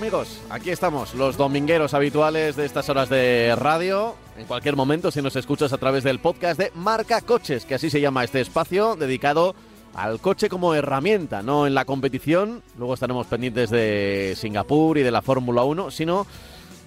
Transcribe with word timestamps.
amigos? 0.00 0.40
Aquí 0.48 0.70
estamos, 0.70 1.14
los 1.14 1.36
domingueros 1.36 1.92
habituales 1.92 2.56
de 2.56 2.64
estas 2.64 2.88
horas 2.88 3.10
de 3.10 3.54
radio. 3.54 4.14
En 4.38 4.46
cualquier 4.46 4.74
momento, 4.74 5.10
si 5.10 5.20
nos 5.20 5.36
escuchas 5.36 5.74
a 5.74 5.76
través 5.76 6.04
del 6.04 6.20
podcast 6.20 6.58
de 6.58 6.72
Marca 6.74 7.20
Coches, 7.20 7.66
que 7.66 7.74
así 7.74 7.90
se 7.90 8.00
llama 8.00 8.24
este 8.24 8.40
espacio 8.40 8.96
dedicado 8.96 9.54
al 9.92 10.18
coche 10.18 10.48
como 10.48 10.74
herramienta, 10.74 11.42
no 11.42 11.66
en 11.66 11.74
la 11.74 11.84
competición. 11.84 12.62
Luego 12.78 12.94
estaremos 12.94 13.26
pendientes 13.26 13.68
de 13.68 14.32
Singapur 14.38 14.96
y 14.96 15.02
de 15.02 15.10
la 15.10 15.20
Fórmula 15.20 15.64
1, 15.64 15.90
sino 15.90 16.26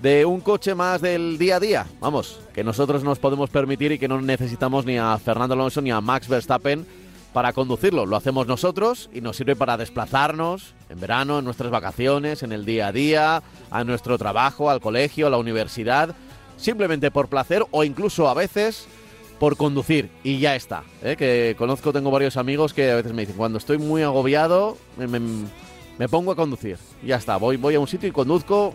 de 0.02 0.26
un 0.26 0.42
coche 0.42 0.74
más 0.74 1.00
del 1.00 1.38
día 1.38 1.58
a 1.58 1.60
día. 1.60 1.86
Vamos, 2.00 2.40
que 2.52 2.64
nosotros 2.64 3.04
nos 3.04 3.20
podemos 3.20 3.52
permitir 3.52 3.92
y 3.92 4.00
que 4.00 4.08
no 4.08 4.20
necesitamos 4.22 4.88
ni 4.88 4.98
a 4.98 5.16
Fernando 5.20 5.54
Alonso 5.54 5.82
ni 5.82 5.92
a 5.92 6.02
Max 6.02 6.28
Verstappen 6.28 6.88
para 7.34 7.52
conducirlo. 7.54 8.06
Lo 8.06 8.16
hacemos 8.16 8.48
nosotros 8.48 9.10
y 9.14 9.22
nos 9.22 9.36
sirve 9.38 9.56
para 9.56 9.76
desplazarnos 9.78 10.74
en 10.90 11.00
verano, 11.00 11.40
en 11.40 11.46
nuestras 11.46 11.72
vacaciones, 11.72 12.44
en 12.44 12.52
el 12.52 12.66
día 12.66 12.88
a 12.88 12.92
día, 12.92 13.44
a 13.72 13.84
nuestro 13.84 14.18
trabajo, 14.18 14.70
al 14.70 14.80
colegio, 14.80 15.28
a 15.28 15.30
la 15.30 15.38
universidad, 15.38 16.16
simplemente 16.58 17.12
por 17.12 17.28
placer 17.28 17.66
o 17.72 17.84
incluso 17.84 18.30
a 18.30 18.34
veces 18.34 18.88
por 19.40 19.58
conducir 19.58 20.10
y 20.24 20.38
ya 20.40 20.56
está. 20.56 20.84
¿eh? 21.02 21.16
Que 21.18 21.56
conozco, 21.58 21.92
tengo 21.92 22.12
varios 22.12 22.38
amigos 22.38 22.74
que 22.74 22.92
a 22.92 22.96
veces 22.96 23.14
me 23.14 23.24
dicen, 23.24 23.36
cuando 23.36 23.58
estoy 23.58 23.78
muy 23.80 24.04
agobiado, 24.04 24.78
me, 24.98 25.08
me- 25.08 25.48
me 25.98 26.08
pongo 26.10 26.32
a 26.32 26.36
conducir. 26.36 26.78
Ya 27.04 27.18
está, 27.18 27.38
voy, 27.38 27.58
voy 27.58 27.76
a 27.76 27.80
un 27.80 27.88
sitio 27.88 28.08
y 28.08 28.12
conduzco, 28.12 28.74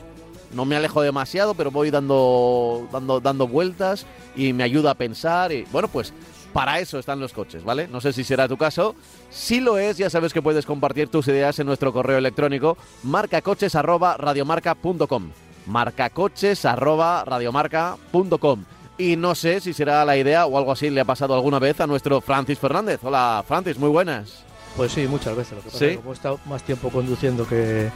no 0.52 0.64
me 0.64 0.76
alejo 0.76 1.00
demasiado, 1.02 1.54
pero 1.54 1.70
voy 1.70 1.90
dando, 1.90 2.86
dando, 2.92 3.20
dando 3.20 3.46
vueltas 3.48 4.04
y 4.36 4.52
me 4.52 4.62
ayuda 4.64 4.90
a 4.90 4.94
pensar. 4.94 5.52
Y 5.52 5.64
bueno, 5.72 5.88
pues 5.88 6.12
para 6.52 6.78
eso 6.80 6.98
están 6.98 7.20
los 7.20 7.32
coches, 7.32 7.62
¿vale? 7.64 7.86
No 7.88 8.00
sé 8.00 8.12
si 8.12 8.24
será 8.24 8.48
tu 8.48 8.56
caso. 8.56 8.94
Si 9.30 9.60
lo 9.60 9.78
es, 9.78 9.96
ya 9.98 10.10
sabes 10.10 10.32
que 10.32 10.42
puedes 10.42 10.66
compartir 10.66 11.08
tus 11.08 11.28
ideas 11.28 11.56
en 11.58 11.66
nuestro 11.66 11.92
correo 11.92 12.18
electrónico 12.18 12.76
marcacoches@radiomarca.com. 13.04 15.30
marcacoches@radiomarca.com. 15.66 18.64
Y 18.96 19.16
no 19.16 19.34
sé 19.36 19.60
si 19.60 19.72
será 19.72 20.04
la 20.04 20.16
idea 20.16 20.46
o 20.46 20.58
algo 20.58 20.72
así 20.72 20.90
le 20.90 21.00
ha 21.00 21.04
pasado 21.04 21.34
alguna 21.34 21.60
vez 21.60 21.80
a 21.80 21.86
nuestro 21.86 22.20
Francis 22.20 22.58
Fernández. 22.58 22.98
Hola, 23.04 23.44
Francis, 23.46 23.78
muy 23.78 23.90
buenas. 23.90 24.42
Pues 24.76 24.90
sí, 24.92 25.06
muchas 25.06 25.36
veces. 25.36 25.52
Lo 25.56 25.62
que 25.62 25.66
pasa 25.70 25.78
¿Sí? 25.78 25.84
es 25.84 25.90
que 25.92 25.96
como 25.98 26.10
he 26.10 26.14
estado 26.14 26.40
más 26.46 26.62
tiempo 26.64 26.90
conduciendo 26.90 27.46
que. 27.46 27.90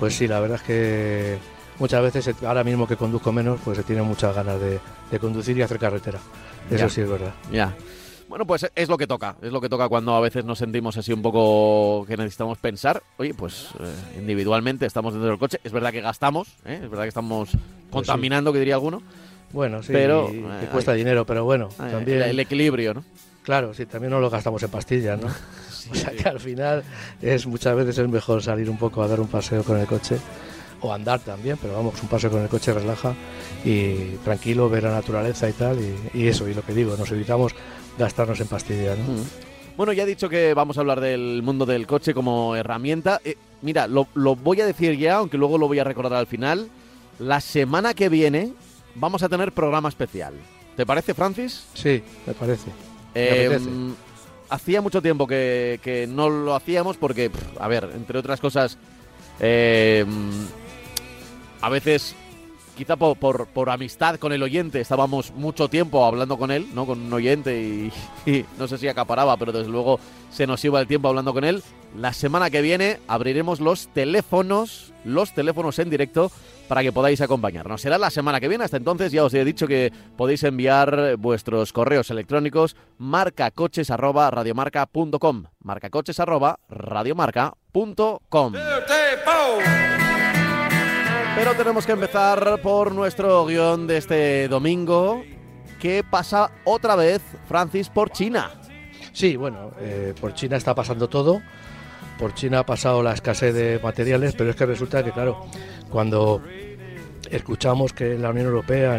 Pues 0.00 0.16
sí, 0.16 0.26
la 0.26 0.40
verdad 0.40 0.56
es 0.56 0.62
que 0.62 1.38
muchas 1.78 2.02
veces, 2.02 2.34
ahora 2.44 2.64
mismo 2.64 2.88
que 2.88 2.96
conduzco 2.96 3.30
menos, 3.32 3.60
pues 3.64 3.76
se 3.78 3.84
tiene 3.84 4.02
muchas 4.02 4.34
ganas 4.34 4.60
de, 4.60 4.80
de 5.10 5.18
conducir 5.20 5.56
y 5.58 5.62
hacer 5.62 5.78
carretera. 5.78 6.18
Eso 6.70 6.86
Ya. 6.86 6.88
sí 6.88 7.00
es 7.02 7.08
verdad. 7.08 7.32
Ya. 7.52 7.74
Bueno, 8.28 8.46
pues 8.46 8.66
es 8.74 8.88
lo 8.88 8.98
que 8.98 9.06
toca. 9.06 9.36
Es 9.42 9.50
lo 9.50 9.60
que 9.60 9.68
toca 9.68 9.88
cuando 9.88 10.14
a 10.14 10.20
veces 10.20 10.44
nos 10.44 10.58
sentimos 10.58 10.96
así 10.98 11.12
un 11.12 11.22
poco 11.22 12.04
que 12.06 12.16
necesitamos 12.16 12.58
pensar. 12.58 13.02
Oye, 13.16 13.32
pues 13.34 13.68
eh, 13.80 14.18
individualmente 14.18 14.84
estamos 14.86 15.14
dentro 15.14 15.30
del 15.30 15.38
coche. 15.38 15.58
Es 15.64 15.72
verdad 15.72 15.92
que 15.92 16.02
gastamos, 16.02 16.48
¿eh? 16.66 16.80
es 16.82 16.90
verdad 16.90 17.04
que 17.04 17.08
estamos 17.08 17.50
contaminando, 17.90 18.52
que 18.52 18.58
diría 18.58 18.74
alguno. 18.74 19.02
Bueno, 19.52 19.82
sí, 19.82 19.92
Pero, 19.92 20.30
y- 20.32 20.38
eh, 20.38 20.68
cuesta 20.70 20.92
hay- 20.92 20.98
dinero, 20.98 21.24
pero 21.24 21.44
bueno, 21.44 21.70
Eh, 21.80 21.88
también. 21.90 22.18
el, 22.22 22.28
el 22.30 22.40
equilibrio, 22.40 22.92
¿no? 22.92 23.04
Claro, 23.42 23.72
sí, 23.72 23.86
también 23.86 24.10
no 24.12 24.20
lo 24.20 24.28
gastamos 24.28 24.62
en 24.62 24.70
pastillas, 24.70 25.18
¿no? 25.18 25.28
O 25.90 25.94
sea 25.94 26.10
que 26.10 26.28
al 26.28 26.38
final 26.38 26.84
es 27.22 27.46
muchas 27.46 27.74
veces 27.74 27.96
es 27.96 28.08
mejor 28.10 28.42
salir 28.42 28.68
un 28.68 28.76
poco 28.76 29.02
a 29.02 29.08
dar 29.08 29.20
un 29.20 29.28
paseo 29.28 29.64
con 29.64 29.78
el 29.78 29.86
coche 29.86 30.18
o 30.82 30.92
andar 30.92 31.20
también, 31.20 31.56
pero 31.62 31.72
vamos, 31.72 31.94
un 32.02 32.08
paseo 32.10 32.30
con 32.30 32.42
el 32.42 32.48
coche 32.50 32.74
relaja 32.74 33.14
y 33.64 33.94
tranquilo, 34.22 34.68
ver 34.68 34.82
la 34.82 34.90
naturaleza 34.90 35.48
y 35.48 35.54
tal, 35.54 35.78
y, 35.80 36.18
y 36.18 36.28
eso, 36.28 36.46
y 36.46 36.52
lo 36.52 36.60
que 36.60 36.74
digo, 36.74 36.94
nos 36.98 37.10
evitamos 37.10 37.54
gastarnos 37.98 38.40
en 38.40 38.46
pastillas, 38.46 38.98
¿no? 38.98 39.04
Mm. 39.04 39.24
Bueno, 39.76 39.92
ya 39.92 40.02
he 40.02 40.06
dicho 40.06 40.28
que 40.28 40.54
vamos 40.54 40.76
a 40.76 40.80
hablar 40.80 41.00
del 41.00 41.42
mundo 41.42 41.64
del 41.64 41.86
coche 41.86 42.12
como 42.12 42.56
herramienta. 42.56 43.20
Eh, 43.24 43.36
mira, 43.62 43.86
lo, 43.86 44.08
lo 44.14 44.34
voy 44.34 44.60
a 44.60 44.66
decir 44.66 44.96
ya, 44.98 45.16
aunque 45.16 45.38
luego 45.38 45.56
lo 45.56 45.68
voy 45.68 45.78
a 45.78 45.84
recordar 45.84 46.18
al 46.18 46.26
final. 46.26 46.68
La 47.20 47.40
semana 47.40 47.94
que 47.94 48.08
viene 48.08 48.52
vamos 48.96 49.22
a 49.22 49.28
tener 49.28 49.52
programa 49.52 49.88
especial. 49.88 50.34
¿Te 50.76 50.84
parece, 50.84 51.14
Francis? 51.14 51.64
Sí, 51.74 52.02
me 52.26 52.34
parece. 52.34 52.70
Eh, 53.14 53.58
mm, 53.58 53.92
hacía 54.50 54.80
mucho 54.80 55.02
tiempo 55.02 55.26
que, 55.26 55.80
que 55.82 56.06
no 56.06 56.28
lo 56.28 56.54
hacíamos 56.54 56.96
porque, 56.96 57.30
pff, 57.30 57.60
a 57.60 57.68
ver, 57.68 57.90
entre 57.94 58.18
otras 58.18 58.40
cosas, 58.40 58.78
eh, 59.40 60.04
a 61.60 61.68
veces, 61.68 62.14
quizá 62.78 62.96
por, 62.96 63.46
por, 63.48 63.70
amistad 63.70 64.16
con 64.16 64.32
el 64.32 64.42
oyente, 64.42 64.80
estábamos 64.80 65.32
mucho 65.32 65.68
tiempo 65.68 66.06
hablando 66.06 66.38
con 66.38 66.50
él, 66.50 66.66
¿no? 66.74 66.86
Con 66.86 67.02
un 67.02 67.12
oyente 67.12 67.60
y, 67.60 67.92
y 68.30 68.46
no 68.58 68.66
sé 68.68 68.78
si 68.78 68.88
acaparaba, 68.88 69.36
pero 69.36 69.52
desde 69.52 69.70
luego 69.70 70.00
se 70.30 70.46
nos 70.46 70.64
iba 70.64 70.80
el 70.80 70.86
tiempo 70.86 71.08
hablando 71.08 71.34
con 71.34 71.44
él. 71.44 71.62
La 71.96 72.12
semana 72.12 72.50
que 72.50 72.62
viene 72.62 73.00
abriremos 73.08 73.60
los 73.60 73.88
teléfonos, 73.88 74.92
los 75.04 75.34
teléfonos 75.34 75.78
en 75.78 75.90
directo 75.90 76.30
para 76.68 76.82
que 76.82 76.92
podáis 76.92 77.20
acompañarnos. 77.20 77.80
Será 77.80 77.98
la 77.98 78.10
semana 78.10 78.38
que 78.40 78.48
viene. 78.48 78.64
Hasta 78.64 78.76
entonces 78.76 79.10
ya 79.10 79.24
os 79.24 79.34
he 79.34 79.44
dicho 79.44 79.66
que 79.66 79.92
podéis 80.16 80.44
enviar 80.44 81.16
vuestros 81.16 81.72
correos 81.72 82.08
electrónicos 82.10 82.76
marcacoches@radiomarca.com, 82.98 85.44
marcacoches@radiomarca.com. 85.64 88.52
Pero 91.38 91.54
tenemos 91.54 91.86
que 91.86 91.92
empezar 91.92 92.60
por 92.62 92.90
nuestro 92.90 93.46
guion 93.46 93.86
de 93.86 93.98
este 93.98 94.48
domingo, 94.48 95.22
que 95.80 96.02
pasa 96.02 96.50
otra 96.64 96.96
vez, 96.96 97.22
Francis, 97.46 97.88
por 97.88 98.10
China. 98.10 98.50
Sí, 99.12 99.36
bueno, 99.36 99.70
eh, 99.78 100.14
por 100.20 100.34
China 100.34 100.56
está 100.56 100.74
pasando 100.74 101.08
todo. 101.08 101.40
Por 102.18 102.34
China 102.34 102.58
ha 102.58 102.66
pasado 102.66 103.04
la 103.04 103.12
escasez 103.12 103.54
de 103.54 103.78
materiales, 103.80 104.34
pero 104.36 104.50
es 104.50 104.56
que 104.56 104.66
resulta 104.66 105.04
que, 105.04 105.12
claro, 105.12 105.46
cuando 105.88 106.42
escuchamos 107.30 107.92
que 107.92 108.16
en 108.16 108.22
la 108.22 108.30
Unión 108.30 108.46
Europea, 108.46 108.96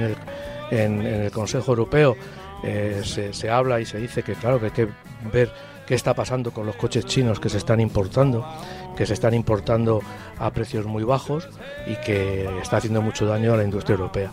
en 0.72 1.02
el, 1.02 1.32
Consejo 1.32 1.74
Europeo, 1.74 2.16
eh, 2.64 3.02
se, 3.04 3.34
se 3.34 3.50
habla 3.50 3.82
y 3.82 3.86
se 3.86 3.98
dice 3.98 4.24
que, 4.24 4.36
claro, 4.36 4.62
que 4.62 4.68
hay 4.68 4.72
que 4.72 4.88
ver 5.34 5.52
qué 5.86 5.96
está 5.96 6.14
pasando 6.14 6.52
con 6.52 6.66
los 6.66 6.78
coches 6.78 7.04
chinos 7.06 7.40
que 7.40 7.50
se 7.50 7.58
están 7.58 7.82
importando, 7.82 8.48
que 8.96 9.06
se 9.06 9.14
están 9.14 9.34
importando 9.34 10.02
a 10.38 10.52
precios 10.52 10.86
muy 10.86 11.04
bajos 11.04 11.50
y 11.88 11.96
que 11.98 12.50
está 12.62 12.78
haciendo 12.78 13.02
mucho 13.02 13.26
daño 13.26 13.54
a 13.54 13.58
la 13.58 13.64
industria 13.64 13.96
europea. 13.96 14.32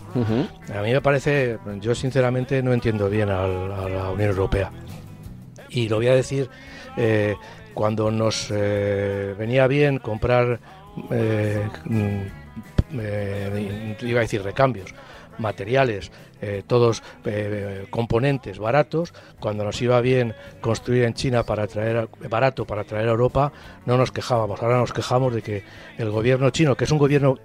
A 0.73 0.81
mí 0.81 0.91
me 0.91 1.01
parece, 1.01 1.57
yo 1.79 1.95
sinceramente 1.95 2.61
no 2.61 2.73
entiendo 2.73 3.09
bien 3.09 3.29
a, 3.29 3.47
la 3.47 4.11
Unión 4.11 4.29
Europea. 4.29 4.71
Y 5.69 5.89
lo 5.89 5.97
voy 5.97 6.07
a 6.07 6.15
decir, 6.15 6.49
eh, 6.95 7.35
cuando 7.77 8.09
nos 8.09 8.47
eh, 8.49 9.35
venía 9.37 9.67
bien 9.67 9.99
comprar, 9.99 10.59
eh, 11.11 11.69
mm, 11.85 12.21
eh, 12.99 13.97
iba 14.01 14.19
a 14.19 14.21
decir 14.21 14.41
recambios, 14.41 14.95
materiales, 15.37 16.11
eh, 16.41 16.63
todos 16.65 17.03
eh, 17.25 17.85
componentes 17.89 18.59
baratos, 18.59 19.13
cuando 19.39 19.63
nos 19.63 19.81
iba 19.81 19.99
bien 20.01 20.33
construir 20.61 21.03
en 21.03 21.13
China 21.13 21.43
para 21.43 21.67
traer 21.67 22.09
barato 22.29 22.65
para 22.65 22.83
traer 22.83 23.07
a 23.07 23.11
Europa, 23.11 23.51
no 23.85 23.97
nos 23.97 24.11
quejábamos. 24.11 24.61
Ahora 24.61 24.77
nos 24.77 24.93
quejamos 24.93 25.33
de 25.33 25.41
que 25.41 25.63
el 25.97 26.09
gobierno 26.11 26.49
chino, 26.49 26.75
que 26.75 26.83
es 26.85 26.91
un 26.91 26.97
gobierno 26.97 27.37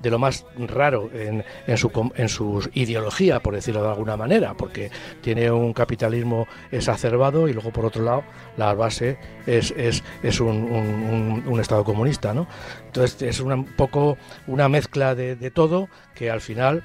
de, 0.00 0.10
lo 0.10 0.18
más 0.18 0.46
raro 0.58 1.10
en, 1.12 1.44
en 1.66 1.76
su 1.78 1.90
en 2.16 2.28
su 2.28 2.68
ideología, 2.74 3.40
por 3.40 3.54
decirlo 3.54 3.82
de 3.82 3.88
alguna 3.88 4.16
manera, 4.16 4.54
porque 4.54 4.90
tiene 5.20 5.50
un 5.50 5.72
capitalismo 5.72 6.46
exacerbado 6.72 7.48
y 7.48 7.52
luego 7.52 7.70
por 7.70 7.84
otro 7.86 8.02
lado 8.02 8.24
la 8.56 8.74
base 8.74 9.18
es, 9.46 9.72
es, 9.76 10.02
es 10.22 10.40
un, 10.40 11.42
un- 11.46 11.60
estado 11.60 11.84
comunista, 11.84 12.34
¿no? 12.34 12.46
Entonces 12.86 13.22
es 13.22 13.40
un 13.40 13.64
poco 13.64 14.18
una 14.46 14.68
mezcla 14.68 15.14
de 15.14 15.50
todo 15.50 15.88
que 16.14 16.30
al 16.30 16.40
final 16.40 16.82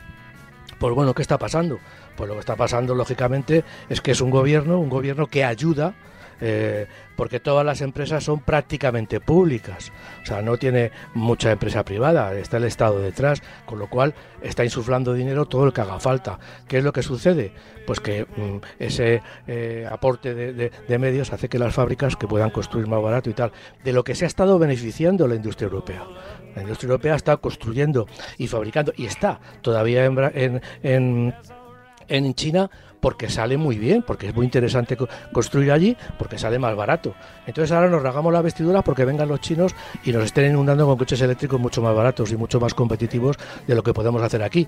pues 0.80 0.96
bueno, 0.96 1.14
¿qué 1.14 1.22
está 1.22 1.38
pasando? 1.38 1.80
Pues 2.16 2.28
lo 2.28 2.36
que 2.36 2.40
está 2.40 2.56
pasando, 2.56 2.96
lógicamente, 2.96 3.64
es 3.90 4.02
que 4.02 4.12
es 4.12 4.22
un 4.22 4.30
gobierno, 4.32 4.80
un 4.80 4.90
gobierno 4.90 5.28
que 5.28 5.44
ayuda 5.44 5.94
eh, 6.42 6.88
porque 7.16 7.40
todas 7.40 7.66
las 7.66 7.82
empresas 7.82 8.24
son 8.24 8.40
prácticamente 8.40 9.20
públicas. 9.20 9.92
O 10.24 10.26
sea, 10.26 10.42
no 10.42 10.58
tiene 10.58 10.92
mucha 11.14 11.52
empresa 11.52 11.84
privada, 11.84 12.34
está 12.34 12.58
el 12.58 12.64
Estado 12.64 13.02
detrás, 13.02 13.42
con 13.66 13.80
lo 13.80 13.90
cual 13.90 14.14
está 14.42 14.64
insuflando 14.64 15.14
dinero 15.14 15.46
todo 15.46 15.66
el 15.66 15.74
que 15.74 15.82
haga 15.82 16.00
falta. 16.00 16.40
¿Qué 16.68 16.78
es 16.78 16.84
lo 16.84 16.94
que 16.94 17.04
sucede? 17.04 17.52
Pues 17.86 18.00
que 18.00 18.24
mm, 18.24 18.58
ese 18.80 19.22
eh, 19.48 19.88
aporte 19.90 20.34
de, 20.34 21.00
medios 21.00 21.34
hace 21.34 21.50
que 21.50 21.60
las 21.60 21.74
fábricas 21.74 22.16
que 22.16 22.28
puedan 22.28 22.52
construir 22.52 22.88
más 22.88 23.02
barato 23.02 23.30
y 23.30 23.34
tal, 23.34 23.52
de 23.84 23.94
lo 23.94 24.04
que 24.04 24.16
se 24.16 24.26
ha 24.26 24.28
estado 24.28 24.60
beneficiando 24.60 25.28
la 25.28 25.36
industria 25.36 25.66
europea. 25.66 26.06
La 26.56 26.62
industria 26.62 26.88
europea 26.88 27.16
está 27.16 27.38
construyendo 27.38 28.08
y 28.38 28.48
fabricando, 28.48 28.94
y 28.96 29.06
está 29.06 29.40
todavía 29.62 30.06
en, 30.06 30.62
en, 30.84 31.34
en 32.08 32.34
China 32.34 32.70
porque 33.00 33.30
sale 33.30 33.58
muy 33.58 33.78
bien, 33.78 34.04
porque 34.04 34.28
es 34.28 34.36
muy 34.36 34.46
interesante 34.46 34.98
construir 35.32 35.72
allí, 35.72 35.96
porque 36.18 36.38
sale 36.38 36.60
más 36.60 36.76
barato. 36.76 37.14
Entonces 37.46 37.72
ahora 37.72 37.90
nos 37.90 38.02
rasgamos 38.02 38.34
la 38.34 38.42
vestidura 38.42 38.82
porque 38.82 39.06
vengan 39.06 39.28
los 39.28 39.42
chinos 39.42 39.76
y 40.04 40.12
nos 40.12 40.26
estén 40.26 40.52
inundando 40.52 40.86
con 40.86 40.98
coches 40.98 41.22
eléctricos 41.22 41.60
mucho 41.60 41.82
más 41.82 41.96
baratos 41.96 42.32
y 42.32 42.38
mucho 42.38 42.60
más 42.60 42.74
competitivos 42.74 43.38
de 43.66 43.76
lo 43.76 43.84
que 43.84 43.94
podemos 43.94 44.22
hacer 44.22 44.44
aquí. 44.44 44.68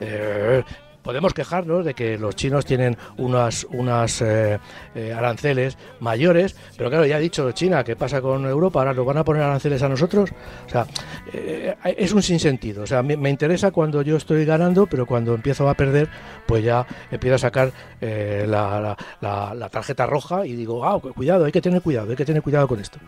Eh, 0.00 0.62
podemos 1.02 1.34
quejarnos 1.34 1.84
de 1.84 1.94
que 1.94 2.18
los 2.18 2.36
chinos 2.36 2.64
tienen 2.64 2.96
unas, 3.16 3.66
unas 3.70 4.20
eh, 4.22 4.58
eh, 4.94 5.12
aranceles 5.12 5.78
mayores, 6.00 6.56
pero 6.76 6.90
claro, 6.90 7.06
ya 7.06 7.16
ha 7.16 7.20
dicho 7.20 7.50
China, 7.52 7.84
¿qué 7.84 7.96
pasa 7.96 8.20
con 8.20 8.44
Europa? 8.46 8.80
¿Ahora 8.80 8.94
nos 8.94 9.06
van 9.06 9.18
a 9.18 9.24
poner 9.24 9.42
aranceles 9.42 9.82
a 9.82 9.88
nosotros? 9.88 10.30
O 10.66 10.68
sea, 10.68 10.86
eh, 11.32 11.74
es 11.96 12.12
un 12.12 12.22
sinsentido. 12.22 12.82
O 12.82 12.86
sea, 12.86 13.02
me, 13.02 13.30
interesa 13.30 13.70
cuando 13.70 14.02
yo 14.02 14.16
estoy 14.16 14.44
ganando, 14.44 14.86
pero 14.86 15.06
cuando 15.06 15.34
empiezo 15.34 15.68
a 15.68 15.74
perder, 15.74 16.08
pues 16.46 16.64
ya 16.64 16.86
empiezo 17.10 17.36
a 17.36 17.38
sacar 17.38 17.72
la, 18.00 18.96
la, 19.20 19.68
tarjeta 19.70 20.06
roja 20.06 20.46
y 20.46 20.54
digo, 20.54 20.84
ah, 20.84 21.00
cuidado, 21.00 21.44
hay 21.44 21.52
que 21.52 21.60
tener 21.60 21.80
cuidado, 21.80 22.10
hay 22.10 22.16
que 22.16 22.24
tener 22.24 22.42
cuidado 22.42 22.66
con 22.66 22.80
esto. 22.80 22.98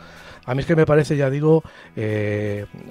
A 0.44 0.54
mí 0.54 0.60
es 0.60 0.66
que 0.66 0.74
me 0.74 0.86
parece, 0.86 1.16
ya 1.16 1.30
digo, 1.30 1.62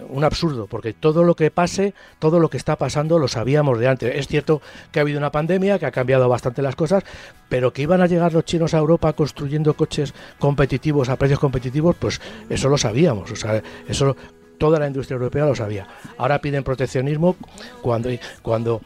un 0.10 0.24
absurdo, 0.24 0.68
porque 0.68 0.94
todo 0.94 1.24
lo 1.24 1.36
que 1.36 1.52
pase, 1.52 1.94
todo 2.20 2.40
lo 2.40 2.50
que 2.50 2.58
está 2.58 2.78
pasando, 2.78 3.20
lo 3.20 3.28
sabíamos 3.28 3.80
de 3.80 3.88
antes. 3.88 4.16
Es 4.16 4.28
cierto 4.28 4.62
que 4.92 5.00
ha 5.00 5.02
habido 5.02 5.18
una 5.18 5.32
pandemia, 5.32 5.78
que 5.78 5.86
ha 5.86 5.92
cambiado 5.92 6.30
bastante 6.30 6.62
las 6.62 6.76
cosas, 6.76 7.04
pero 7.50 7.74
que 7.74 7.82
iban 7.82 8.02
a 8.02 8.08
llegar 8.08 8.34
los 8.34 8.46
chinos 8.46 8.74
a 8.74 8.78
Europa 8.78 9.14
construyendo 9.14 9.74
coches 9.74 10.14
competitivos 10.40 11.10
a 11.10 11.18
precios 11.18 11.40
competitivos, 11.40 11.96
pues 11.98 12.22
eso 12.50 12.70
lo 12.70 12.78
sabíamos. 12.78 13.32
O 13.32 13.36
sea, 13.36 13.62
eso 13.88 14.16
toda 14.58 14.80
la 14.80 14.88
industria 14.88 15.16
europea 15.16 15.46
lo 15.46 15.56
sabía. 15.56 15.88
Ahora 16.18 16.40
piden 16.40 16.64
proteccionismo 16.64 17.36
cuando, 17.82 18.10
cuando 18.42 18.82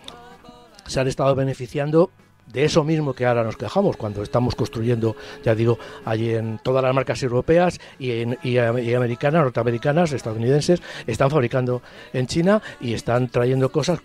se 0.88 1.00
han 1.00 1.08
estado 1.08 1.36
beneficiando 1.36 2.10
de 2.48 2.64
eso 2.64 2.84
mismo 2.84 3.14
que 3.14 3.26
ahora 3.26 3.44
nos 3.44 3.58
quejamos 3.58 3.98
cuando 3.98 4.22
estamos 4.22 4.56
construyendo, 4.56 5.16
ya 5.44 5.56
digo, 5.56 5.80
allí 6.06 6.34
en 6.34 6.60
todas 6.64 6.84
las 6.84 6.94
marcas 6.94 7.22
europeas 7.24 7.80
y, 8.00 8.12
en, 8.22 8.38
y, 8.44 8.58
americanas, 8.58 9.44
norteamericanas, 9.44 10.12
estadounidenses, 10.12 10.82
están 11.08 11.30
fabricando 11.30 11.82
en 12.14 12.28
China 12.28 12.62
y 12.80 12.94
están 12.94 13.30
trayendo 13.30 13.72
cosas, 13.72 14.00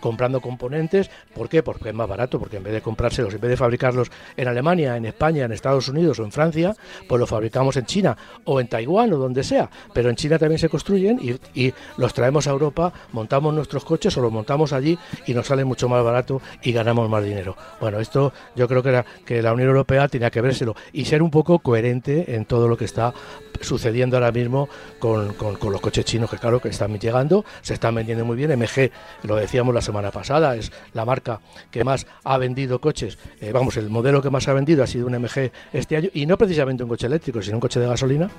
comprando 0.00 0.40
componentes. 0.40 1.10
¿Por 1.34 1.48
qué? 1.48 1.62
Porque 1.62 1.90
es 1.90 1.94
más 1.94 2.08
barato, 2.08 2.38
porque 2.38 2.58
en 2.58 2.62
vez 2.62 2.72
de 2.72 2.80
comprárselos, 2.80 3.34
en 3.34 3.40
vez 3.40 3.50
de 3.50 3.56
fabricarlos 3.56 4.10
en 4.36 4.48
Alemania, 4.48 4.96
en 4.96 5.06
España, 5.06 5.44
en 5.44 5.52
Estados 5.52 5.88
Unidos 5.88 6.18
o 6.20 6.24
en 6.24 6.32
Francia, 6.32 6.74
pues 7.08 7.18
los 7.18 7.28
fabricamos 7.28 7.76
en 7.76 7.86
China 7.86 8.16
o 8.44 8.60
en 8.60 8.68
Taiwán 8.68 9.12
o 9.12 9.18
donde 9.18 9.42
sea. 9.42 9.68
Pero 9.92 10.10
en 10.10 10.16
China 10.16 10.38
también 10.38 10.58
se 10.58 10.68
construyen 10.68 11.18
y, 11.20 11.60
y 11.60 11.74
los 11.96 12.14
traemos 12.14 12.46
a 12.46 12.50
Europa, 12.50 12.92
montamos 13.12 13.52
nuestros 13.52 13.84
coches 13.84 14.16
o 14.16 14.22
los 14.22 14.32
montamos 14.32 14.72
allí 14.72 14.98
y 15.26 15.34
nos 15.34 15.46
sale 15.46 15.64
mucho 15.64 15.88
más 15.88 16.04
barato 16.04 16.40
y 16.62 16.72
ganamos 16.72 17.08
más 17.08 17.24
dinero. 17.24 17.56
Bueno, 17.80 17.98
esto 17.98 18.32
yo 18.54 18.68
creo 18.68 18.82
que 18.82 19.42
la, 19.42 19.52
Unión 19.52 19.68
Europea 19.68 20.06
tenía 20.08 20.30
que 20.30 20.40
vérselo 20.40 20.76
y 20.92 21.06
ser 21.06 21.22
un 21.22 21.30
poco 21.30 21.58
coherente 21.60 22.34
en 22.34 22.44
todo 22.44 22.68
lo 22.68 22.76
que 22.76 22.84
está 22.84 23.14
sucediendo 23.60 24.16
ahora 24.16 24.32
mismo 24.32 24.68
con, 24.98 25.34
los 25.38 25.80
coches 25.80 26.04
chinos 26.04 26.30
que 26.30 26.38
claro 26.38 26.60
que 26.60 26.68
están 26.68 26.98
llegando, 26.98 27.44
se 27.62 27.74
están 27.74 27.94
vendiendo 27.94 28.24
muy 28.24 28.36
bien. 28.36 28.50
MG, 28.58 28.90
lo 29.22 29.36
decíamos 29.36 29.74
la 29.74 29.82
semana 29.82 30.10
pasada, 30.10 30.56
es 30.56 30.72
la 30.92 31.04
marca 31.04 31.40
que 31.70 31.84
más 31.84 32.06
ha 32.24 32.36
vendido 32.38 32.80
coches. 32.80 33.18
Eh, 33.40 33.52
vamos, 33.52 33.76
el 33.76 33.88
modelo 33.88 34.22
que 34.22 34.30
más 34.30 34.46
ha 34.48 34.52
vendido 34.52 34.82
ha 34.82 34.86
sido 34.86 35.06
un 35.06 35.14
MG 35.14 35.50
este 35.72 35.96
año 35.96 36.10
y 36.12 36.26
no 36.26 36.36
precisamente 36.36 36.82
un 36.82 36.88
coche 36.88 37.06
eléctrico, 37.06 37.40
sino 37.40 37.56
un 37.56 37.60
coche 37.60 37.80
de 37.80 37.86
gasolina. 37.86 38.30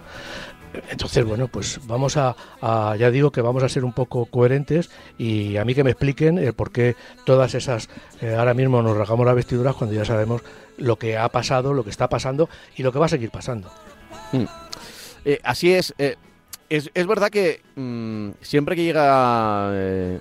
Entonces, 0.89 1.25
bueno, 1.25 1.47
pues 1.47 1.79
vamos 1.85 2.17
a, 2.17 2.35
ya 2.97 3.11
digo 3.11 3.31
que 3.31 3.41
vamos 3.41 3.63
a 3.63 3.69
ser 3.69 3.83
un 3.83 3.93
poco 3.93 4.25
coherentes 4.25 4.89
y 5.17 5.57
a 5.57 5.65
mí 5.65 5.73
que 5.73 5.83
me 5.83 5.91
expliquen 5.91 6.37
el 6.37 6.53
por 6.53 6.71
qué 6.71 6.95
todas 7.25 7.55
esas, 7.55 7.89
eh, 8.21 8.35
ahora 8.35 8.53
mismo 8.53 8.81
nos 8.81 8.95
rasgamos 8.95 9.25
las 9.25 9.35
vestiduras 9.35 9.75
cuando 9.75 9.95
ya 9.95 10.05
sabemos 10.05 10.41
lo 10.77 10.97
que 10.97 11.17
ha 11.17 11.29
pasado, 11.29 11.73
lo 11.73 11.83
que 11.83 11.89
está 11.89 12.09
pasando 12.09 12.49
y 12.75 12.83
lo 12.83 12.91
que 12.91 12.99
va 12.99 13.05
a 13.05 13.09
seguir 13.09 13.31
pasando. 13.31 13.71
Hmm. 14.31 14.45
Eh, 15.25 15.39
así 15.43 15.73
es, 15.73 15.93
eh, 15.97 16.15
es, 16.69 16.89
es. 16.93 17.05
verdad 17.05 17.29
que 17.29 17.61
mm, 17.75 18.29
siempre 18.41 18.75
que 18.75 18.83
llega 18.83 19.69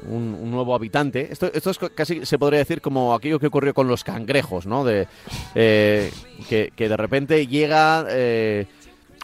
un, 0.08 0.50
nuevo 0.50 0.75
habitante, 0.75 1.29
esto, 1.32 1.50
esto 1.52 1.70
es 1.70 1.79
casi 1.94 2.26
se 2.26 2.38
podría 2.38 2.58
decir 2.58 2.81
como 2.81 3.14
aquello 3.14 3.38
que 3.38 3.47
ocurrió 3.47 3.73
con 3.73 3.88
los 3.88 4.05
cangrejos, 4.05 4.67
¿no? 4.67 4.85
De, 4.85 5.06
que, 5.55 6.73
de 6.76 6.97
repente 6.97 7.47
llega 7.47 8.05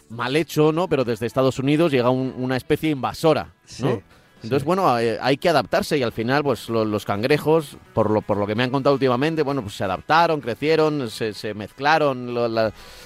mal 0.09 0.35
hecho, 0.35 0.71
¿no? 0.71 0.87
Pero 0.87 1.03
desde 1.03 1.25
Estados 1.25 1.59
Unidos 1.59 1.91
llega 1.91 2.09
una 2.09 2.57
especie 2.57 2.89
invasora, 2.89 3.53
¿no? 3.79 4.01
Entonces, 4.43 4.65
bueno, 4.65 4.99
eh, 4.99 5.17
hay 5.19 5.37
que 5.37 5.49
adaptarse 5.49 5.97
y 5.97 6.03
al 6.03 6.11
final, 6.11 6.43
pues 6.43 6.69
los 6.69 7.05
cangrejos, 7.05 7.77
por 7.93 8.11
lo, 8.11 8.21
por 8.21 8.37
lo 8.37 8.45
que 8.45 8.53
me 8.53 8.63
han 8.63 8.69
contado 8.69 8.93
últimamente, 8.93 9.41
bueno, 9.41 9.63
pues 9.63 9.75
se 9.75 9.83
adaptaron, 9.83 10.41
crecieron, 10.41 11.09
se, 11.09 11.53
mezclaron 11.55 12.33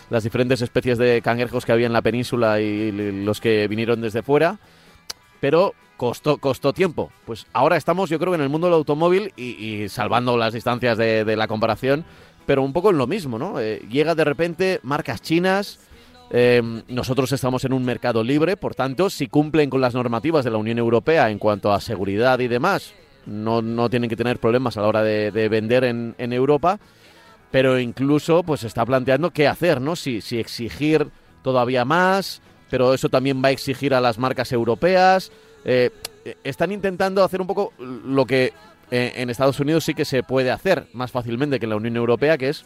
las 0.10 0.24
diferentes 0.24 0.62
especies 0.62 0.98
de 0.98 1.22
cangrejos 1.22 1.66
que 1.66 1.72
había 1.72 1.88
en 1.88 1.94
la 1.94 2.02
península 2.02 2.60
y, 2.60 2.92
los 3.24 3.40
que 3.40 3.68
vinieron 3.70 4.02
desde 4.02 4.24
fuera, 4.24 4.60
pero 5.40 5.74
costó, 5.96 6.38
costó 6.38 6.74
tiempo. 6.74 7.12
Pues 7.26 7.48
ahora 7.54 7.78
estamos, 7.78 8.10
yo 8.10 8.20
creo, 8.20 8.36
en 8.36 8.42
el 8.42 8.50
mundo 8.50 8.68
del 8.68 8.76
automóvil 8.76 9.32
y, 9.38 9.88
salvando 9.88 10.38
las 10.38 10.54
distancias 10.54 10.98
de, 10.98 11.36
la 11.38 11.48
comparación, 11.48 12.04
pero 12.46 12.62
un 12.62 12.74
poco 12.74 12.90
en 12.90 12.98
lo 12.98 13.08
mismo, 13.08 13.40
¿no? 13.40 13.60
Eh, 13.60 13.82
llega 13.90 14.16
de 14.16 14.26
repente 14.26 14.80
marcas 14.84 15.22
chinas 15.22 15.80
Em, 16.34 16.82
nosotros 16.88 17.30
estamos 17.34 17.66
en 17.66 17.74
un 17.74 17.84
mercado 17.84 18.24
libre, 18.24 18.56
por 18.56 18.74
tanto, 18.74 19.10
si 19.10 19.28
cumplen 19.28 19.70
con 19.70 19.82
las 19.82 19.94
normativas 19.94 20.46
de 20.46 20.52
la 20.52 20.58
Unión 20.58 20.78
Europea 20.78 21.30
en 21.30 21.38
cuanto 21.38 21.74
a 21.74 21.82
seguridad 21.82 22.40
y 22.40 22.48
demás, 22.48 22.94
no, 23.26 23.62
no 23.62 23.90
tienen 23.90 24.10
que 24.10 24.16
tener 24.16 24.40
problemas 24.40 24.78
a 24.78 24.82
la 24.82 24.88
hora 24.88 25.04
de, 25.04 25.50
vender 25.50 25.84
en, 25.84 26.16
Europa, 26.34 26.80
pero 27.52 27.78
incluso 27.78 28.44
pues 28.44 28.64
está 28.64 28.86
planteando 28.86 29.32
qué 29.32 29.46
hacer, 29.46 29.82
¿no? 29.82 29.98
Si, 29.98 30.22
si 30.22 30.40
exigir 30.40 31.10
todavía 31.44 31.84
más, 31.84 32.42
pero 32.70 32.94
eso 32.94 33.10
también 33.10 33.44
va 33.44 33.50
a 33.50 33.52
exigir 33.52 33.94
a 33.94 34.00
las 34.00 34.18
marcas 34.18 34.54
europeas. 34.54 35.34
Eh, 35.66 35.90
están 36.46 36.72
intentando 36.72 37.26
hacer 37.26 37.42
un 37.42 37.48
poco 37.48 37.74
lo 37.78 38.26
que 38.26 38.54
eh, 38.90 39.14
en 39.18 39.30
Estados 39.30 39.60
Unidos 39.60 39.84
sí 39.84 39.94
que 39.94 40.06
se 40.06 40.24
puede 40.24 40.50
hacer 40.50 40.88
más 40.94 41.12
fácilmente 41.12 41.60
que 41.60 41.66
en 41.66 41.72
la 41.72 41.76
Unión 41.76 41.98
Europea, 41.98 42.38
que 42.38 42.50
es 42.50 42.64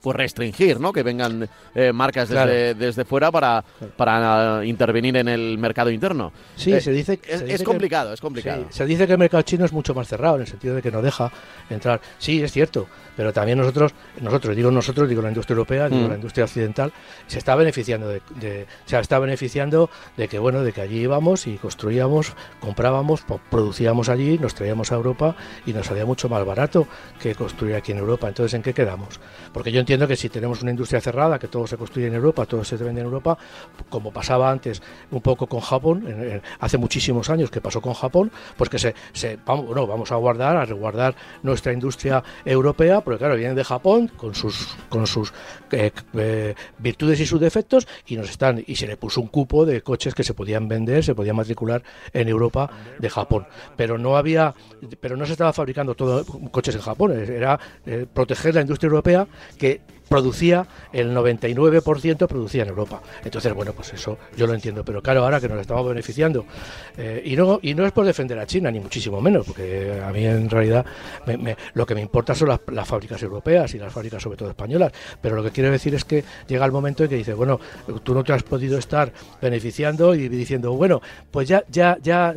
pues 0.00 0.16
restringir, 0.16 0.80
¿no? 0.80 0.92
Que 0.92 1.02
vengan 1.02 1.48
eh, 1.74 1.92
marcas 1.92 2.28
desde, 2.28 2.74
desde, 2.74 3.04
fuera 3.04 3.30
para, 3.30 3.64
para 3.96 4.64
intervenir 4.64 5.16
en 5.16 5.28
el 5.28 5.58
mercado 5.58 5.90
interno. 5.90 6.32
Sí, 6.56 6.72
eh, 6.72 6.80
se 6.80 6.92
dice, 6.92 7.20
es, 7.26 7.62
complicado, 7.62 8.12
es 8.12 8.20
complicado. 8.20 8.66
se 8.70 8.86
dice 8.86 9.06
que 9.06 9.12
el 9.12 9.18
mercado 9.18 9.42
chino 9.42 9.64
es 9.64 9.72
mucho 9.72 9.94
más 9.94 10.08
cerrado 10.08 10.36
en 10.36 10.42
el 10.42 10.46
sentido 10.46 10.74
de 10.74 10.82
que 10.82 10.90
no 10.90 11.02
deja 11.02 11.30
entrar. 11.70 12.00
Sí, 12.18 12.42
es 12.42 12.52
cierto, 12.52 12.86
pero 13.16 13.32
también 13.32 13.58
nosotros, 13.58 13.92
nosotros 14.20 14.54
digo 14.54 14.70
nosotros, 14.70 15.08
digo 15.08 15.22
la 15.22 15.28
industria 15.28 15.54
europea, 15.54 15.88
digo 15.88 16.06
mm. 16.06 16.10
la 16.10 16.16
industria 16.16 16.44
occidental, 16.44 16.92
se 17.26 17.38
está 17.38 17.54
beneficiando 17.54 18.08
de, 18.08 18.66
se 18.84 18.98
está 18.98 19.18
beneficiando 19.18 19.90
de 20.16 20.28
que 20.28 20.38
bueno, 20.38 20.62
de 20.62 20.72
que 20.72 20.82
allí 20.82 21.00
íbamos 21.00 21.46
y 21.46 21.56
construíamos, 21.56 22.34
comprábamos, 22.60 23.24
producíamos 23.50 24.08
allí, 24.08 24.38
nos 24.38 24.54
traíamos 24.54 24.92
a 24.92 24.96
Europa 24.96 25.36
y 25.64 25.72
nos 25.72 25.86
salía 25.86 26.04
mucho 26.04 26.28
más 26.28 26.44
barato 26.44 26.86
que 27.20 27.34
construir 27.34 27.74
aquí 27.74 27.92
en 27.92 27.98
Europa. 27.98 28.28
Entonces, 28.28 28.54
¿en 28.54 28.62
qué 28.62 28.74
quedamos? 28.74 29.20
Porque 29.52 29.72
yo 29.72 29.80
entiendo 29.86 30.08
que 30.08 30.16
si 30.16 30.28
tenemos 30.28 30.62
una 30.62 30.72
industria 30.72 31.00
cerrada, 31.00 31.38
que 31.38 31.46
todo 31.46 31.64
se 31.64 31.76
construye 31.76 32.08
en 32.08 32.14
Europa, 32.14 32.44
todo 32.44 32.64
se 32.64 32.74
vende 32.74 33.02
en 33.02 33.06
Europa, 33.06 33.38
como 33.88 34.12
pasaba 34.12 34.50
antes 34.50 34.82
un 35.12 35.20
poco 35.20 35.46
con 35.46 35.60
Japón, 35.60 36.42
hace 36.58 36.76
muchísimos 36.76 37.30
años 37.30 37.52
que 37.52 37.60
pasó 37.60 37.80
con 37.80 37.94
Japón, 37.94 38.32
pues 38.56 38.68
que 38.68 38.80
se, 38.80 38.96
se 39.12 39.38
vamos, 39.46 39.72
no, 39.76 39.86
vamos 39.86 40.10
a 40.10 40.16
guardar, 40.16 40.56
a 40.56 40.64
resguardar 40.64 41.14
nuestra 41.44 41.72
industria 41.72 42.24
europea 42.44 43.00
porque 43.00 43.18
claro, 43.18 43.36
vienen 43.36 43.54
de 43.54 43.62
Japón 43.62 44.10
con 44.16 44.34
sus, 44.34 44.76
con 44.88 45.06
sus 45.06 45.32
eh, 45.70 45.92
eh, 46.14 46.54
virtudes 46.78 47.20
y 47.20 47.26
sus 47.26 47.40
defectos 47.40 47.86
y 48.08 48.16
nos 48.16 48.28
están 48.28 48.64
y 48.66 48.74
se 48.74 48.88
le 48.88 48.96
puso 48.96 49.20
un 49.20 49.28
cupo 49.28 49.64
de 49.64 49.82
coches 49.82 50.16
que 50.16 50.24
se 50.24 50.34
podían 50.34 50.66
vender, 50.66 51.04
se 51.04 51.14
podían 51.14 51.36
matricular 51.36 51.84
en 52.12 52.28
Europa 52.28 52.68
de 52.98 53.08
Japón, 53.08 53.46
pero 53.76 53.98
no 53.98 54.16
había, 54.16 54.52
pero 54.98 55.16
no 55.16 55.26
se 55.26 55.32
estaba 55.32 55.52
fabricando 55.52 55.94
todo 55.94 56.24
coches 56.50 56.74
en 56.74 56.80
Japón, 56.80 57.12
era 57.12 57.60
eh, 57.86 58.04
proteger 58.12 58.56
la 58.56 58.62
industria 58.62 58.88
europea 58.88 59.28
que 59.58 59.75
producía 60.08 60.66
el 60.92 61.14
99% 61.14 62.26
producía 62.26 62.62
en 62.62 62.68
Europa. 62.68 63.02
Entonces, 63.24 63.52
bueno, 63.54 63.72
pues 63.72 63.92
eso 63.92 64.18
yo 64.36 64.46
lo 64.46 64.54
entiendo, 64.54 64.84
pero 64.84 65.02
claro, 65.02 65.24
ahora 65.24 65.40
que 65.40 65.48
nos 65.48 65.60
estamos 65.60 65.86
beneficiando 65.88 66.46
eh, 66.96 67.22
y 67.24 67.36
no 67.36 67.58
y 67.62 67.74
no 67.74 67.84
es 67.84 67.92
por 67.92 68.04
defender 68.04 68.38
a 68.38 68.46
China 68.46 68.70
ni 68.70 68.80
muchísimo 68.80 69.20
menos, 69.20 69.46
porque 69.46 70.00
a 70.04 70.10
mí 70.12 70.24
en 70.24 70.48
realidad 70.48 70.84
lo 71.74 71.86
que 71.86 71.94
me 71.94 72.00
importa 72.00 72.34
son 72.34 72.48
las, 72.48 72.88
fábricas 72.88 73.22
europeas 73.22 73.74
y 73.74 73.78
las 73.78 73.92
fábricas 73.92 74.22
sobre 74.22 74.36
todo 74.36 74.50
españolas, 74.50 74.92
pero 75.20 75.36
lo 75.36 75.42
que 75.42 75.50
quiero 75.50 75.70
decir 75.70 75.94
es 75.94 76.04
que 76.04 76.24
llega 76.46 76.64
el 76.64 76.72
momento 76.72 77.02
en 77.02 77.10
que 77.10 77.16
dice, 77.16 77.34
bueno, 77.34 77.58
tú 78.02 78.14
no 78.14 78.22
te 78.22 78.32
has 78.32 78.42
podido 78.42 78.78
estar 78.78 79.12
beneficiando 79.40 80.14
y 80.14 80.28
diciendo, 80.28 80.72
bueno, 80.72 81.00
pues 81.30 81.48
ya 81.48 81.64
ya 81.68 81.98
ya 82.02 82.34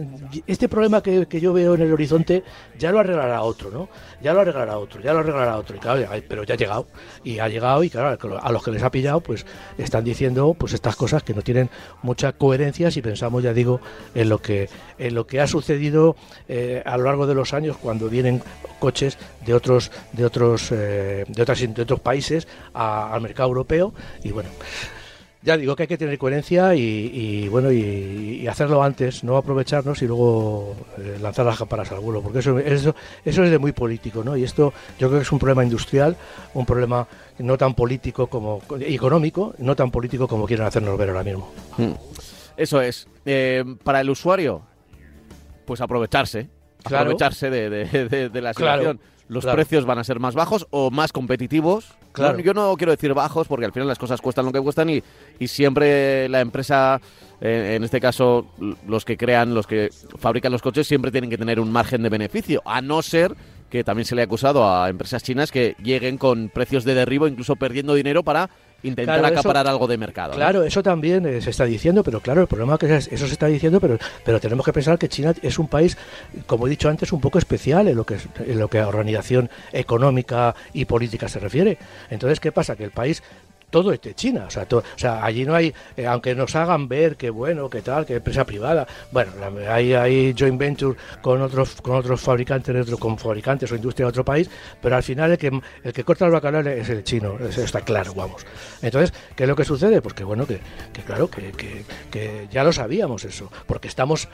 este 0.47 0.67
problema 0.67 1.01
que, 1.01 1.27
que 1.27 1.39
yo 1.39 1.53
veo 1.53 1.75
en 1.75 1.81
el 1.81 1.93
horizonte 1.93 2.43
ya 2.77 2.91
lo 2.91 2.99
arreglará 2.99 3.41
otro, 3.41 3.69
¿no? 3.69 3.89
Ya 4.21 4.33
lo 4.33 4.41
arreglará 4.41 4.77
otro, 4.77 5.01
ya 5.01 5.13
lo 5.13 5.19
arreglará 5.19 5.57
otro, 5.57 5.75
y 5.75 5.79
claro, 5.79 6.05
pero 6.27 6.43
ya 6.43 6.55
ha 6.55 6.57
llegado. 6.57 6.87
Y 7.23 7.39
ha 7.39 7.47
llegado 7.47 7.83
y 7.83 7.89
claro, 7.89 8.39
a 8.41 8.51
los 8.51 8.63
que 8.63 8.71
les 8.71 8.83
ha 8.83 8.91
pillado 8.91 9.21
pues 9.21 9.45
están 9.77 10.03
diciendo 10.03 10.53
pues 10.57 10.73
estas 10.73 10.95
cosas 10.95 11.23
que 11.23 11.33
no 11.33 11.41
tienen 11.41 11.69
mucha 12.01 12.33
coherencia 12.33 12.91
si 12.91 13.01
pensamos, 13.01 13.43
ya 13.43 13.53
digo, 13.53 13.79
en 14.15 14.29
lo 14.29 14.41
que, 14.41 14.69
en 14.97 15.15
lo 15.15 15.25
que 15.25 15.39
ha 15.39 15.47
sucedido 15.47 16.15
eh, 16.47 16.83
a 16.85 16.97
lo 16.97 17.05
largo 17.05 17.27
de 17.27 17.35
los 17.35 17.53
años 17.53 17.77
cuando 17.77 18.09
vienen 18.09 18.41
coches 18.79 19.17
de 19.45 19.53
otros, 19.53 19.91
de 20.13 20.25
otros, 20.25 20.71
eh, 20.71 21.25
de 21.27 21.81
otros 21.81 21.99
países 21.99 22.47
al 22.73 23.21
mercado 23.21 23.49
europeo. 23.49 23.93
Y 24.23 24.31
bueno 24.31 24.49
ya 25.41 25.55
digo 25.55 25.75
que 25.75 25.83
hay 25.83 25.87
que 25.87 25.97
tener 25.97 26.17
coherencia 26.17 26.75
y, 26.75 27.47
bueno 27.47 27.71
y, 27.71 28.45
hacerlo 28.47 28.83
antes, 28.83 29.23
no 29.23 29.37
aprovecharnos 29.37 30.01
y 30.01 30.07
luego 30.07 30.75
eh, 30.97 31.17
lanzar 31.21 31.45
las 31.45 31.57
campanas 31.57 31.91
al 31.91 31.99
vuelo, 31.99 32.21
porque 32.21 32.39
eso, 32.39 32.57
eso, 32.59 32.95
eso 33.23 33.43
es 33.43 33.51
de 33.51 33.57
muy 33.57 33.71
político, 33.71 34.23
¿no? 34.23 34.35
Y 34.35 34.43
esto 34.43 34.73
yo 34.97 35.07
creo 35.07 35.19
que 35.19 35.23
es 35.23 35.31
un 35.31 35.39
problema 35.39 35.63
industrial, 35.63 36.15
un 36.53 36.65
problema 36.65 37.07
no 37.37 37.57
tan 37.57 37.73
político 37.73 38.27
como 38.27 38.61
económico, 38.81 39.53
no 39.59 39.75
tan 39.75 39.91
político 39.91 40.27
como 40.27 40.45
quieren 40.45 40.65
hacernos 40.65 40.97
ver 40.97 41.09
ahora 41.09 41.23
mismo. 41.23 41.51
Hmm. 41.77 41.93
Eso 42.57 42.81
es. 42.81 43.07
Eh, 43.25 43.63
para 43.83 44.01
el 44.01 44.09
usuario, 44.09 44.63
pues 45.65 45.79
aprovecharse, 45.79 46.49
aprovecharse 46.83 47.49
de, 47.49 48.41
la 48.41 48.53
situación. 48.53 48.99
Los 49.29 49.45
precios 49.45 49.85
van 49.85 49.99
a 49.99 50.03
ser 50.03 50.19
más 50.19 50.35
bajos 50.35 50.67
o 50.71 50.91
más 50.91 51.13
competitivos. 51.13 51.93
Claro. 52.11 52.39
yo 52.39 52.53
no 52.53 52.75
quiero 52.75 52.91
decir 52.91 53.13
bajos 53.13 53.47
porque 53.47 53.65
al 53.65 53.71
final 53.71 53.87
las 53.87 53.99
cosas 53.99 54.19
cuestan 54.19 54.45
lo 54.45 54.51
que 54.51 54.59
cuestan 54.59 54.89
y, 54.89 55.01
y 55.39 55.47
siempre 55.47 56.27
la 56.27 56.41
empresa, 56.41 56.99
eh, 57.39 57.75
en 57.75 57.83
este 57.83 58.01
caso 58.01 58.47
los 58.87 59.05
que 59.05 59.15
crean, 59.15 59.53
los 59.53 59.67
que 59.67 59.89
fabrican 60.17 60.51
los 60.51 60.61
coches, 60.61 60.87
siempre 60.87 61.11
tienen 61.11 61.29
que 61.29 61.37
tener 61.37 61.59
un 61.59 61.71
margen 61.71 62.01
de 62.01 62.09
beneficio, 62.09 62.61
a 62.65 62.81
no 62.81 63.01
ser 63.01 63.35
que 63.69 63.83
también 63.83 64.05
se 64.05 64.15
le 64.15 64.21
ha 64.21 64.25
acusado 64.25 64.67
a 64.67 64.89
empresas 64.89 65.23
chinas 65.23 65.51
que 65.51 65.75
lleguen 65.81 66.17
con 66.17 66.49
precios 66.49 66.83
de 66.83 66.95
derribo, 66.95 67.27
incluso 67.27 67.55
perdiendo 67.55 67.93
dinero 67.93 68.23
para 68.23 68.49
intentar 68.83 69.23
acaparar 69.23 69.67
algo 69.67 69.87
de 69.87 69.97
mercado. 69.97 70.33
Claro, 70.33 70.63
eso 70.63 70.83
también 70.83 71.25
eh, 71.25 71.41
se 71.41 71.49
está 71.49 71.65
diciendo, 71.65 72.03
pero 72.03 72.21
claro, 72.21 72.41
el 72.41 72.47
problema 72.47 72.75
es 72.75 72.79
que 72.79 73.15
eso 73.15 73.27
se 73.27 73.33
está 73.33 73.47
diciendo, 73.47 73.79
pero, 73.79 73.97
pero 74.23 74.39
tenemos 74.39 74.65
que 74.65 74.73
pensar 74.73 74.97
que 74.97 75.09
China 75.09 75.33
es 75.41 75.59
un 75.59 75.67
país, 75.67 75.97
como 76.47 76.67
he 76.67 76.69
dicho 76.69 76.89
antes, 76.89 77.11
un 77.11 77.21
poco 77.21 77.37
especial 77.37 77.87
en 77.87 77.95
lo 77.95 78.05
que, 78.05 78.17
en 78.45 78.59
lo 78.59 78.67
que 78.67 78.79
a 78.79 78.87
organización 78.87 79.49
económica 79.71 80.55
y 80.73 80.85
política 80.85 81.27
se 81.27 81.39
refiere. 81.39 81.77
Entonces, 82.09 82.39
¿qué 82.39 82.51
pasa? 82.51 82.75
Que 82.75 82.83
el 82.83 82.91
país 82.91 83.23
todo 83.69 83.91
es 83.91 84.01
de 84.01 84.13
China. 84.13 84.45
O 84.47 84.49
sea, 84.49 84.67
o 84.71 84.83
sea 84.95 85.23
allí 85.23 85.45
no 85.45 85.55
hay, 85.55 85.73
eh, 85.95 86.05
aunque 86.05 86.35
nos 86.35 86.55
hagan 86.55 86.87
ver 86.87 87.15
que 87.15 87.29
bueno, 87.29 87.69
que 87.69 87.81
tal, 87.81 88.05
que 88.05 88.15
empresa 88.15 88.45
privada, 88.45 88.87
bueno, 89.11 89.31
hay, 89.69 89.93
hay 89.93 90.35
joint 90.37 90.57
venture 90.57 90.97
con 91.21 91.41
otros 91.41 91.81
con 91.81 91.95
otros 91.95 92.21
fabricantes, 92.21 92.89
con 92.95 93.17
fabricantes 93.17 93.71
o 93.71 93.75
industria 93.75 94.05
de 94.05 94.09
otro 94.09 94.25
país, 94.25 94.49
pero 94.81 94.95
al 94.95 95.03
final 95.03 95.31
el 95.31 95.37
que, 95.37 95.59
el 95.83 95.93
que 95.93 96.03
corta 96.03 96.25
el 96.25 96.31
bacalao 96.31 96.61
es 96.61 96.89
el 96.89 97.03
chino, 97.03 97.37
eso 97.39 97.63
está 97.63 97.81
claro, 97.81 98.13
vamos. 98.13 98.45
Entonces, 98.81 99.13
¿qué 99.35 99.43
es 99.43 99.49
lo 99.49 99.55
que 99.55 99.65
sucede? 99.65 100.01
Pues 100.01 100.13
que 100.13 100.23
bueno, 100.23 100.45
que, 100.45 100.59
que 100.93 101.01
claro, 101.01 101.29
que, 101.29 101.51
que, 102.11 102.47
ya 102.51 102.63
lo 102.63 102.71
sabíamos 102.71 103.25
eso, 103.25 103.51
porque 103.67 103.87
estamos, 103.87 104.27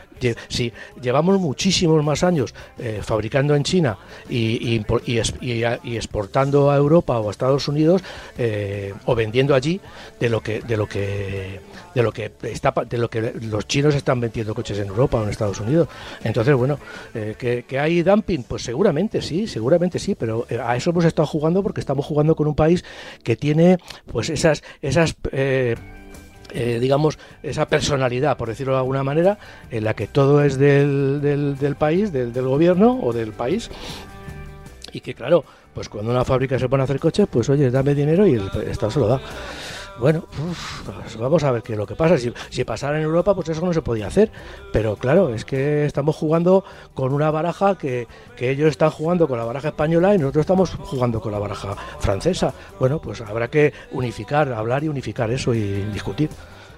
si 0.48 0.74
llevamos 1.02 1.40
muchísimos 1.40 2.04
más 2.04 2.24
años 2.24 2.54
eh, 2.78 3.02
fabricando 3.04 3.56
en 3.56 3.64
China 3.64 3.98
y, 4.30 4.76
y, 4.76 4.86
y, 5.42 5.96
exportando 5.96 6.72
a 6.72 6.76
Europa 6.78 7.20
o 7.20 7.28
a 7.28 7.32
Estados 7.32 7.68
Unidos, 7.68 8.04
eh, 8.38 8.94
vendiendo 9.26 9.56
allí 9.56 9.82
de 10.20 10.30
lo 10.30 10.42
que 10.42 10.62
de 10.62 10.78
lo 10.78 10.88
que 10.88 11.60
de 11.96 12.04
lo 12.04 12.12
que 12.12 12.32
está 12.44 12.74
de 12.88 12.98
lo 12.98 13.10
que 13.10 13.34
los 13.42 13.68
chinos 13.68 13.96
están 13.96 14.20
vendiendo 14.20 14.54
coches 14.54 14.78
en 14.78 14.88
Europa 14.88 15.18
o 15.18 15.24
en 15.24 15.30
Estados 15.30 15.60
Unidos. 15.60 15.88
Entonces 16.24 16.56
bueno 16.56 16.78
eh, 17.14 17.64
¿que, 17.68 17.80
hay 17.80 18.04
dumping 18.04 18.44
pues 18.44 18.64
seguramente 18.64 19.22
sí 19.22 19.48
seguramente 19.48 19.98
sí 19.98 20.14
pero 20.16 20.46
eh, 20.50 20.60
a 20.64 20.76
eso 20.76 20.92
hemos 20.92 21.06
estado 21.06 21.26
jugando 21.26 21.64
porque 21.64 21.80
estamos 21.80 22.06
jugando 22.06 22.36
con 22.36 22.48
un 22.48 22.56
país 22.56 22.86
que 23.24 23.36
tiene 23.36 23.80
pues 24.12 24.30
esas 24.30 24.64
esas 24.82 25.16
eh, 26.54 26.78
digamos, 26.80 27.20
esa 27.44 27.68
personalidad, 27.68 28.38
por 28.38 28.48
decirlo 28.48 28.74
de 28.74 28.80
alguna 28.80 29.04
manera, 29.04 29.38
en 29.72 29.84
la 29.84 29.94
que 29.94 30.08
todo 30.08 30.42
es 30.42 30.58
del, 30.58 31.20
del, 31.22 31.76
país, 31.76 32.14
del, 32.14 32.32
del, 32.32 32.46
gobierno 32.46 32.98
o 33.02 33.12
del 33.12 33.34
país, 33.34 33.70
y 34.94 35.02
que 35.02 35.16
claro, 35.16 35.44
pues 35.76 35.90
cuando 35.90 36.10
una 36.10 36.24
fábrica 36.24 36.58
se 36.58 36.70
pone 36.70 36.82
a 36.82 36.86
hacer 36.86 37.00
coches, 37.00 37.28
pues 37.30 37.50
oye, 37.50 37.70
dame 37.70 37.94
dinero 37.94 38.26
y 38.26 38.36
el 38.36 38.50
Estado 38.68 38.92
se 38.92 39.00
lo 39.00 39.08
da. 39.08 39.22
Bueno, 39.98 40.26
pues 40.86 41.18
vamos 41.18 41.44
a 41.44 41.52
ver 41.52 41.62
qué 41.62 41.74
es 41.74 41.78
lo 41.78 41.86
que 41.86 41.96
pasa. 41.96 42.18
Si, 42.18 42.64
pasara 42.64 42.98
en 42.98 43.04
Europa, 43.04 43.34
pues 43.34 43.50
eso 43.50 43.66
no 43.66 43.74
se 43.74 43.82
podía 43.82 44.08
hacer. 44.08 44.32
Pero 44.74 44.96
claro, 44.96 45.34
es 45.34 45.46
que 45.46 45.86
estamos 45.86 46.16
jugando 46.16 46.66
con 46.94 47.14
una 47.14 47.32
baraja 47.32 47.78
que 47.78 48.08
ellos 48.40 48.70
están 48.70 48.90
jugando 48.90 49.28
con 49.28 49.38
la 49.38 49.46
baraja 49.46 49.70
española 49.70 50.16
y 50.16 50.18
nosotros 50.18 50.42
estamos 50.42 50.72
jugando 50.72 51.22
con 51.22 51.32
la 51.32 51.40
baraja 51.40 51.76
francesa. 52.00 52.54
Bueno, 52.80 53.00
pues 53.00 53.22
habrá 53.22 53.50
que 53.50 53.74
unificar, 53.92 54.52
hablar 54.52 54.84
y 54.84 54.90
unificar 54.90 55.30
eso 55.32 55.54
y 55.54 55.82
discutir. 55.94 56.30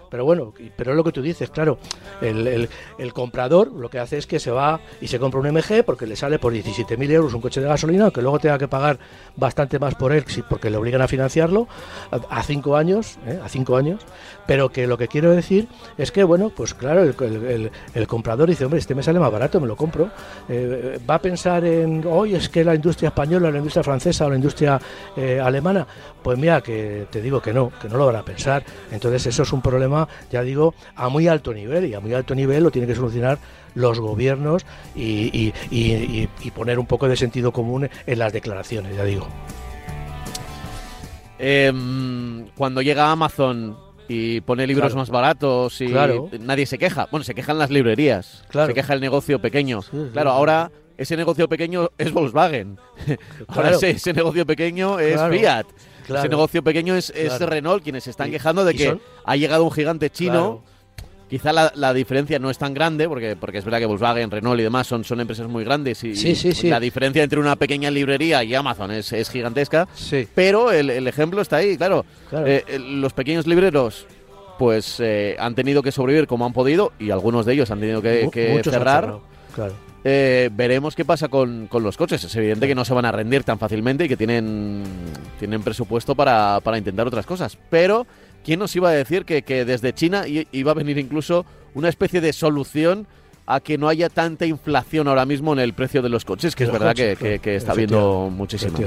Pero 0.09 0.25
bueno, 0.25 0.53
pero 0.75 0.91
es 0.91 0.97
lo 0.97 1.03
que 1.03 1.11
tú 1.11 1.21
dices, 1.21 1.49
claro, 1.49 1.77
el, 2.21 2.69
el, 2.97 3.13
comprador 3.13 3.71
lo 3.71 3.89
que 3.89 3.99
hace 3.99 4.17
es 4.17 4.27
que 4.27 4.39
se 4.39 4.51
va 4.51 4.79
y 5.01 5.07
se 5.07 5.19
compra 5.19 5.39
un 5.39 5.47
MG 5.47 5.83
porque 5.85 6.05
le 6.05 6.15
sale 6.15 6.39
por 6.39 6.53
17.000 6.53 7.11
euros 7.11 7.33
un 7.33 7.41
coche 7.41 7.61
de 7.61 7.67
gasolina, 7.67 8.05
aunque 8.05 8.21
luego 8.21 8.39
tenga 8.39 8.57
que 8.57 8.67
pagar 8.67 8.99
bastante 9.35 9.79
más 9.79 9.95
por 9.95 10.11
él 10.11 10.25
porque 10.49 10.69
le 10.69 10.77
obligan 10.77 11.01
a 11.01 11.07
financiarlo 11.07 11.67
a, 12.11 12.43
cinco 12.43 12.75
años, 12.75 13.17
¿eh? 13.25 13.39
a 13.43 13.49
cinco 13.49 13.77
años, 13.77 14.01
pero 14.47 14.69
que 14.69 14.87
lo 14.87 14.97
que 14.97 15.07
quiero 15.07 15.31
decir 15.31 15.67
es 15.97 16.11
que, 16.11 16.23
bueno, 16.23 16.49
pues 16.49 16.73
claro, 16.73 17.03
el, 17.03 17.71
el 17.93 18.07
comprador 18.07 18.49
dice, 18.49 18.65
hombre, 18.65 18.79
este 18.79 18.95
me 18.95 19.03
sale 19.03 19.19
más 19.19 19.31
barato, 19.31 19.59
me 19.59 19.67
lo 19.67 19.75
compro, 19.75 20.09
eh, 20.49 20.99
va 21.07 21.15
a 21.15 21.21
pensar 21.21 21.65
en, 21.65 22.03
hoy 22.07 22.35
es 22.35 22.49
que 22.49 22.63
la 22.63 22.73
industria 22.73 23.09
española, 23.09 23.51
la 23.51 23.57
industria 23.57 23.83
francesa 23.83 24.25
o 24.25 24.29
la 24.29 24.35
industria 24.37 24.79
eh, 25.15 25.39
alemana, 25.39 25.85
pues 26.23 26.37
mira, 26.37 26.61
que 26.61 27.07
te 27.11 27.21
digo 27.21 27.41
que 27.41 27.53
no, 27.53 27.71
que 27.81 27.89
no 27.89 27.97
lo 27.97 28.05
van 28.07 28.15
a 28.15 28.23
pensar, 28.23 28.63
entonces 28.91 29.27
eso 29.27 29.43
es 29.43 29.53
un 29.53 29.61
problema 29.61 30.07
ya 30.31 30.41
digo, 30.41 30.73
a 30.95 31.09
muy 31.09 31.27
alto 31.27 31.53
nivel 31.53 31.85
y 31.85 31.93
a 31.93 31.99
muy 31.99 32.13
alto 32.13 32.33
nivel 32.33 32.63
lo 32.63 32.71
tienen 32.71 32.89
que 32.89 32.95
solucionar 32.95 33.37
los 33.75 33.99
gobiernos 33.99 34.65
y, 34.95 35.51
poner 36.55 36.79
un 36.79 36.87
poco 36.87 37.07
de 37.07 37.15
sentido 37.15 37.51
común 37.51 37.87
en 38.07 38.19
las 38.19 38.33
declaraciones, 38.33 38.95
ya 38.95 39.03
digo. 39.03 39.27
Em, 41.37 42.47
cuando 42.55 42.81
llega 42.81 43.11
Amazon 43.11 43.77
y 44.07 44.41
pone 44.41 44.65
libros 44.67 44.95
más 44.95 45.09
baratos 45.09 45.81
y 45.81 45.87
nadie 46.39 46.65
se 46.65 46.77
queja. 46.77 47.07
Bueno, 47.11 47.23
se 47.23 47.35
quejan 47.35 47.57
las 47.57 47.69
librerías, 47.69 48.43
se 48.51 48.73
queja 48.73 48.93
el 48.93 49.01
negocio 49.01 49.39
pequeño. 49.39 49.81
claro, 50.13 50.31
ahora 50.31 50.71
ese 50.97 51.15
negocio 51.15 51.47
pequeño 51.47 51.89
es 51.97 52.11
Volkswagen. 52.11 52.79
ahora 53.47 53.71
ese, 53.71 54.13
negocio 54.13 54.45
pequeño 54.45 54.99
es 54.99 55.19
Fiat. 55.29 55.67
Ese 56.07 56.29
negocio 56.29 56.63
pequeño 56.63 56.95
es, 56.95 57.11
Renault, 57.39 57.83
quienes 57.83 58.05
se 58.05 58.11
están 58.11 58.31
quejando 58.31 58.63
de 58.65 58.73
que 58.73 58.99
ha 59.23 59.35
llegado 59.35 59.63
un 59.63 59.71
gigante 59.71 60.09
chino. 60.09 60.63
Quizá 61.29 61.51
la, 61.51 61.93
diferencia 61.93 62.39
no 62.39 62.49
es 62.49 62.57
tan 62.57 62.73
grande, 62.73 63.07
porque, 63.09 63.35
porque 63.35 63.57
es 63.57 63.65
verdad 63.65 63.79
que 63.79 63.85
Volkswagen, 63.85 64.31
Renault 64.31 64.59
y 64.59 64.63
demás 64.63 64.87
son, 64.87 65.03
son 65.03 65.19
empresas 65.19 65.47
muy 65.47 65.65
grandes 65.65 66.01
y, 66.03 66.13
la 66.69 66.79
diferencia 66.79 67.21
entre 67.21 67.39
una 67.39 67.57
pequeña 67.57 67.91
librería 67.91 68.43
y 68.45 68.55
Amazon 68.55 68.91
es, 68.91 69.11
es 69.11 69.29
gigantesca. 69.29 69.87
Pero 70.33 70.71
el, 70.71 71.05
ejemplo 71.07 71.41
está 71.41 71.57
ahí, 71.57 71.77
claro. 71.77 72.05
Eh, 72.31 72.63
eh, 72.67 72.79
los 72.79 73.11
pequeños 73.13 73.45
libreros 73.45 74.05
pues 74.57 74.99
eh, 74.99 75.35
han 75.39 75.53
tenido 75.53 75.83
que 75.83 75.91
sobrevivir 75.91 76.27
como 76.27 76.45
han 76.45 76.53
podido 76.53 76.93
y 76.97 77.11
algunos 77.11 77.45
de 77.45 77.53
ellos 77.53 77.69
han 77.71 77.79
tenido 77.79 78.01
que, 78.01 78.61
cerrar. 78.63 79.19
Claro. 79.53 79.87
Eh, 80.09 80.49
veremos 80.53 80.95
qué 80.95 81.03
pasa 81.03 81.27
con, 81.27 81.67
los 81.69 81.97
coches. 81.97 82.23
Es 82.23 82.35
evidente 82.35 82.65
que 82.65 82.75
no 82.75 82.85
se 82.85 82.93
van 82.93 83.03
a 83.03 83.11
rendir 83.11 83.43
tan 83.43 83.59
fácilmente 83.59 84.05
y 84.05 84.07
que 84.07 84.15
tienen, 84.15 84.83
tienen 85.37 85.61
presupuesto 85.63 86.15
para, 86.15 86.61
intentar 86.77 87.07
otras 87.07 87.25
cosas. 87.25 87.57
Pero, 87.69 88.07
¿quién 88.47 88.59
nos 88.59 88.73
iba 88.77 88.87
a 88.87 88.93
decir 88.93 89.25
que, 89.25 89.65
desde 89.65 89.93
China 89.93 90.23
iba 90.25 90.71
a 90.71 90.73
venir 90.73 90.97
incluso 90.97 91.45
una 91.73 91.89
especie 91.89 92.21
de 92.21 92.31
solución 92.31 93.05
a 93.45 93.59
que 93.59 93.77
no 93.77 93.89
haya 93.89 94.07
tanta 94.07 94.45
inflación 94.45 95.09
ahora 95.09 95.25
mismo 95.25 95.51
en 95.51 95.59
el 95.59 95.73
precio 95.73 96.01
de 96.01 96.07
los 96.07 96.23
coches? 96.23 96.55
Que 96.55 96.63
es 96.63 96.71
verdad 96.71 96.95
que, 96.95 97.55
está 97.57 97.73
habiendo 97.73 98.29
muchísimo. 98.31 98.79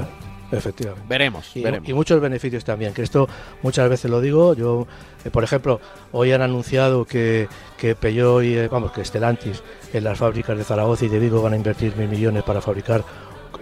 Efectivamente. 0.51 1.07
Veremos 1.09 1.55
y, 1.55 1.63
veremos. 1.63 1.89
y, 1.89 1.93
muchos 1.93 2.21
beneficios 2.21 2.65
también, 2.65 2.93
que 2.93 3.03
esto 3.03 3.29
muchas 3.63 3.89
veces 3.89 4.11
lo 4.11 4.21
digo. 4.21 4.55
Yo, 4.55 4.87
eh, 5.25 5.31
por 5.31 5.45
ejemplo, 5.45 5.79
hoy 6.11 6.33
han 6.33 6.43
anunciado 6.43 7.05
que, 7.05 7.47
que 7.77 7.95
Peugeot 7.95 8.43
y, 8.43 8.57
eh, 8.57 8.69
vamos, 8.69 8.91
que 8.91 9.05
Stellantis 9.05 9.63
en 9.93 10.03
las 10.03 10.19
fábricas 10.19 10.57
de 10.59 10.65
Zaragoza 10.65 11.05
y 11.05 11.09
de 11.09 11.21
Vigo 11.21 11.41
van 11.41 11.53
a 11.53 11.57
invertir 11.57 11.95
mil 11.97 12.09
millones 12.09 12.43
para 12.43 12.61
fabricar 12.61 13.05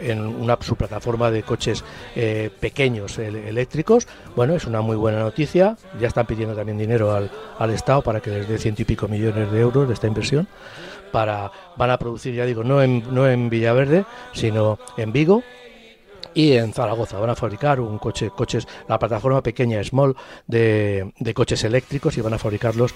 en 0.01 0.21
una 0.21 0.59
subplataforma 0.61 1.31
de 1.31 1.43
coches 1.43 1.85
eh, 2.15 2.51
pequeños 2.61 3.19
eléctricos. 3.19 4.07
Bueno, 4.37 4.55
es 4.55 4.65
una 4.67 4.81
muy 4.81 4.97
buena 4.97 5.21
noticia. 5.21 5.77
Ya 6.01 6.09
están 6.09 6.27
pidiendo 6.27 6.55
también 6.55 6.79
dinero 6.79 7.13
al, 7.13 7.31
al 7.59 7.71
Estado 7.71 8.03
para 8.03 8.21
que 8.21 8.31
les 8.31 8.49
dé 8.49 8.59
ciento 8.59 8.83
y 8.83 8.85
pico 8.85 9.09
millones 9.09 9.51
de 9.51 9.61
euros 9.61 9.89
de 9.89 9.95
esta 9.95 10.07
inversión. 10.07 10.49
Para, 11.13 11.51
van 11.77 11.91
a 11.91 11.99
producir, 11.99 12.35
ya 12.35 12.45
digo, 12.45 12.63
no 12.63 12.83
en, 12.83 13.03
no 13.15 13.27
en 13.27 13.49
Villaverde, 13.49 14.05
sino 14.35 14.79
en 14.99 15.11
Vigo, 15.11 15.43
y 16.35 16.53
en 16.53 16.73
Zaragoza 16.73 17.19
van 17.19 17.31
a 17.31 17.35
fabricar 17.35 17.81
un 17.81 17.99
coche, 17.99 18.31
coches, 18.31 18.69
la 18.87 18.99
plataforma 18.99 19.43
pequeña 19.43 19.83
Small 19.83 20.15
de, 20.47 21.13
de 21.19 21.35
coches 21.35 21.65
eléctricos 21.65 22.17
y 22.19 22.21
van 22.21 22.35
a 22.35 22.39
fabricarlos 22.39 22.95